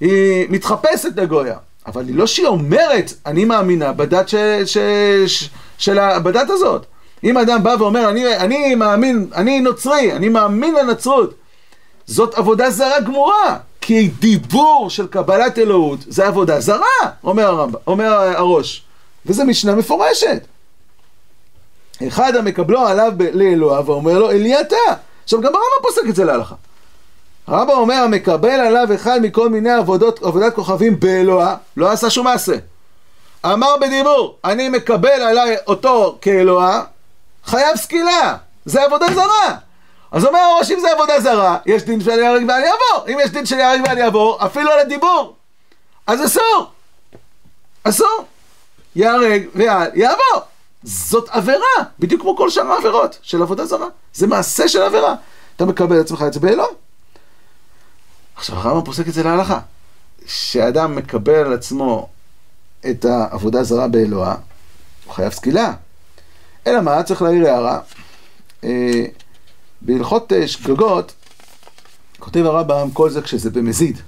היא 0.00 0.46
מתחפשת 0.48 1.10
לגויה, 1.16 1.56
אבל 1.86 2.06
היא 2.06 2.14
לא 2.14 2.26
שהיא 2.26 2.46
אומרת, 2.46 3.12
אני 3.26 3.44
מאמינה 3.44 3.92
בדת, 3.92 4.28
ש, 4.28 4.34
ש, 4.64 4.78
ש, 5.26 5.50
של, 5.78 6.18
בדת 6.18 6.50
הזאת. 6.50 6.86
אם 7.24 7.38
אדם 7.38 7.62
בא 7.62 7.76
ואומר, 7.78 8.10
אני, 8.10 8.36
אני 8.36 8.74
מאמין, 8.74 9.26
אני 9.34 9.60
נוצרי, 9.60 10.12
אני 10.12 10.28
מאמין 10.28 10.74
לנצרות, 10.74 11.34
זאת 12.06 12.34
עבודה 12.34 12.70
זרה 12.70 13.00
גמורה, 13.00 13.58
כי 13.80 14.08
דיבור 14.08 14.90
של 14.90 15.06
קבלת 15.06 15.58
אלוהות 15.58 15.98
זה 16.08 16.26
עבודה 16.26 16.60
זרה, 16.60 16.86
אומר, 17.24 17.46
הרמב, 17.46 17.74
אומר 17.86 18.12
הראש, 18.12 18.82
וזה 19.26 19.44
משנה 19.44 19.74
מפורשת. 19.74 20.46
אחד 22.08 22.36
המקבלו 22.36 22.86
עליו 22.86 23.12
לאלוהיו 23.32 23.86
ואומר 23.86 24.18
לו, 24.18 24.30
אלי 24.30 24.60
אתה. 24.60 24.76
עכשיו 25.24 25.40
גם 25.40 25.52
הרמב"ם 25.54 25.82
פוסק 25.82 26.02
את 26.08 26.14
זה 26.16 26.24
להלכה. 26.24 26.54
הרמב"ם 27.46 27.78
אומר, 27.78 27.94
המקבל 27.94 28.48
עליו 28.48 28.94
אחד 28.94 29.20
מכל 29.22 29.48
מיני 29.48 29.70
עבודות, 29.70 30.22
עבודת 30.22 30.54
כוכבים 30.54 31.00
באלוה, 31.00 31.56
לא 31.76 31.90
עשה 31.90 32.10
שום 32.10 32.24
מעשה. 32.24 32.54
אמר 33.46 33.76
בדיבור, 33.80 34.38
אני 34.44 34.68
מקבל 34.68 35.08
עליי 35.08 35.56
אותו 35.66 36.18
כאלוה, 36.20 36.82
חייב 37.44 37.76
סקילה, 37.76 38.36
זה 38.64 38.84
עבודה 38.84 39.06
זרה. 39.14 39.56
אז 40.12 40.24
אומר 40.24 40.38
הראש, 40.38 40.70
אם 40.70 40.80
זה 40.80 40.92
עבודה 40.92 41.20
זרה, 41.20 41.58
יש 41.66 41.82
דין 41.82 42.00
של 42.00 42.10
יהרג 42.10 42.44
ואל 42.48 42.62
יעבור. 42.62 43.08
אם 43.08 43.18
יש 43.24 43.30
דין 43.30 43.46
של 43.46 43.58
יהרג 43.58 43.80
ואל 43.86 43.98
יעבור, 43.98 44.46
אפילו 44.46 44.70
על 44.70 44.78
הדיבור, 44.78 45.36
אז 46.06 46.24
אסור. 46.24 46.70
אסור. 47.84 48.24
יהרג 48.96 49.42
ואל 49.54 49.90
יעבור. 49.94 50.42
זאת 50.82 51.28
עבירה, 51.28 51.84
בדיוק 51.98 52.20
כמו 52.20 52.36
כל 52.36 52.50
שאר 52.50 52.72
העבירות 52.72 53.18
של 53.22 53.42
עבודה 53.42 53.66
זרה. 53.66 53.86
זה 54.14 54.26
מעשה 54.26 54.68
של 54.68 54.82
עבירה. 54.82 55.14
אתה 55.56 55.64
מקבל 55.64 56.00
עצמך 56.00 56.24
את 56.26 56.32
זה 56.32 56.40
באלוה. 56.40 56.66
עכשיו, 58.36 58.56
הרמב"ם 58.56 58.84
פוסק 58.84 59.08
את 59.08 59.12
זה 59.12 59.22
להלכה. 59.22 59.60
שאדם 60.26 60.96
מקבל 60.96 61.34
על 61.34 61.52
עצמו 61.52 62.08
את 62.90 63.04
העבודה 63.04 63.62
זרה 63.62 63.88
באלוה, 63.88 64.34
הוא 65.04 65.14
חייב 65.14 65.32
סקילה. 65.32 65.72
אלא 66.66 66.80
מה? 66.80 67.02
צריך 67.02 67.22
להעיר 67.22 67.46
הערה. 67.46 67.80
אה, 68.64 69.04
בהלכות 69.82 70.32
אה, 70.32 70.48
שגגות, 70.48 71.12
כותב 72.18 72.46
הרמב"ם 72.46 72.90
כל 72.90 73.10
זה 73.10 73.22
כשזה 73.22 73.50
במזיד. 73.50 74.00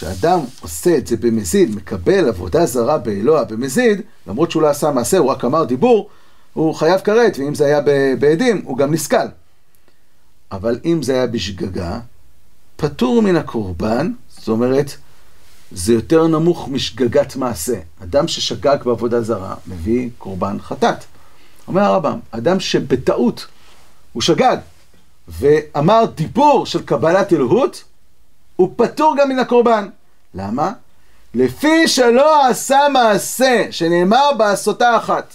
כשאדם 0.00 0.40
עושה 0.60 0.96
את 0.96 1.06
זה 1.06 1.16
במזיד, 1.16 1.74
מקבל 1.76 2.28
עבודה 2.28 2.66
זרה 2.66 2.98
באלוה 2.98 3.44
במזיד, 3.44 4.00
למרות 4.26 4.50
שהוא 4.50 4.62
לא 4.62 4.68
עשה 4.68 4.90
מעשה, 4.90 5.18
הוא 5.18 5.30
רק 5.30 5.44
אמר 5.44 5.64
דיבור, 5.64 6.08
הוא 6.52 6.74
חייב 6.74 7.00
כרת, 7.00 7.38
ואם 7.38 7.54
זה 7.54 7.66
היה 7.66 7.80
בעדים, 8.18 8.62
הוא 8.64 8.78
גם 8.78 8.92
נסכל. 8.92 9.26
אבל 10.52 10.78
אם 10.84 11.02
זה 11.02 11.12
היה 11.12 11.26
בשגגה, 11.26 12.00
פטור 12.76 13.22
מן 13.22 13.36
הקורבן, 13.36 14.12
זאת 14.28 14.48
אומרת, 14.48 14.96
זה 15.72 15.92
יותר 15.92 16.26
נמוך 16.26 16.68
משגגת 16.68 17.36
מעשה. 17.36 17.76
אדם 18.02 18.28
ששגג 18.28 18.76
בעבודה 18.84 19.22
זרה, 19.22 19.54
מביא 19.66 20.10
קורבן 20.18 20.56
חטאת. 20.60 21.04
אומר 21.68 21.82
הרמב"ם, 21.82 22.18
אדם 22.30 22.60
שבטעות 22.60 23.46
הוא 24.12 24.22
שגג 24.22 24.56
ואמר 25.28 26.04
דיבור 26.14 26.66
של 26.66 26.82
קבלת 26.82 27.32
אלוהות, 27.32 27.84
הוא 28.60 28.70
פטור 28.76 29.14
גם 29.18 29.28
מן 29.28 29.38
הקורבן. 29.38 29.88
למה? 30.34 30.72
לפי 31.34 31.88
שלא 31.88 32.46
עשה 32.46 32.78
מעשה 32.92 33.66
שנאמר 33.70 34.30
בעשותה 34.38 34.96
אחת. 34.96 35.34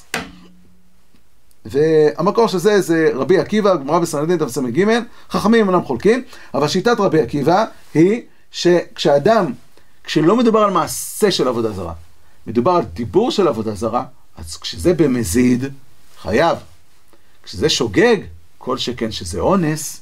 והמקור 1.65 2.47
של 2.47 2.57
זה 2.57 2.81
זה 2.81 3.09
רבי 3.13 3.39
עקיבא, 3.39 3.75
גמרא 3.75 3.99
בסנדין 3.99 4.37
תס"ג, 4.37 4.85
חכמים 5.29 5.69
אינם 5.69 5.83
חולקים, 5.83 6.23
אבל 6.53 6.67
שיטת 6.67 6.99
רבי 6.99 7.21
עקיבא 7.21 7.65
היא 7.93 8.21
שכשאדם, 8.51 9.53
כשלא 10.03 10.35
מדובר 10.35 10.59
על 10.59 10.71
מעשה 10.71 11.31
של 11.31 11.47
עבודה 11.47 11.71
זרה, 11.71 11.93
מדובר 12.47 12.71
על 12.71 12.83
דיבור 12.83 13.31
של 13.31 13.47
עבודה 13.47 13.75
זרה, 13.75 14.03
אז 14.37 14.57
כשזה 14.57 14.93
במזיד, 14.93 15.65
חייב. 16.21 16.57
כשזה 17.43 17.69
שוגג, 17.69 18.17
כל 18.57 18.77
שכן 18.77 19.11
שזה 19.11 19.39
אונס, 19.39 20.01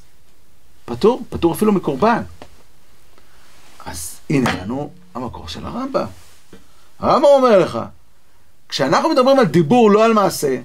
פטור, 0.84 1.22
פטור 1.30 1.52
אפילו 1.52 1.72
מקורבן. 1.72 2.22
אז 3.86 4.16
הנה 4.30 4.62
לנו 4.62 4.90
המקור 5.14 5.48
של 5.48 5.66
הרמב"ם. 5.66 6.06
הרמב"ם 6.98 7.24
אומר 7.24 7.58
לך, 7.58 7.78
כשאנחנו 8.68 9.08
מדברים 9.08 9.38
על 9.38 9.46
דיבור, 9.46 9.90
לא 9.90 10.04
על 10.04 10.12
מעשה, 10.12 10.56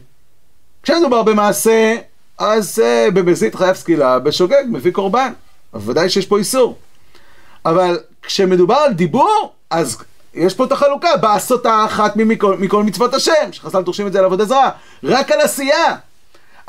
כשמדובר 0.84 1.24
במעשה, 1.24 1.96
אז 2.38 2.80
uh, 2.80 3.12
במזיד 3.12 3.56
חייב 3.56 3.76
סקילה, 3.76 4.20
בשוגג 4.20 4.64
מביא 4.70 4.92
קורבן. 4.92 5.34
בוודאי 5.74 6.10
שיש 6.10 6.26
פה 6.26 6.38
איסור. 6.38 6.78
אבל 7.66 8.00
כשמדובר 8.22 8.76
על 8.76 8.94
דיבור, 8.94 9.54
אז 9.70 9.98
יש 10.34 10.54
פה 10.54 10.66
את 10.66 10.72
החלוקה, 10.72 11.18
בעשותה 11.18 11.86
אחת 11.86 12.16
מכל, 12.16 12.58
מכל 12.58 12.84
מצוות 12.84 13.14
השם, 13.14 13.52
שחסל 13.52 13.82
דורשים 13.82 14.08
את 14.08 14.14
זה 14.14 14.20
על 14.20 14.26
עבודה 14.26 14.46
זרה, 14.46 14.70
רק 15.04 15.32
על 15.32 15.42
עשייה. 15.42 15.96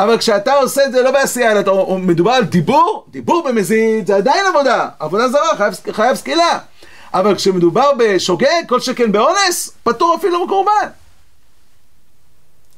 אבל 0.03 0.19
כשאתה 0.19 0.55
עושה 0.55 0.87
את 0.87 0.93
זה 0.93 1.03
לא 1.03 1.11
בעשייה, 1.11 1.53
אלא 1.53 1.61
אתה, 1.61 1.71
מדובר 1.99 2.31
על 2.31 2.45
דיבור, 2.45 3.07
דיבור 3.11 3.45
במזיד 3.49 4.07
זה 4.07 4.17
עדיין 4.17 4.47
עבודה, 4.47 4.89
עבודה 4.99 5.29
זרה, 5.29 5.57
חייב, 5.57 5.75
חייב 5.93 6.17
סקילה. 6.17 6.59
אבל 7.15 7.35
כשמדובר 7.35 7.91
בשוגג, 7.99 8.63
כל 8.69 8.81
שכן 8.81 9.13
באונס, 9.13 9.73
פטור 9.83 10.17
אפילו 10.19 10.45
מקורבן. 10.45 10.89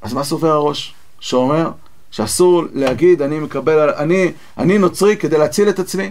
אז 0.02 0.12
מה 0.12 0.24
סובר 0.24 0.50
הראש? 0.50 0.94
שאומר 1.20 1.70
שאסור 2.10 2.62
להגיד, 2.72 3.22
אני 3.22 3.38
מקבל, 3.38 3.90
אני, 3.90 4.32
אני 4.58 4.78
נוצרי 4.78 5.16
כדי 5.16 5.38
להציל 5.38 5.68
את 5.68 5.78
עצמי. 5.78 6.10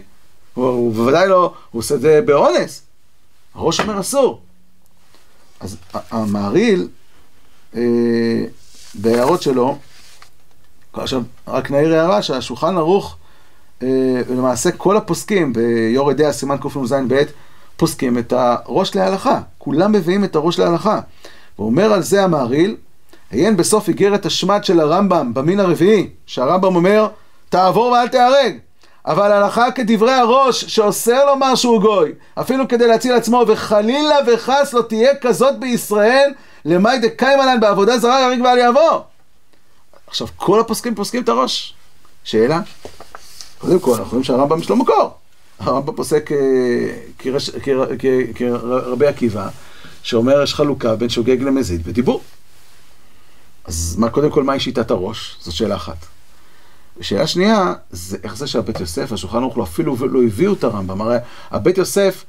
הוא, 0.53 0.67
הוא 0.67 0.93
בוודאי 0.93 1.27
לא, 1.27 1.53
הוא 1.71 1.79
עושה 1.79 1.95
את 1.95 2.01
זה 2.01 2.21
באונס. 2.25 2.81
הראש 3.55 3.79
אומר 3.79 3.99
אסור. 3.99 4.41
אז 5.59 5.77
המעריל, 5.91 6.87
אה, 7.75 7.81
בהערות 8.93 9.41
שלו, 9.41 9.77
עכשיו, 10.93 11.21
רק 11.47 11.71
נעיר 11.71 11.95
הערה 11.95 12.21
שהשולחן 12.21 12.77
ערוך, 12.77 13.17
אה, 13.83 14.21
למעשה 14.29 14.71
כל 14.71 14.97
הפוסקים 14.97 15.53
ביורד 15.53 16.17
דעה 16.17 16.31
סימן 16.31 16.57
קנ"ז 16.57 16.93
ב', 17.07 17.23
פוסקים 17.77 18.17
את 18.17 18.33
הראש 18.33 18.95
להלכה. 18.95 19.39
כולם 19.57 19.91
מביאים 19.91 20.23
את 20.23 20.35
הראש 20.35 20.59
להלכה. 20.59 20.99
ואומר 21.59 21.93
על 21.93 22.01
זה 22.01 22.23
המהריל, 22.23 22.75
עיין 23.31 23.57
בסוף 23.57 23.87
איגרת 23.87 24.25
השמד 24.25 24.63
של 24.63 24.79
הרמב"ם 24.79 25.33
במין 25.33 25.59
הרביעי, 25.59 26.09
שהרמב"ם 26.25 26.75
אומר, 26.75 27.07
תעבור 27.49 27.85
ואל 27.85 28.07
תיהרג. 28.07 28.57
אבל 29.05 29.31
הלכה 29.31 29.71
כדברי 29.71 30.13
הראש, 30.13 30.65
שאוסר 30.65 31.25
לומר 31.25 31.55
שהוא 31.55 31.81
גוי, 31.81 32.11
אפילו 32.35 32.67
כדי 32.67 32.87
להציל 32.87 33.13
עצמו, 33.13 33.43
וחלילה 33.47 34.15
וחס 34.27 34.73
לא 34.73 34.81
תהיה 34.81 35.15
כזאת 35.21 35.59
בישראל, 35.59 36.33
למאי 36.65 36.99
דקיימה 36.99 37.45
לן 37.45 37.59
בעבודה 37.59 37.97
זרה 37.97 38.19
יהרג 38.19 38.41
ואל 38.41 38.57
יעבור. 38.57 39.03
עכשיו, 40.11 40.27
כל 40.35 40.59
הפוסקים 40.59 40.95
פוסקים 40.95 41.23
את 41.23 41.29
הראש. 41.29 41.73
שאלה? 42.23 42.61
קודם 43.57 43.79
כל, 43.79 43.91
אנחנו 43.91 44.05
רואים 44.05 44.23
שהרמב"ם 44.23 44.59
יש 44.59 44.69
לו 44.69 44.75
מקור. 44.75 45.13
הרמב"ם 45.59 45.95
פוסק 45.95 46.31
אה, 46.31 46.37
כרבי 48.35 49.07
עקיבא, 49.07 49.49
שאומר 50.03 50.41
יש 50.43 50.53
חלוקה 50.53 50.95
בין 50.95 51.09
שוגג 51.09 51.41
למזיד 51.41 51.81
ודיבור. 51.83 52.21
אז 53.65 53.95
מה, 53.99 54.09
קודם 54.09 54.31
כל, 54.31 54.43
מהי 54.43 54.59
שיטת 54.59 54.91
הראש? 54.91 55.37
זו 55.41 55.55
שאלה 55.55 55.75
אחת. 55.75 55.97
ושאלה 56.97 57.27
שנייה, 57.27 57.73
זה 57.91 58.17
איך 58.23 58.35
זה 58.35 58.47
שהבית 58.47 58.79
יוסף, 58.79 59.11
השולחן 59.11 59.37
ערוך 59.37 59.57
לו 59.57 59.63
אפילו 59.63 59.95
לא 60.09 60.23
הביאו 60.23 60.53
את 60.53 60.63
הרמב"ם. 60.63 61.01
הרי 61.01 61.17
הבית 61.51 61.77
יוסף, 61.77 62.25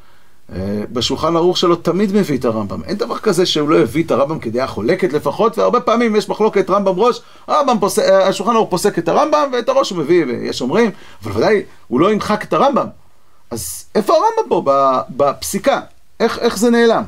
בשולחן 0.93 1.37
ערוך 1.37 1.59
שלו 1.59 1.77
תמיד 1.77 2.13
מביא 2.13 2.39
את 2.39 2.45
הרמב"ם. 2.45 2.85
אין 2.85 2.97
דבר 2.97 3.19
כזה 3.19 3.47
שהוא 3.47 3.69
לא 3.69 3.79
הביא 3.79 4.05
את 4.05 4.11
הרמב"ם 4.11 4.39
כדעה 4.39 4.67
חולקת 4.67 5.13
לפחות, 5.13 5.59
והרבה 5.59 5.81
פעמים 5.81 6.17
יש 6.17 6.29
מחלוקת 6.29 6.71
רמב"ם 6.71 7.01
ראש, 7.01 7.21
הרמב"ם 7.47 7.79
פוסק, 7.81 8.03
אה, 8.03 8.29
השולחן 8.29 8.53
ערוך 8.57 8.71
פוסק 8.71 8.99
את 8.99 9.09
הרמב"ם, 9.09 9.51
ואת 9.53 9.69
הראש 9.69 9.91
הוא 9.91 9.99
מביא, 9.99 10.25
ויש 10.27 10.61
אומרים, 10.61 10.91
אבל 11.23 11.33
ודאי, 11.33 11.63
הוא 11.89 12.01
לא 12.01 12.13
ימחק 12.13 12.45
את 12.45 12.53
הרמב"ם. 12.53 12.87
אז 13.51 13.85
איפה 13.95 14.15
הרמב"ם 14.15 14.49
פה 14.49 14.63
בפסיקה? 15.11 15.81
איך, 16.21 16.39
איך 16.39 16.59
זה 16.59 16.71
נעלם? 16.71 17.05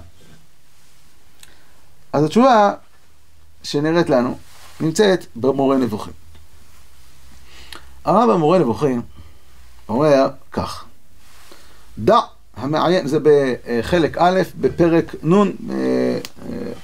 אז 2.12 2.24
התשובה 2.24 2.72
שנראית 3.62 4.10
לנו 4.10 4.38
נמצאת 4.80 5.26
במורה 5.36 5.76
נבוכים. 5.76 6.12
הרמב"ם 8.04 8.40
מורה 8.40 8.58
נבוכים 8.58 9.02
אומר 9.88 10.28
כך, 10.52 10.84
דע 11.98 12.18
המעיין, 12.56 13.06
זה 13.06 13.18
בחלק 13.22 14.18
א', 14.18 14.40
בפרק 14.60 15.14
נ', 15.24 15.32
אה, 15.32 16.18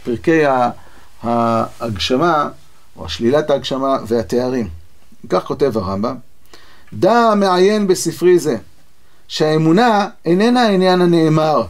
פרקי 0.05 0.43
ההגשמה, 1.23 2.49
או 2.97 3.09
שלילת 3.09 3.51
ההגשמה 3.51 3.99
והתארים. 4.07 4.69
כך 5.29 5.45
כותב 5.45 5.77
הרמב"ם, 5.77 6.17
דע 6.93 7.13
המעיין 7.13 7.87
בספרי 7.87 8.39
זה, 8.39 8.57
שהאמונה 9.29 10.09
איננה 10.25 10.63
העניין 10.63 11.01
הנאמר, 11.01 11.63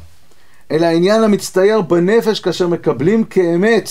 אלא 0.71 0.87
העניין 0.87 1.23
המצטייר 1.23 1.81
בנפש 1.81 2.41
כאשר 2.41 2.69
מקבלים 2.69 3.25
כאמת, 3.25 3.91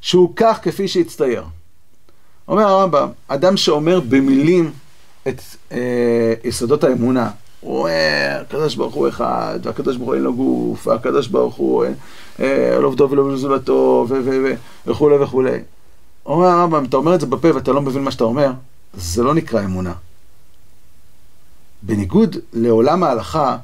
שהוא 0.00 0.32
כך 0.36 0.58
כפי 0.62 0.88
שהצטייר. 0.88 1.44
אומר 2.48 2.62
הרמב"ם, 2.62 3.08
אדם 3.28 3.56
שאומר 3.56 4.00
במילים 4.00 4.72
את 5.28 5.40
אה, 5.72 6.34
יסודות 6.44 6.84
האמונה, 6.84 7.30
הוא 7.64 7.78
אומר, 7.78 8.40
הקדוש 8.40 8.74
ברוך 8.74 8.94
הוא 8.94 9.08
אחד, 9.08 9.58
והקדוש 9.62 9.96
ברוך 9.96 10.08
הוא 10.08 10.14
אין 10.14 10.22
לו 10.22 10.34
גוף, 10.34 10.86
והקדוש 10.86 11.26
ברוך 11.26 11.54
הוא 11.54 11.84
אה, 12.40 12.78
לא 12.80 12.86
עובדו 12.86 13.10
ולא 13.10 13.28
בזולתו, 13.28 14.06
וכולי 14.86 15.16
וכולי. 15.16 15.58
אומר 16.26 16.46
הרמב"ם, 16.46 16.84
אתה 16.84 16.96
אומר 16.96 17.14
את 17.14 17.20
זה 17.20 17.26
בפה 17.26 17.54
ואתה 17.54 17.72
לא 17.72 17.82
מבין 17.82 18.02
מה 18.02 18.10
שאתה 18.10 18.24
אומר, 18.24 18.50
זה 18.94 19.22
לא 19.22 19.34
נקרא 19.34 19.60
אמונה. 19.64 19.92
בניגוד 21.82 22.36
לעולם 22.52 23.02
ההלכה, 23.02 23.56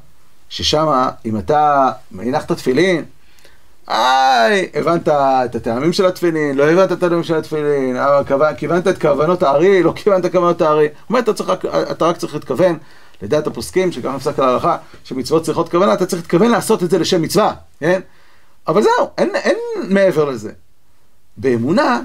ששם 0.48 1.08
אם 1.26 1.38
אתה 1.38 1.90
הנחת 2.18 2.52
תפילין, 2.52 3.04
היי, 3.86 4.68
הבנת 4.74 5.08
את 5.08 5.54
הטעמים 5.54 5.92
של 5.92 6.06
התפילין, 6.06 6.56
לא 6.56 6.64
הבנת 6.64 6.92
את 6.92 7.02
הטעמים 7.02 7.22
של 7.22 7.34
התפילין, 7.34 7.96
כיוונת 8.56 8.88
את 8.88 9.00
כוונות 9.00 9.42
הארי, 9.42 9.82
לא 9.82 9.92
כיוונת 9.96 10.32
כוונות 10.32 10.62
הארי. 10.62 10.84
הוא 10.86 10.92
אומר, 11.08 11.20
אתה, 11.20 11.32
אתה 11.90 12.06
רק 12.06 12.16
צריך 12.16 12.34
להתכוון, 12.34 12.78
לדעת 13.22 13.46
הפוסקים, 13.46 13.92
שגם 13.92 14.14
נפסק 14.14 14.38
על 14.38 14.48
ההלכה, 14.48 14.76
שמצוות 15.04 15.42
צריכות 15.42 15.68
כוונה, 15.68 15.94
אתה 15.94 16.06
צריך 16.06 16.22
להתכוון 16.22 16.50
לעשות 16.50 16.82
את 16.82 16.90
זה 16.90 16.98
לשם 16.98 17.22
מצווה, 17.22 17.54
כן? 17.80 18.00
אבל 18.68 18.82
זהו, 18.82 19.10
אין, 19.18 19.30
אין 19.34 19.56
מעבר 19.88 20.24
לזה. 20.24 20.52
באמונה, 21.36 22.00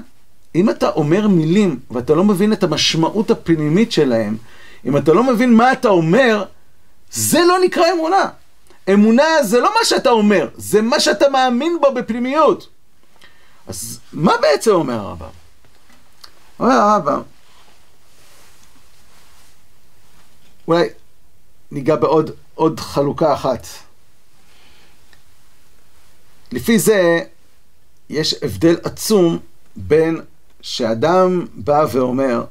אם 0.54 0.70
אתה 0.70 0.90
אומר 0.90 1.28
מילים 1.28 1.78
ואתה 1.90 2.14
לא 2.14 2.24
מבין 2.24 2.52
את 2.52 2.62
המשמעות 2.62 3.30
הפנימית 3.30 3.92
שלהם, 3.92 4.36
אם 4.84 4.96
אתה 4.96 5.12
לא 5.12 5.24
מבין 5.24 5.54
מה 5.54 5.72
אתה 5.72 5.88
אומר, 5.88 6.44
זה 7.10 7.38
לא 7.48 7.58
נקרא 7.64 7.84
אמונה. 7.94 8.28
אמונה 8.92 9.42
זה 9.42 9.60
לא 9.60 9.70
מה 9.78 9.84
שאתה 9.84 10.10
אומר, 10.10 10.48
זה 10.56 10.82
מה 10.82 11.00
שאתה 11.00 11.28
מאמין 11.28 11.78
בו 11.80 11.94
בפנימיות. 11.94 12.68
אז 13.66 14.00
מה 14.12 14.32
בעצם 14.40 14.70
אומר 14.70 14.94
הרמב"ם? 14.94 15.26
אומר 16.60 16.74
הרמב"ם, 16.74 17.22
אולי 20.68 20.88
ניגע 21.76 21.96
בעוד 21.96 22.30
עוד 22.54 22.80
חלוקה 22.80 23.34
אחת. 23.34 23.66
לפי 26.52 26.78
זה 26.78 27.20
יש 28.10 28.34
הבדל 28.42 28.76
עצום 28.84 29.38
בין 29.76 30.20
שאדם 30.60 31.46
בא 31.54 31.86
ואומר, 31.92 32.44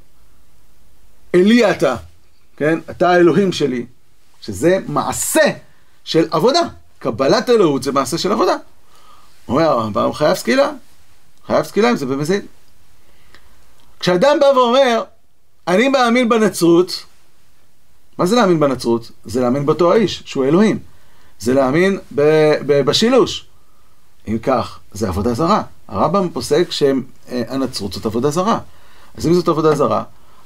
אלי 1.36 1.72
אתה, 1.72 1.96
כן? 2.58 2.80
אתה 2.90 3.10
האלוהים 3.10 3.52
שלי, 3.52 3.86
שזה 4.42 4.80
מעשה 4.88 5.44
של 6.04 6.28
עבודה. 6.32 6.62
קבלת 7.00 7.50
אלוהות 7.50 7.84
זה 7.84 7.92
מעשה 7.92 8.18
של 8.18 8.32
עבודה. 8.32 8.56
הוא 9.46 9.56
אומר 9.56 9.70
הרמב"ם 9.70 10.14
חייב 10.14 10.34
סקילה, 10.34 10.72
חייב 11.48 11.64
סקילה 11.64 11.92
אם 11.92 11.96
זה 11.96 12.06
במזיד. 12.06 12.46
כשאדם 14.00 14.40
בא 14.40 14.46
ואומר, 14.46 15.04
אני 15.68 15.88
מאמין 15.88 16.30
בנצרות, 16.30 17.06
מה 18.18 18.26
זה 18.26 18.36
להאמין 18.36 18.60
בנצרות? 18.60 19.12
זה 19.26 19.42
להאמין 19.42 19.66
באותו 19.66 19.94
האיש, 19.94 20.24
שהוא 20.26 20.46
אלוהים. 20.46 20.80
זה 21.40 21.54
להאמין 21.54 22.00
בשילוש. 22.66 23.46
אם 24.28 24.38
כך, 24.38 24.80
זה 24.92 25.08
עבודה 25.08 25.34
זרה. 25.34 25.64
הרמב"ם 25.88 26.30
פוסק 26.30 26.72
שהנצרות 26.72 27.94
זאת 27.94 28.06
עבודה 28.06 28.30
זרה. 28.30 28.60
אז 29.18 29.28
אם 29.28 29.34
זאת 29.34 29.48
עבודה 29.48 29.76
זרה, 29.76 30.04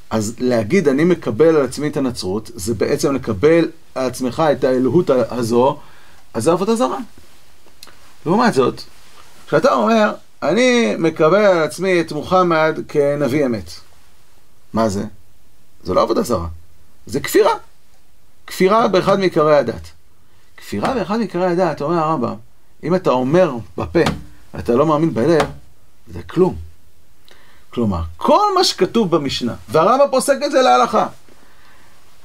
אז 0.10 0.36
להגיד 0.40 0.88
אני 0.88 1.04
מקבל 1.04 1.56
על 1.56 1.66
עצמי 1.66 1.88
את 1.88 1.98
הנצרות, 1.98 2.52
זה 2.56 2.74
בעצם 2.74 3.16
לקבל 3.16 3.68
על 3.96 4.06
עצמך 4.06 4.44
את 4.52 4.64
האלוהות 4.64 5.10
הזו, 5.10 5.78
אז 6.34 6.44
זה 6.44 6.52
עבודה 6.52 6.76
זרה. 6.76 6.98
לעומת 8.26 8.54
זאת, 8.54 8.82
כשאתה 9.48 9.74
אומר, 9.74 10.12
אני 10.44 10.96
מקבל 10.98 11.46
על 11.46 11.64
עצמי 11.64 12.02
את 12.02 12.12
מוחמד 12.12 12.80
כנביא 12.88 13.46
אמת, 13.46 13.72
מה 14.74 14.90
זה? 14.90 15.04
זה 15.84 15.94
לא 15.94 16.02
עבודה 16.02 16.22
זרה, 16.22 16.48
זה 17.10 17.20
כפירה. 17.20 17.54
כפירה 18.48 18.88
באחד 18.88 19.20
מעיקרי 19.20 19.58
הדת. 19.58 19.92
כפירה 20.58 20.94
באחד 20.94 21.18
מעיקרי 21.18 21.46
הדת, 21.46 21.82
אומר 21.82 21.98
הרמב"ם, 21.98 22.36
אם 22.84 22.96
אתה 22.96 23.10
אומר 23.10 23.52
בפה, 23.78 24.00
אתה 24.60 24.74
לא 24.74 24.86
מאמין 24.86 25.14
בלב, 25.14 25.48
זה 26.08 26.24
כלום. 26.24 26.56
כלומר, 27.70 28.02
כל 28.18 28.56
מה 28.56 28.64
שכתוב 28.64 29.16
במשנה, 29.16 29.56
והרמב"ם 29.70 30.06
פוסק 30.12 30.36
את 30.46 30.52
זה 30.52 30.62
להלכה. 30.62 31.08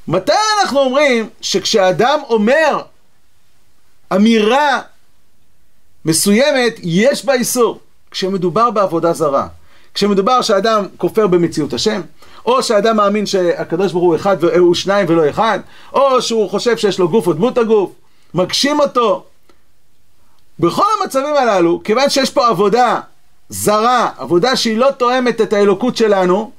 מתי 0.09 0.33
אנחנו 0.61 0.79
אומרים 0.81 1.29
שכשאדם 1.41 2.21
אומר 2.29 2.83
אמירה 4.15 4.81
מסוימת, 6.05 6.75
יש 6.83 7.25
בה 7.25 7.35
איסור? 7.35 7.81
כשמדובר 8.11 8.71
בעבודה 8.71 9.13
זרה. 9.13 9.47
כשמדובר 9.95 10.43
שאדם 10.43 10.87
כופר 10.97 11.27
במציאות 11.27 11.73
השם, 11.73 12.01
או 12.47 12.63
שאדם 12.63 12.97
מאמין 12.97 13.27
שהקדוש 13.27 13.93
ברוך 13.93 14.05
הוא 14.05 14.17
אחד 14.17 14.37
והוא 14.41 14.75
שניים 14.75 15.07
ולא 15.09 15.31
אחד, 15.31 15.59
או 15.93 16.23
שהוא 16.23 16.51
חושב 16.51 16.77
שיש 16.77 16.99
לו 16.99 17.09
גוף 17.09 17.27
או 17.27 17.33
דמות 17.33 17.59
הגוף, 17.59 17.91
מגשים 18.35 18.81
אותו. 18.81 19.25
בכל 20.59 20.85
המצבים 21.01 21.37
הללו, 21.37 21.81
כיוון 21.85 22.11
שיש 22.11 22.31
פה 22.31 22.49
עבודה 22.49 23.01
זרה, 23.49 24.11
עבודה 24.19 24.57
שהיא 24.57 24.79
לא 24.79 24.91
תואמת 24.91 25.41
את 25.41 25.53
האלוקות 25.53 25.97
שלנו, 25.97 26.51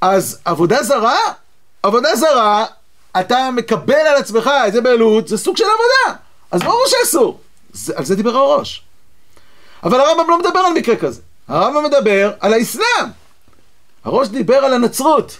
אז 0.00 0.38
עבודה 0.44 0.82
זרה, 0.82 1.18
עבודה 1.82 2.16
זרה, 2.16 2.64
אתה 3.20 3.50
מקבל 3.50 3.94
על 3.94 4.16
עצמך 4.16 4.50
את 4.66 4.72
זה 4.72 4.80
באלוהות, 4.80 5.28
זה 5.28 5.38
סוג 5.38 5.56
של 5.56 5.64
עבודה. 5.64 6.18
אז 6.50 6.62
ברור 6.62 6.84
שאסור. 6.86 7.40
על 7.96 8.04
זה 8.04 8.16
דיבר 8.16 8.36
הראש. 8.36 8.82
אבל 9.82 10.00
הרמב"ם 10.00 10.30
לא 10.30 10.38
מדבר 10.38 10.60
על 10.60 10.72
מקרה 10.72 10.96
כזה. 10.96 11.20
הרמב"ם 11.48 11.84
מדבר 11.84 12.32
על 12.40 12.52
האסלאם. 12.52 13.19
הראש 14.04 14.28
דיבר 14.28 14.54
על 14.56 14.72
הנצרות. 14.72 15.38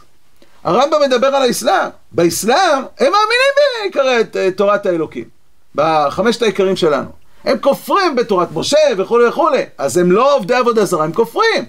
הרמב"ם 0.64 1.01
מדבר 1.03 1.27
על 1.27 1.42
האסלאם. 1.42 1.88
באסלאם 2.12 2.83
הם 2.99 3.12
מאמינים 3.12 3.53
בעיקרי 3.83 4.42
אה, 4.42 4.51
תורת 4.51 4.87
האלוקים. 4.87 5.25
בחמשת 5.75 6.42
העיקרים 6.42 6.77
שלנו. 6.77 7.09
הם 7.44 7.59
כופרים 7.59 8.16
בתורת 8.16 8.49
משה 8.55 8.77
וכולי 8.99 9.29
וכולי. 9.29 9.62
אז 9.79 9.96
הם 9.96 10.12
לא 10.12 10.37
עובדי 10.37 10.55
עבודה 10.55 10.85
זרה, 10.85 11.05
הם 11.05 11.12
כופרים. 11.12 11.64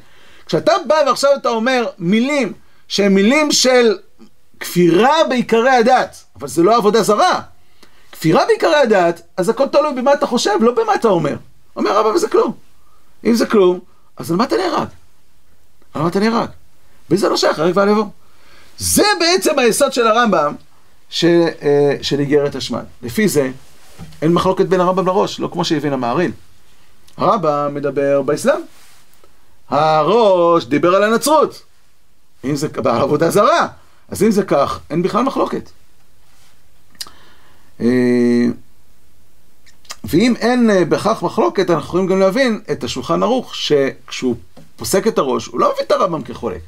כשאתה 0.45 0.73
בא 0.87 0.95
ועכשיו 1.07 1.31
אתה 1.35 1.49
אומר 1.49 1.85
מילים 1.99 2.53
שהן 2.87 3.13
מילים 3.13 3.51
של 3.51 3.97
כפירה 4.59 5.23
בעיקרי 5.29 5.69
הדת, 5.69 6.23
אבל 6.39 6.47
זה 6.47 6.63
לא 6.63 6.75
עבודה 6.75 7.03
זרה. 7.03 7.41
כפירה 8.11 8.45
בעיקרי 8.45 8.75
הדת, 8.75 9.21
אז 9.37 9.49
הכל 9.49 9.67
תלוי 9.67 9.93
במה 9.93 10.13
אתה 10.13 10.25
חושב, 10.25 10.51
לא 10.61 10.71
במה 10.71 10.95
אתה 10.95 11.07
אומר. 11.07 11.35
אומר 11.75 11.97
רבא 11.97 12.07
וזה 12.07 12.27
כלום. 12.27 12.53
אם 13.25 13.33
זה 13.33 13.45
כלום, 13.45 13.79
אז 14.17 14.31
על 14.31 14.37
מה 14.37 14.43
אתה 14.43 14.57
נהרג? 14.57 14.87
על 15.93 16.01
מה 16.01 16.07
אתה 16.07 16.19
נהרג? 16.19 16.49
וזה 17.11 17.29
לא 17.29 17.37
שייך, 17.37 17.59
הרגע 17.59 17.79
ועל 17.79 17.89
יבוא. 17.89 18.05
זה 18.77 19.03
בעצם 19.19 19.59
היסוד 19.59 19.93
של 19.93 20.07
הרמב"ם 20.07 20.53
אה, 21.23 21.95
של 22.01 22.19
איגרת 22.19 22.55
השמד. 22.55 22.83
לפי 23.01 23.27
זה, 23.27 23.51
אין 24.21 24.33
מחלוקת 24.33 24.65
בין 24.65 24.79
הרמב"ם 24.79 25.07
לראש, 25.07 25.39
לא 25.39 25.49
כמו 25.51 25.65
שהבין 25.65 25.93
המעריל. 25.93 26.31
הרמב"ם 27.17 27.73
מדבר 27.73 28.21
באסלאם. 28.21 28.61
הראש 29.69 30.65
דיבר 30.65 30.95
על 30.95 31.03
הנצרות. 31.03 31.61
אם 32.45 32.55
זה 32.55 32.67
בעבודה 32.67 33.29
זרה. 33.29 33.67
אז 34.09 34.23
אם 34.23 34.31
זה 34.31 34.43
כך, 34.43 34.79
אין 34.89 35.01
בכלל 35.01 35.23
מחלוקת. 35.23 35.69
אה, 37.81 38.45
ואם 40.03 40.33
אין 40.39 40.69
אה, 40.69 40.85
בכך 40.85 41.23
מחלוקת, 41.23 41.69
אנחנו 41.69 41.87
יכולים 41.87 42.07
גם 42.07 42.19
להבין 42.19 42.61
את 42.71 42.83
השולחן 42.83 43.23
ערוך, 43.23 43.55
שכשהוא 43.55 44.35
פוסק 44.75 45.07
את 45.07 45.17
הראש, 45.17 45.45
הוא 45.45 45.59
לא 45.59 45.71
מביא 45.73 45.83
את 45.85 45.91
הרמב"ם 45.91 46.21
כחולק. 46.21 46.61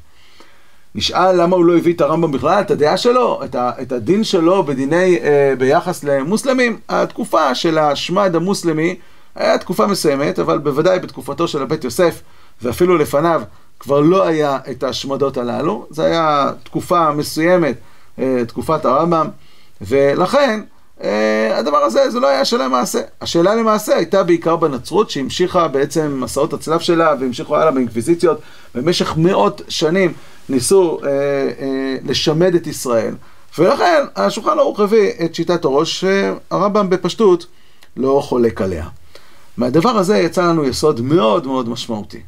נשאל 0.95 1.41
למה 1.41 1.55
הוא 1.55 1.65
לא 1.65 1.77
הביא 1.77 1.93
את 1.93 2.01
הרמב"ם 2.01 2.31
בכלל, 2.31 2.61
את 2.61 2.71
הדעה 2.71 2.97
שלו, 2.97 3.41
את, 3.45 3.55
ה, 3.55 3.71
את 3.81 3.91
הדין 3.91 4.23
שלו 4.23 4.63
בדיני, 4.63 5.19
אה, 5.23 5.53
ביחס 5.57 6.03
למוסלמים. 6.03 6.79
התקופה 6.89 7.55
של 7.55 7.77
השמד 7.77 8.35
המוסלמי 8.35 8.95
היה 9.35 9.57
תקופה 9.57 9.87
מסוימת, 9.87 10.39
אבל 10.39 10.57
בוודאי 10.57 10.99
בתקופתו 10.99 11.47
של 11.47 11.61
הבית 11.61 11.83
יוסף, 11.83 12.21
ואפילו 12.61 12.97
לפניו, 12.97 13.41
כבר 13.79 13.99
לא 13.99 14.27
היה 14.27 14.57
את 14.71 14.83
ההשמדות 14.83 15.37
הללו. 15.37 15.85
זו 15.89 16.03
הייתה 16.03 16.51
תקופה 16.63 17.11
מסוימת, 17.11 17.75
אה, 18.19 18.41
תקופת 18.47 18.85
הרמב"ם, 18.85 19.27
ולכן 19.81 20.61
אה, 21.03 21.57
הדבר 21.57 21.77
הזה, 21.77 22.09
זה 22.09 22.19
לא 22.19 22.27
היה 22.27 22.45
שאלה 22.45 22.65
למעשה. 22.65 23.01
השאלה 23.21 23.55
למעשה 23.55 23.95
הייתה 23.95 24.23
בעיקר 24.23 24.55
בנצרות, 24.55 25.09
שהמשיכה 25.09 25.67
בעצם 25.67 26.21
מסעות 26.21 26.53
הצלב 26.53 26.79
שלה, 26.79 27.15
והמשיכו 27.19 27.55
הלאה 27.55 27.71
באינקוויזיציות. 27.71 28.41
במשך 28.75 29.13
מאות 29.17 29.61
שנים 29.67 30.13
ניסו 30.49 30.99
אה, 31.03 31.09
אה, 31.09 31.95
לשמד 32.05 32.55
את 32.55 32.67
ישראל, 32.67 33.15
ולכן 33.57 34.03
השולחן 34.15 34.59
ערוך 34.59 34.79
הביא 34.79 35.11
את 35.25 35.35
שיטת 35.35 35.65
הראש, 35.65 36.05
שהרמב"ם 36.05 36.89
בפשטות 36.89 37.45
לא 37.97 38.21
חולק 38.23 38.61
עליה. 38.61 38.87
מהדבר 39.57 39.89
הזה 39.89 40.17
יצא 40.17 40.41
לנו 40.41 40.65
יסוד 40.65 41.01
מאוד 41.01 41.47
מאוד 41.47 41.69
משמעותי. 41.69 42.21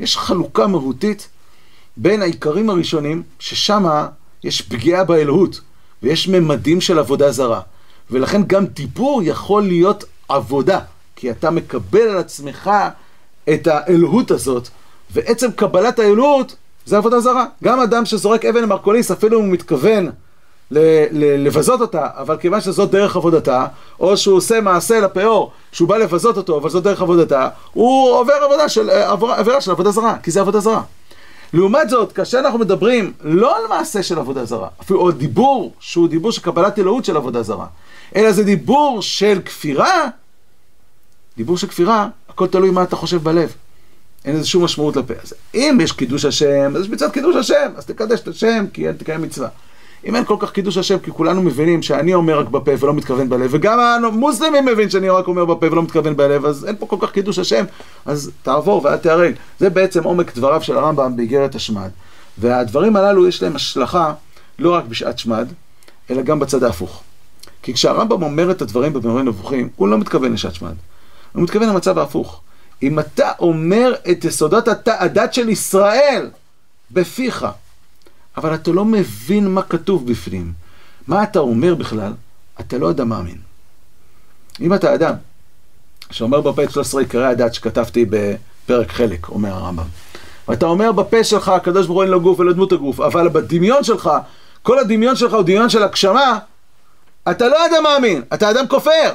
יש 0.00 0.16
חלוקה 0.16 0.66
מהותית 0.66 1.28
בין 1.96 2.22
העיקרים 2.22 2.70
הראשונים, 2.70 3.22
ששם 3.38 3.84
יש 4.44 4.62
פגיעה 4.62 5.04
באלוהות, 5.04 5.60
ויש 6.02 6.28
ממדים 6.28 6.80
של 6.80 6.98
עבודה 6.98 7.32
זרה. 7.32 7.60
ולכן 8.10 8.42
גם 8.46 8.66
דיבור 8.66 9.22
יכול 9.24 9.62
להיות 9.62 10.04
עבודה, 10.28 10.80
כי 11.16 11.30
אתה 11.30 11.50
מקבל 11.50 12.00
על 12.00 12.18
עצמך 12.18 12.70
את 13.54 13.66
האלוהות 13.66 14.30
הזאת, 14.30 14.68
ועצם 15.10 15.52
קבלת 15.56 15.98
האלוהות 15.98 16.56
זה 16.86 16.96
עבודה 16.96 17.20
זרה. 17.20 17.44
גם 17.64 17.80
אדם 17.80 18.04
שזורק 18.04 18.44
אבן 18.44 18.62
למרקוליס, 18.62 19.10
אפילו 19.10 19.38
אם 19.40 19.44
הוא 19.44 19.52
מתכוון 19.52 20.10
ל- 20.70 20.78
ל- 21.10 21.46
לבזות 21.46 21.80
אותה, 21.80 22.06
אבל 22.16 22.36
כיוון 22.36 22.60
שזאת 22.60 22.90
דרך 22.90 23.16
עבודתה, 23.16 23.66
או 24.00 24.16
שהוא 24.16 24.36
עושה 24.36 24.60
מעשה 24.60 25.00
לפאור, 25.00 25.52
שהוא 25.72 25.88
בא 25.88 25.96
לבזות 25.96 26.36
אותו, 26.36 26.58
אבל 26.58 26.70
זאת 26.70 26.82
דרך 26.84 27.00
עבודתה, 27.02 27.48
הוא 27.72 28.12
עובר 28.16 28.32
עבודה 28.44 28.68
של, 28.68 28.90
אה, 28.90 29.10
עבור, 29.10 29.32
עבירה 29.32 29.60
של 29.60 29.70
עבודה 29.70 29.90
זרה, 29.90 30.16
כי 30.22 30.30
זה 30.30 30.40
עבודה 30.40 30.60
זרה. 30.60 30.82
לעומת 31.52 31.88
זאת, 31.90 32.12
כאשר 32.12 32.38
אנחנו 32.38 32.58
מדברים 32.58 33.12
לא 33.20 33.56
על 33.56 33.62
מעשה 33.68 34.02
של 34.02 34.18
עבודה 34.18 34.44
זרה, 34.44 34.68
אפילו 34.82 35.00
עוד 35.00 35.18
דיבור 35.18 35.72
שהוא 35.80 36.08
דיבור 36.08 36.32
של 36.32 36.42
קבלת 36.42 36.78
אלוהות 36.78 37.04
של 37.04 37.16
עבודה 37.16 37.42
זרה, 37.42 37.66
אלא 38.16 38.32
זה 38.32 38.44
דיבור 38.44 39.02
של 39.02 39.40
כפירה, 39.44 40.06
דיבור 41.36 41.56
של 41.58 41.66
כפירה, 41.66 42.08
הכל 42.28 42.46
תלוי 42.46 42.70
מה 42.70 42.82
אתה 42.82 42.96
חושב 42.96 43.22
בלב. 43.22 43.52
אין 44.24 44.36
לזה 44.36 44.46
שום 44.46 44.64
משמעות 44.64 44.96
לפה. 44.96 45.14
אז 45.22 45.34
אם 45.54 45.78
יש 45.82 45.92
קידוש 45.92 46.24
השם, 46.24 46.72
אז 46.76 46.82
יש 46.82 46.88
מצוות 46.88 47.12
קידוש 47.12 47.36
השם, 47.36 47.70
אז 47.76 47.86
תקדש 47.86 48.20
את 48.20 48.28
השם, 48.28 48.64
כי 48.72 48.88
אין 48.88 48.96
תקיים 48.96 49.22
מצווה. 49.22 49.48
אם 50.06 50.16
אין 50.16 50.24
כל 50.24 50.36
כך 50.38 50.52
קידוש 50.52 50.76
השם, 50.76 50.98
כי 50.98 51.10
כולנו 51.10 51.42
מבינים 51.42 51.82
שאני 51.82 52.14
אומר 52.14 52.38
רק 52.38 52.48
בפה 52.48 52.72
ולא 52.80 52.94
מתכוון 52.94 53.28
בלב, 53.28 53.50
וגם 53.50 53.78
המוסלמים 54.04 54.64
מבין 54.64 54.90
שאני 54.90 55.08
רק 55.08 55.28
אומר 55.28 55.44
בפה 55.44 55.66
ולא 55.72 55.82
מתכוון 55.82 56.16
בלב, 56.16 56.46
אז 56.46 56.64
אין 56.64 56.76
פה 56.78 56.86
כל 56.86 56.96
כך 57.00 57.12
קידוש 57.12 57.38
השם, 57.38 57.64
אז 58.06 58.30
תעבור 58.42 58.84
ואל 58.84 58.96
תיהרג. 58.96 59.34
זה 59.58 59.70
בעצם 59.70 60.04
עומק 60.04 60.36
דבריו 60.36 60.62
של 60.62 60.76
הרמב"ם 60.76 61.16
באיגרת 61.16 61.54
השמד. 61.54 61.90
והדברים 62.38 62.96
הללו 62.96 63.28
יש 63.28 63.42
להם 63.42 63.56
השלכה 63.56 64.12
לא 64.58 64.74
רק 64.74 64.84
בשעת 64.84 65.18
שמד, 65.18 65.48
אלא 66.10 66.22
גם 66.22 66.38
בצד 66.38 66.62
ההפוך. 66.62 67.02
כי 67.62 67.74
כשהרמב"ם 67.74 68.22
אומר 68.22 68.50
את 68.50 68.62
הדברים 68.62 68.92
במורה 68.92 69.22
נבוכים, 69.22 69.68
הוא 69.76 69.88
לא 69.88 69.98
מתכוון 69.98 70.32
לשעת 70.32 70.54
שמד. 70.54 70.74
הוא 71.32 71.42
מתכוון 71.42 71.68
למצב 71.68 71.98
ההפוך. 71.98 72.40
אם 72.82 72.98
אתה 72.98 73.32
אומר 73.38 73.94
את 74.10 74.24
יסודות 74.24 74.68
הדת 74.86 75.34
של 75.34 75.48
ישראל 75.48 76.30
בפיך, 76.90 77.46
אבל 78.36 78.54
אתה 78.54 78.70
לא 78.70 78.84
מבין 78.84 79.48
מה 79.48 79.62
כתוב 79.62 80.10
בפנים, 80.10 80.52
מה 81.06 81.22
אתה 81.22 81.38
אומר 81.38 81.74
בכלל, 81.74 82.12
אתה 82.60 82.78
לא 82.78 82.90
אדם 82.90 83.08
מאמין. 83.08 83.38
אם 84.60 84.74
אתה 84.74 84.94
אדם 84.94 85.14
שאומר 86.10 86.40
בפה 86.40 86.64
את 86.64 86.70
13 86.70 87.00
עיקרי 87.00 87.26
הדת 87.26 87.54
שכתבתי 87.54 88.06
בפרק 88.10 88.92
חלק, 88.92 89.28
אומר 89.28 89.54
הרמב"ם, 89.54 89.86
ואתה 90.48 90.66
אומר 90.66 90.92
בפה 90.92 91.24
שלך, 91.24 91.48
הקדוש 91.48 91.86
ברוך 91.86 91.96
הוא 91.96 92.02
אין 92.02 92.10
לו 92.10 92.20
גוף 92.20 92.40
ולא 92.40 92.52
דמות 92.52 92.72
הגוף, 92.72 93.00
אבל 93.00 93.28
בדמיון 93.28 93.84
שלך, 93.84 94.10
כל 94.62 94.78
הדמיון 94.78 95.16
שלך 95.16 95.32
הוא 95.32 95.42
דמיון 95.42 95.68
של 95.68 95.82
הגשמה, 95.82 96.38
אתה 97.30 97.48
לא 97.48 97.66
אדם 97.66 97.82
מאמין, 97.82 98.22
אתה 98.34 98.50
אדם 98.50 98.68
כופר. 98.68 99.14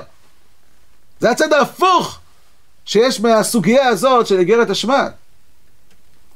זה 1.19 1.31
הצד 1.31 1.53
ההפוך 1.53 2.19
שיש 2.87 3.21
מהסוגיה 3.21 3.87
הזאת 3.87 4.27
של 4.27 4.39
איגרת 4.39 4.69
השמד. 4.69 5.09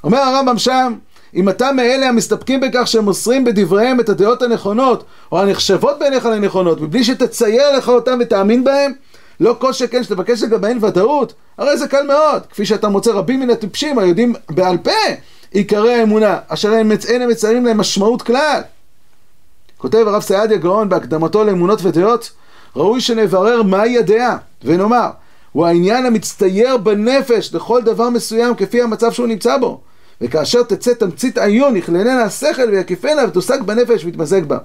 אומר 0.03 0.17
הרמב"ם 0.17 0.57
שם, 0.57 0.93
אם 1.35 1.49
אתה 1.49 1.71
מאלה 1.71 2.09
המסתפקים 2.09 2.59
בכך 2.59 2.87
שהם 2.87 3.03
מוסרים 3.03 3.43
בדבריהם 3.43 3.99
את 3.99 4.09
הדעות 4.09 4.41
הנכונות, 4.41 5.03
או 5.31 5.41
הנחשבות 5.41 5.99
בעיניך 5.99 6.25
לנכונות, 6.25 6.81
מבלי 6.81 7.03
שתצייר 7.03 7.77
לך 7.77 7.89
אותם 7.89 8.17
ותאמין 8.21 8.63
בהם, 8.63 8.91
לא 9.39 9.55
כל 9.59 9.73
שכן 9.73 10.03
שתבקש 10.03 10.43
לגביהן 10.43 10.77
ודאות, 10.81 11.33
הרי 11.57 11.77
זה 11.77 11.87
קל 11.87 12.07
מאוד, 12.07 12.45
כפי 12.49 12.65
שאתה 12.65 12.89
מוצא 12.89 13.11
רבים 13.11 13.39
מן 13.39 13.49
הטיפשים 13.49 13.99
היודעים 13.99 14.33
בעל 14.49 14.77
פה 14.77 14.91
עיקרי 15.51 15.93
האמונה, 15.93 16.37
אשר 16.47 16.73
הם 16.73 16.89
מציירים 17.29 17.65
להם 17.65 17.77
משמעות 17.77 18.21
כלל. 18.21 18.61
כותב 19.77 20.03
הרב 20.07 20.21
סעדיה 20.21 20.57
גאון 20.57 20.89
בהקדמתו 20.89 21.43
לאמונות 21.43 21.79
ודעות, 21.83 22.31
ראוי 22.75 23.01
שנברר 23.01 23.63
מהי 23.63 23.97
הדעה, 23.97 24.37
ונאמר, 24.63 25.09
הוא 25.51 25.65
העניין 25.65 26.05
המצטייר 26.05 26.77
בנפש 26.77 27.53
לכל 27.53 27.81
דבר 27.81 28.09
מסוים 28.09 28.55
כפי 28.55 28.81
המצב 28.81 29.11
שהוא 29.11 29.27
נמצא 29.27 29.57
בו. 29.57 29.81
וכאשר 30.21 30.63
תצא 30.63 30.93
תמצית 30.93 31.37
עיון, 31.37 31.75
יכללנה 31.75 32.23
השכל 32.23 32.69
ויקיפנה 32.71 33.21
ותושג 33.27 33.61
בנפש 33.61 34.05
ויתמזג 34.05 34.45
בה. 34.45 34.57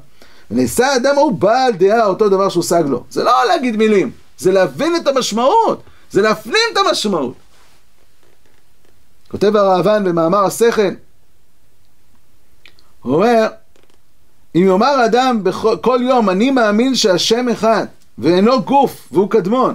ונעשה 0.50 0.86
האדם 0.86 1.14
ההוא 1.16 1.32
בעל 1.32 1.72
דעה 1.72 2.06
אותו 2.06 2.28
דבר 2.28 2.48
שהושג 2.48 2.82
לו. 2.86 3.04
זה 3.10 3.24
לא 3.24 3.32
להגיד 3.48 3.76
מילים, 3.76 4.10
זה 4.38 4.52
להבין 4.52 4.96
את 4.96 5.06
המשמעות, 5.06 5.82
זה 6.10 6.22
להפנים 6.22 6.62
את 6.72 6.78
המשמעות. 6.78 7.34
כותב 9.30 9.56
הראב"ן 9.56 10.04
במאמר 10.04 10.44
השכל, 10.44 10.90
הוא 13.02 13.14
אומר, 13.14 13.46
אם 14.54 14.64
יאמר 14.66 15.04
אדם 15.04 15.42
כל 15.80 15.98
יום, 16.02 16.30
אני 16.30 16.50
מאמין 16.50 16.94
שהשם 16.94 17.48
אחד, 17.48 17.86
ואינו 18.18 18.62
גוף, 18.62 19.08
והוא 19.12 19.30
קדמון, 19.30 19.74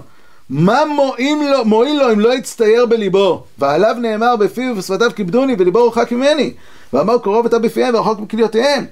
מה 0.50 0.86
מועיל 0.86 1.52
לו, 1.52 1.66
מועיל 1.66 2.00
לו 2.00 2.14
אם 2.14 2.20
לא 2.20 2.34
יצטייר 2.34 2.86
בליבו? 2.86 3.44
ועליו 3.58 3.96
נאמר 4.02 4.36
בפיו 4.36 4.74
ושפתיו 4.78 5.12
כיבדוני 5.16 5.56
וליבו 5.60 5.88
רחק 5.88 6.12
ממני. 6.12 6.54
ואמר 6.94 7.18
קרוב 7.18 7.46
אתה 7.46 7.60
בפיהם 7.60 7.96
ורחוק 7.96 8.20
מכליותיהם. 8.20 8.86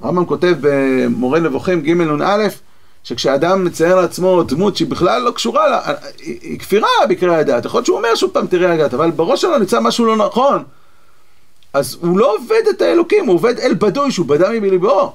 הרמב"ם 0.00 0.24
כותב 0.24 0.54
במורה 0.60 1.40
נבוכים 1.40 1.80
ג' 1.80 1.90
נ"א 1.90 2.48
שכשאדם 3.04 3.64
מצייר 3.64 3.96
לעצמו 3.96 4.42
דמות 4.42 4.76
שהיא 4.76 4.88
בכלל 4.88 5.22
לא 5.22 5.30
קשורה 5.30 5.68
לה, 5.68 5.80
היא 6.18 6.58
כפירה 6.58 6.88
בקריאה 7.08 7.38
הדת, 7.38 7.64
יכול 7.64 7.78
להיות 7.78 7.86
שהוא 7.86 7.98
אומר 7.98 8.14
שוב 8.14 8.30
פעם 8.30 8.46
תראה 8.46 8.72
הדת, 8.72 8.94
אבל 8.94 9.10
בראש 9.10 9.40
שלו 9.40 9.58
נמצא 9.58 9.80
משהו 9.80 10.06
לא 10.06 10.16
נכון. 10.16 10.64
אז 11.72 11.98
הוא 12.00 12.18
לא 12.18 12.34
עובד 12.36 12.62
את 12.70 12.82
האלוקים, 12.82 13.26
הוא 13.26 13.34
עובד 13.34 13.58
אל 13.60 13.74
בדוי 13.74 14.10
שהוא 14.10 14.26
בדה 14.26 14.50
מבליבו. 14.50 15.12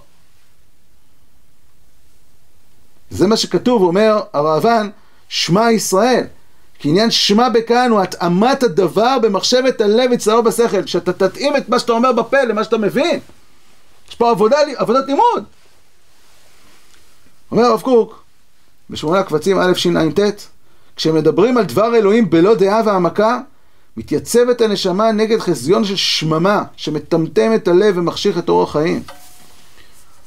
זה 3.10 3.28
מה 3.28 3.38
שכתוב, 3.38 3.82
אומר 3.82 4.22
הראב"ן, 4.34 4.90
שמע 5.32 5.72
ישראל. 5.72 6.24
כי 6.80 6.90
עניין 6.90 7.12
שמע 7.12 7.50
בכאן 7.50 7.92
הוא 7.92 8.02
התאמת 8.02 8.64
הדבר 8.64 9.20
במחשבת 9.20 9.82
הלב 9.82 10.12
יצרו 10.12 10.44
בשכל, 10.44 10.86
שאתה 10.86 11.14
תתאים 11.14 11.58
את 11.58 11.70
מה 11.70 11.80
שאתה 11.80 11.92
אומר 11.92 12.12
בפה 12.12 12.44
למה 12.44 12.64
שאתה 12.64 12.78
מבין. 12.78 13.20
יש 14.10 14.16
פה 14.16 14.30
עבודה, 14.30 14.58
עבודת 14.76 15.06
לימוד. 15.08 15.44
אומר 17.52 17.64
הרב 17.64 17.82
קוק, 17.82 18.24
בשמונה 18.90 19.24
קבצים 19.24 19.60
א' 19.60 19.74
שע"ט, 19.76 20.20
כשמדברים 20.96 21.58
על 21.58 21.66
דבר 21.66 21.96
אלוהים 21.96 22.30
בלא 22.30 22.56
דעה 22.56 22.82
והעמקה, 22.86 23.40
מתייצבת 23.98 24.62
הנשמה 24.62 25.12
נגד 25.12 25.40
חזיון 25.40 25.84
של 25.84 25.96
שממה, 25.96 26.64
שמטמטם 26.76 27.52
את 27.56 27.68
הלב 27.68 27.98
ומחשיך 27.98 28.38
את 28.38 28.50
אורח 28.50 28.72
חיים. 28.72 29.04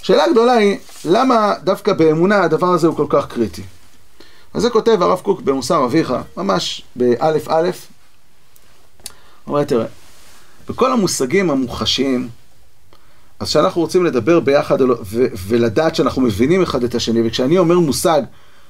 השאלה 0.03 0.25
הגדולה 0.25 0.53
היא, 0.53 0.79
למה 1.05 1.55
דווקא 1.65 1.93
באמונה 1.93 2.43
הדבר 2.43 2.67
הזה 2.67 2.87
הוא 2.87 2.97
כל 2.97 3.07
כך 3.09 3.27
קריטי? 3.27 3.63
אז 4.55 4.63
זה 4.63 4.71
כותב 4.71 5.03
הרב 5.03 5.21
קוק 5.21 5.41
במוסר 5.41 5.85
אביך, 5.85 6.15
ממש 6.37 6.83
באלף 6.97 7.49
אלף. 7.49 7.87
הוא 9.45 9.55
אומר, 9.55 9.65
תראה, 9.65 9.87
בכל 10.69 10.93
המושגים 10.93 11.51
המוחשיים, 11.51 12.29
אז 13.41 13.49
כשאנחנו 13.49 13.81
רוצים 13.81 14.05
לדבר 14.05 14.41
ביחד 14.41 14.81
ו- 14.81 15.27
ולדעת 15.47 15.95
שאנחנו 15.95 16.23
מבינים 16.23 16.63
אחד 16.63 16.85
את 16.85 16.95
השני, 16.95 17.29
וכשאני 17.29 17.59
אומר 17.59 17.79
מושג, 17.79 18.23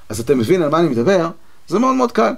אז 0.09 0.19
אתה 0.19 0.35
מבין 0.35 0.61
על 0.61 0.69
מה 0.69 0.79
אני 0.79 0.87
מדבר, 0.87 1.29
זה 1.67 1.79
מאוד 1.79 1.95
מאוד 1.95 2.11
קל. 2.11 2.33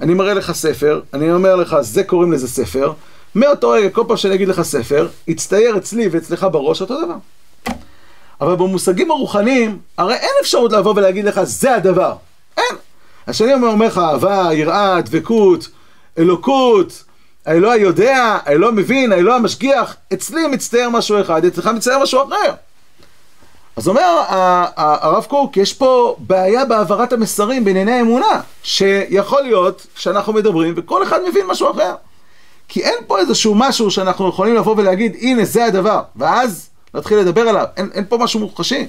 אני 0.00 0.14
מראה 0.14 0.34
לך 0.34 0.52
ספר, 0.52 1.00
אני 1.14 1.32
אומר 1.32 1.56
לך, 1.56 1.76
זה 1.80 2.04
קוראים 2.04 2.32
לזה 2.32 2.48
ספר, 2.48 2.92
מאותו 3.34 3.70
רגע, 3.70 3.90
כל 3.90 4.04
פעם 4.08 4.16
שאני 4.16 4.34
אגיד 4.34 4.48
לך 4.48 4.62
ספר, 4.62 5.08
יצטייר 5.28 5.76
אצלי 5.76 6.08
ואצלך 6.08 6.46
בראש 6.52 6.80
אותו 6.80 7.04
דבר. 7.04 7.16
אבל 8.40 8.54
במושגים 8.54 9.10
הרוחניים, 9.10 9.78
הרי 9.98 10.14
אין 10.14 10.30
אפשרות 10.42 10.72
לבוא 10.72 10.94
ולהגיד 10.96 11.24
לך, 11.24 11.42
זה 11.42 11.74
הדבר. 11.74 12.14
אין. 12.56 12.76
השני 13.26 13.54
אומר 13.54 13.86
לך, 13.86 13.98
אהבה, 13.98 14.48
יראה, 14.52 15.00
דבקות, 15.00 15.68
אלוקות, 16.18 17.04
האלוה 17.46 17.76
יודע, 17.76 18.38
האלוה 18.44 18.70
מבין, 18.70 19.12
האלוה 19.12 19.38
משגיח, 19.38 19.96
אצלי 20.12 20.46
מצטייר 20.46 20.90
משהו 20.90 21.20
אחד, 21.20 21.44
אצלך 21.44 21.66
מצטייר 21.66 21.98
משהו 21.98 22.22
אחר. 22.22 22.54
אז 23.76 23.88
אומר 23.88 24.22
הרב 24.76 25.24
קוק, 25.24 25.56
יש 25.56 25.72
פה 25.72 26.16
בעיה 26.18 26.64
בהעברת 26.64 27.12
המסרים 27.12 27.64
בענייני 27.64 27.92
האמונה, 27.92 28.40
שיכול 28.62 29.42
להיות 29.42 29.86
שאנחנו 29.96 30.32
מדברים 30.32 30.74
וכל 30.76 31.02
אחד 31.02 31.18
מבין 31.28 31.46
משהו 31.46 31.70
אחר. 31.70 31.94
כי 32.68 32.82
אין 32.82 32.94
פה 33.06 33.18
איזשהו 33.18 33.54
משהו 33.54 33.90
שאנחנו 33.90 34.28
יכולים 34.28 34.54
לבוא 34.54 34.74
ולהגיד, 34.76 35.16
הנה 35.20 35.44
זה 35.44 35.64
הדבר, 35.64 36.00
ואז 36.16 36.68
להתחיל 36.94 37.18
לדבר 37.18 37.40
עליו, 37.40 37.66
אין, 37.76 37.90
אין 37.94 38.04
פה 38.08 38.18
משהו 38.18 38.40
מוחשי. 38.40 38.86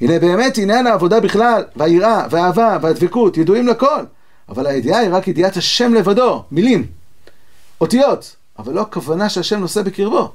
הנה 0.00 0.18
באמת 0.18 0.58
עניין 0.58 0.86
העבודה 0.86 1.20
בכלל, 1.20 1.64
והיראה, 1.76 2.26
והאהבה, 2.30 2.78
והדבקות, 2.82 3.36
ידועים 3.36 3.68
לכל. 3.68 4.04
אבל 4.48 4.66
הידיעה 4.66 4.98
היא 4.98 5.08
רק 5.12 5.28
ידיעת 5.28 5.56
השם 5.56 5.94
לבדו, 5.94 6.44
מילים, 6.52 6.86
אותיות, 7.80 8.36
אבל 8.58 8.72
לא 8.72 8.80
הכוונה 8.80 9.28
שהשם 9.28 9.60
נושא 9.60 9.82
בקרבו. 9.82 10.30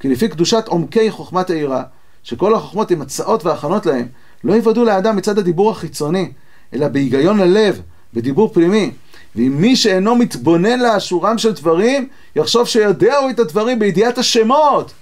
כי 0.00 0.08
לפי 0.08 0.28
קדושת 0.28 0.68
עומקי 0.68 1.10
חוכמת 1.10 1.50
היראה, 1.50 1.82
שכל 2.22 2.54
החוכמות 2.54 2.90
עם 2.90 3.02
הצעות 3.02 3.44
והכנות 3.44 3.86
להם, 3.86 4.06
לא 4.44 4.52
יוודאו 4.52 4.84
לאדם 4.84 5.16
מצד 5.16 5.38
הדיבור 5.38 5.70
החיצוני, 5.70 6.32
אלא 6.74 6.88
בהיגיון 6.88 7.40
הלב, 7.40 7.80
בדיבור 8.14 8.52
פנימי. 8.52 8.90
ואם 9.36 9.56
מי 9.60 9.76
שאינו 9.76 10.16
מתבונן 10.16 10.80
לאשורם 10.80 11.38
של 11.38 11.52
דברים, 11.52 12.08
יחשוב 12.36 12.66
שיודע 12.66 13.16
הוא 13.16 13.30
את 13.30 13.38
הדברים 13.38 13.78
בידיעת 13.78 14.18
השמות. 14.18 14.92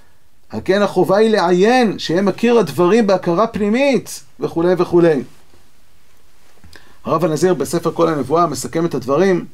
על 0.49 0.61
כן 0.65 0.83
החובה 0.83 1.17
היא 1.17 1.31
לעיין, 1.31 1.99
שיהיה 1.99 2.23
מכיר 2.23 2.59
הדברים 2.59 3.07
בהכרה 3.07 3.47
פנימית, 3.47 4.25
וכולי 4.41 4.75
וכולי. 4.79 5.23
הרב 7.05 7.25
הנזיר 7.25 7.55
בספר 7.55 7.93
כל 7.93 8.09
הנבואה 8.09 8.47
מסכם 8.47 8.87
את 8.87 8.95
הדברים, 8.95 9.47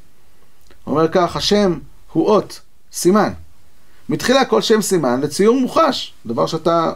אומר 0.86 1.08
כך, 1.08 1.36
השם 1.36 1.78
הוא 2.12 2.26
אות, 2.26 2.60
סימן. 2.92 3.32
מתחילה 4.08 4.44
כל 4.44 4.62
שם 4.62 4.82
סימן 4.82 5.20
לציור 5.20 5.60
מוחש, 5.60 6.14
דבר 6.26 6.46
שאתה 6.46 6.92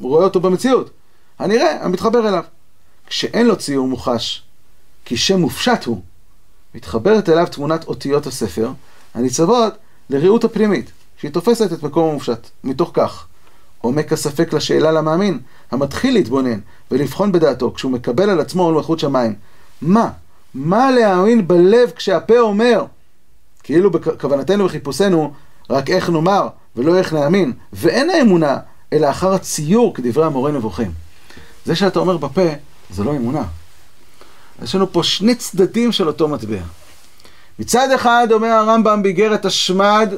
רואה 0.00 0.24
אותו 0.24 0.40
במציאות. 0.40 0.90
הנראה, 1.38 1.84
המתחבר 1.84 2.28
אליו. 2.28 2.44
כשאין 3.06 3.46
לו 3.46 3.56
ציור 3.56 3.88
מוחש, 3.88 4.42
כי 5.04 5.16
שם 5.16 5.40
מופשט 5.40 5.84
הוא, 5.84 6.02
מתחברת 6.74 7.28
אליו 7.28 7.46
תמונת 7.50 7.84
אותיות 7.84 8.26
הספר, 8.26 8.70
הניצבות 9.14 9.74
לריהוט 10.10 10.44
הפנימית, 10.44 10.90
שהיא 11.16 11.30
תופסת 11.30 11.72
את 11.72 11.82
מקום 11.82 12.10
המופשט. 12.10 12.48
מתוך 12.64 12.90
כך, 12.94 13.26
עומק 13.82 14.12
הספק 14.12 14.52
לשאלה 14.52 14.92
למאמין, 14.92 15.38
המתחיל 15.70 16.14
להתבונן 16.14 16.58
ולבחון 16.90 17.32
בדעתו 17.32 17.72
כשהוא 17.74 17.92
מקבל 17.92 18.30
על 18.30 18.40
עצמו 18.40 18.62
עול 18.62 18.74
מלכות 18.74 18.98
שמיים. 18.98 19.34
מה? 19.82 20.10
מה 20.54 20.90
להאמין 20.90 21.48
בלב 21.48 21.90
כשהפה 21.96 22.38
אומר? 22.38 22.84
כאילו 23.62 23.90
בכוונתנו 23.90 24.64
וחיפושנו 24.64 25.32
רק 25.70 25.90
איך 25.90 26.10
נאמר 26.10 26.48
ולא 26.76 26.96
איך 26.96 27.12
נאמין, 27.12 27.52
ואין 27.72 28.10
האמונה 28.10 28.58
אלא 28.92 29.10
אחר 29.10 29.32
הציור 29.34 29.94
כדברי 29.94 30.26
המורה 30.26 30.50
נבוכים. 30.50 30.90
זה 31.64 31.76
שאתה 31.76 31.98
אומר 31.98 32.16
בפה, 32.16 32.48
זה 32.90 33.04
לא 33.04 33.10
אמונה. 33.10 33.44
יש 34.62 34.74
לנו 34.74 34.92
פה 34.92 35.02
שני 35.02 35.34
צדדים 35.34 35.92
של 35.92 36.06
אותו 36.06 36.28
מטבע. 36.28 36.60
מצד 37.58 37.90
אחד 37.90 38.28
אומר 38.30 38.48
הרמב"ם 38.48 39.02
באיגרת 39.02 39.44
השמד, 39.44 40.14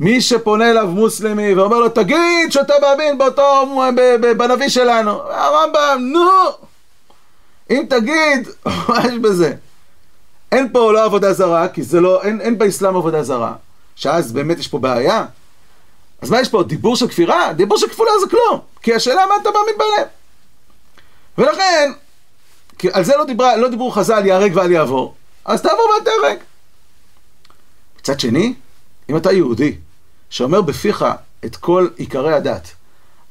מי 0.00 0.20
שפונה 0.20 0.70
אליו 0.70 0.86
מוסלמי 0.86 1.54
ואומר 1.54 1.78
לו, 1.78 1.88
תגיד 1.88 2.52
שאתה 2.52 2.74
מאמין 2.82 3.18
באותו, 3.18 3.76
בנביא 4.36 4.68
שלנו. 4.68 5.10
הרמב"ם, 5.10 6.00
נו! 6.12 6.30
אם 7.70 7.84
תגיד, 7.88 8.48
מה 8.88 8.98
יש 9.06 9.18
בזה? 9.18 9.54
אין 10.52 10.72
פה 10.72 10.92
לא 10.92 11.04
עבודה 11.04 11.32
זרה, 11.32 11.68
כי 11.68 11.82
זה 11.82 12.00
לא, 12.00 12.22
אין, 12.22 12.40
אין 12.40 12.58
באסלאם 12.58 12.96
עבודה 12.96 13.22
זרה, 13.22 13.54
שאז 13.96 14.32
באמת 14.32 14.58
יש 14.58 14.68
פה 14.68 14.78
בעיה. 14.78 15.24
אז 16.22 16.30
מה 16.30 16.40
יש 16.40 16.48
פה? 16.48 16.62
דיבור 16.62 16.96
של 16.96 17.08
כפירה? 17.08 17.52
דיבור 17.52 17.78
של 17.78 17.88
כפולה 17.88 18.10
זה 18.20 18.26
כלום. 18.30 18.60
כי 18.82 18.94
השאלה 18.94 19.26
מה 19.26 19.34
אתה 19.42 19.50
מאמין 19.50 19.74
בלב. 19.78 20.06
ולכן, 21.38 21.92
על 22.92 23.04
זה 23.04 23.16
לא, 23.16 23.24
דיברה, 23.24 23.56
לא 23.56 23.68
דיברו 23.68 23.90
חז"ל 23.90 24.26
ייהרג 24.26 24.52
ואל 24.54 24.70
יעבור, 24.70 25.14
אז 25.44 25.62
תעבור 25.62 25.90
ואל 25.94 26.04
תהרג. 26.04 26.38
מצד 27.98 28.20
שני, 28.20 28.54
אם 29.10 29.16
אתה 29.16 29.32
יהודי, 29.32 29.76
שאומר 30.30 30.60
בפיך 30.60 31.04
את 31.44 31.56
כל 31.56 31.88
עיקרי 31.96 32.34
הדת, 32.34 32.70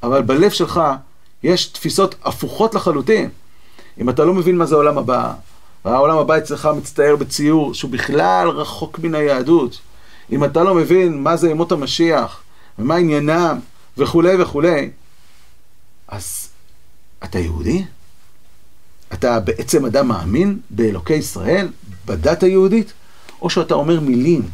אבל 0.04 0.22
בלב 0.22 0.52
שלך 0.52 0.82
יש 1.44 1.66
תפיסות 1.66 2.16
הפוכות 2.24 2.76
לחלוטין, 2.76 3.30
אם 3.98 4.10
אתה 4.10 4.26
לא 4.26 4.34
מבין 4.34 4.58
מה 4.58 4.66
זה 4.66 4.76
העולם 4.76 4.98
הבא, 4.98 5.34
והעולם 5.86 6.18
הבא 6.18 6.38
אצלך 6.38 6.70
מצטייר 6.78 7.16
בציור 7.16 7.74
שהוא 7.74 7.92
בכלל 7.92 8.50
רחוק 8.50 9.00
מן 9.00 9.16
היהדות, 9.16 9.80
אם 10.32 10.44
אתה 10.44 10.64
לא 10.64 10.76
מבין 10.76 11.24
מה 11.24 11.38
זה 11.38 11.50
ימות 11.50 11.72
המשיח, 11.72 12.42
ומה 12.80 12.96
עניינם, 12.96 13.60
וכולי 13.98 14.42
וכולי, 14.42 14.90
אז 16.08 16.50
אתה 17.24 17.40
יהודי? 17.40 17.86
אתה 19.14 19.40
בעצם 19.40 19.86
אדם 19.86 20.08
מאמין 20.08 20.60
באלוקי 20.70 21.14
ישראל, 21.14 21.68
בדת 22.06 22.44
היהודית, 22.44 22.94
או 23.42 23.50
שאתה 23.50 23.74
אומר 23.74 24.00
מילים. 24.00 24.50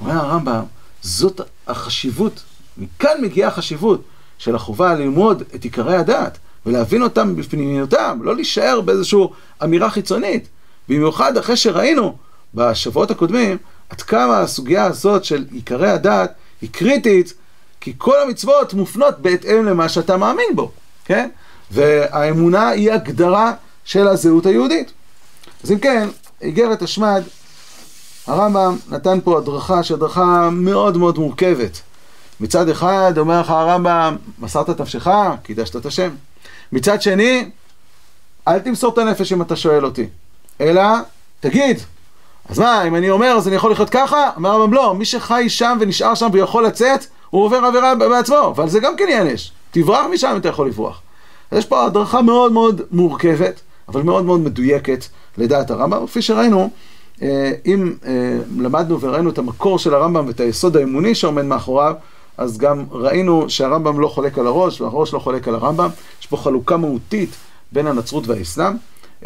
אומר 0.00 0.12
הרמב"ם, 0.12 0.62
זאת 1.04 1.40
החשיבות, 1.66 2.42
מכאן 2.78 3.20
מגיעה 3.22 3.48
החשיבות 3.48 4.02
של 4.38 4.54
החובה 4.54 4.94
ללמוד 4.94 5.42
את 5.54 5.64
עיקרי 5.64 5.96
הדת 5.96 6.38
ולהבין 6.66 7.02
אותם 7.02 7.36
בפנימיותם, 7.36 8.18
לא 8.22 8.34
להישאר 8.34 8.80
באיזושהי 8.80 9.18
אמירה 9.64 9.90
חיצונית. 9.90 10.48
במיוחד 10.88 11.36
אחרי 11.36 11.56
שראינו 11.56 12.16
בשבועות 12.54 13.10
הקודמים 13.10 13.56
עד 13.90 14.02
כמה 14.02 14.40
הסוגיה 14.40 14.84
הזאת 14.84 15.24
של 15.24 15.44
עיקרי 15.50 15.90
הדת 15.90 16.32
היא 16.60 16.70
קריטית, 16.72 17.34
כי 17.80 17.92
כל 17.98 18.22
המצוות 18.22 18.74
מופנות 18.74 19.18
בהתאם 19.18 19.64
למה 19.64 19.88
שאתה 19.88 20.16
מאמין 20.16 20.48
בו, 20.54 20.70
כן? 21.04 21.28
והאמונה 21.70 22.68
היא 22.68 22.92
הגדרה 22.92 23.52
של 23.84 24.08
הזהות 24.08 24.46
היהודית. 24.46 24.92
אז 25.64 25.72
אם 25.72 25.78
כן, 25.78 26.08
איגרת 26.42 26.82
השמד, 26.82 27.22
הרמב"ם 28.26 28.76
נתן 28.90 29.18
פה 29.24 29.38
הדרכה 29.38 29.82
שהיא 29.82 29.96
הדרכה 29.96 30.50
מאוד 30.52 30.96
מאוד 30.96 31.18
מורכבת. 31.18 31.80
מצד 32.40 32.68
אחד 32.68 33.12
אומר 33.18 33.40
לך 33.40 33.50
הרמב"ם, 33.50 34.16
מסרת 34.38 34.70
את 34.70 34.80
נפשך, 34.80 35.08
קידשת 35.42 35.76
את 35.76 35.86
השם. 35.86 36.10
מצד 36.72 37.02
שני, 37.02 37.50
אל 38.48 38.58
תמסור 38.58 38.92
את 38.92 38.98
הנפש 38.98 39.32
אם 39.32 39.42
אתה 39.42 39.56
שואל 39.56 39.84
אותי, 39.84 40.06
אלא 40.60 40.82
תגיד, 41.40 41.80
אז 42.48 42.58
מה, 42.58 42.82
אם 42.82 42.94
אני 42.94 43.10
אומר 43.10 43.26
אז 43.26 43.48
אני 43.48 43.56
יכול 43.56 43.72
לחיות 43.72 43.90
ככה? 43.90 44.30
אומר 44.36 44.50
הרמב"ם 44.50 44.74
לא, 44.74 44.94
מי 44.94 45.04
שחי 45.04 45.48
שם 45.48 45.78
ונשאר 45.80 46.14
שם 46.14 46.28
ויכול 46.32 46.66
לצאת, 46.66 47.06
הוא 47.30 47.44
עובר 47.44 47.56
עבירה 47.56 47.94
בעצמו, 47.94 48.48
אבל 48.56 48.68
זה 48.68 48.80
גם 48.80 48.96
כן 48.96 49.04
ייענש. 49.08 49.52
תברח 49.70 50.06
משם 50.12 50.28
אם 50.28 50.36
אתה 50.36 50.48
יכול 50.48 50.66
לברוח. 50.68 51.00
אז 51.50 51.58
יש 51.58 51.66
פה 51.66 51.84
הדרכה 51.84 52.22
מאוד 52.22 52.52
מאוד 52.52 52.80
מורכבת, 52.90 53.60
אבל 53.88 54.02
מאוד 54.02 54.24
מאוד 54.24 54.40
מדויקת 54.40 55.04
לדעת 55.38 55.70
הרמב"ם. 55.70 56.06
כפי 56.06 56.22
שראינו, 56.22 56.70
אם 57.22 57.92
אה, 58.06 58.38
למדנו 58.58 59.00
וראינו 59.00 59.30
את 59.30 59.38
המקור 59.38 59.78
של 59.78 59.94
הרמב"ם 59.94 60.26
ואת 60.26 60.40
היסוד 60.40 60.76
האמוני 60.76 61.14
שעומד 61.14 61.44
מאחוריו, 61.44 61.94
אז 62.38 62.58
גם 62.58 62.84
ראינו 62.90 63.50
שהרמב"ם 63.50 64.00
לא 64.00 64.08
חולק 64.08 64.38
על 64.38 64.46
הראש 64.46 64.80
והראש 64.80 65.14
לא 65.14 65.18
חולק 65.18 65.48
על 65.48 65.54
הרמב"ם. 65.54 65.88
יש 66.20 66.26
פה 66.26 66.36
חלוקה 66.36 66.76
מהותית 66.76 67.30
בין 67.72 67.86
הנצרות 67.86 68.26
והאסלאם, 68.26 68.72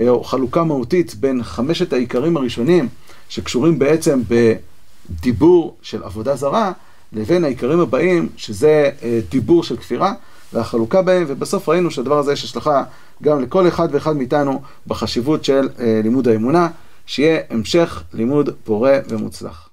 אה, 0.01 0.09
או 0.09 0.25
חלוקה 0.25 0.65
מהותית 0.65 1.15
בין 1.15 1.43
חמשת 1.43 1.93
העיקרים 1.93 2.37
הראשונים 2.37 2.89
שקשורים 3.29 3.79
בעצם 3.79 4.21
בדיבור 4.29 5.77
של 5.83 6.03
עבודה 6.03 6.37
זרה, 6.37 6.73
לבין 7.13 7.45
העיקרים 7.45 7.81
הבאים, 7.81 8.29
שזה 8.37 8.91
דיבור 9.31 9.65
של 9.65 9.77
כפירה. 9.77 10.13
והחלוקה 10.53 11.03
בהם, 11.03 11.25
ובסוף 11.29 11.69
ראינו 11.69 11.91
שהדבר 11.91 12.19
הזה 12.19 12.33
יש 12.33 12.45
השלכה 12.45 12.83
גם 13.23 13.43
לכל 13.43 13.69
אחד 13.69 13.89
ואחד 13.93 14.17
מאיתנו 14.17 14.61
בחשיבות 14.87 15.45
של 15.45 15.69
לימוד 16.05 16.29
האמונה, 16.29 16.69
שיהיה 17.09 17.41
המשך 17.51 18.03
לימוד 18.13 18.51
פורה 18.65 18.99
ומוצלח. 19.09 19.68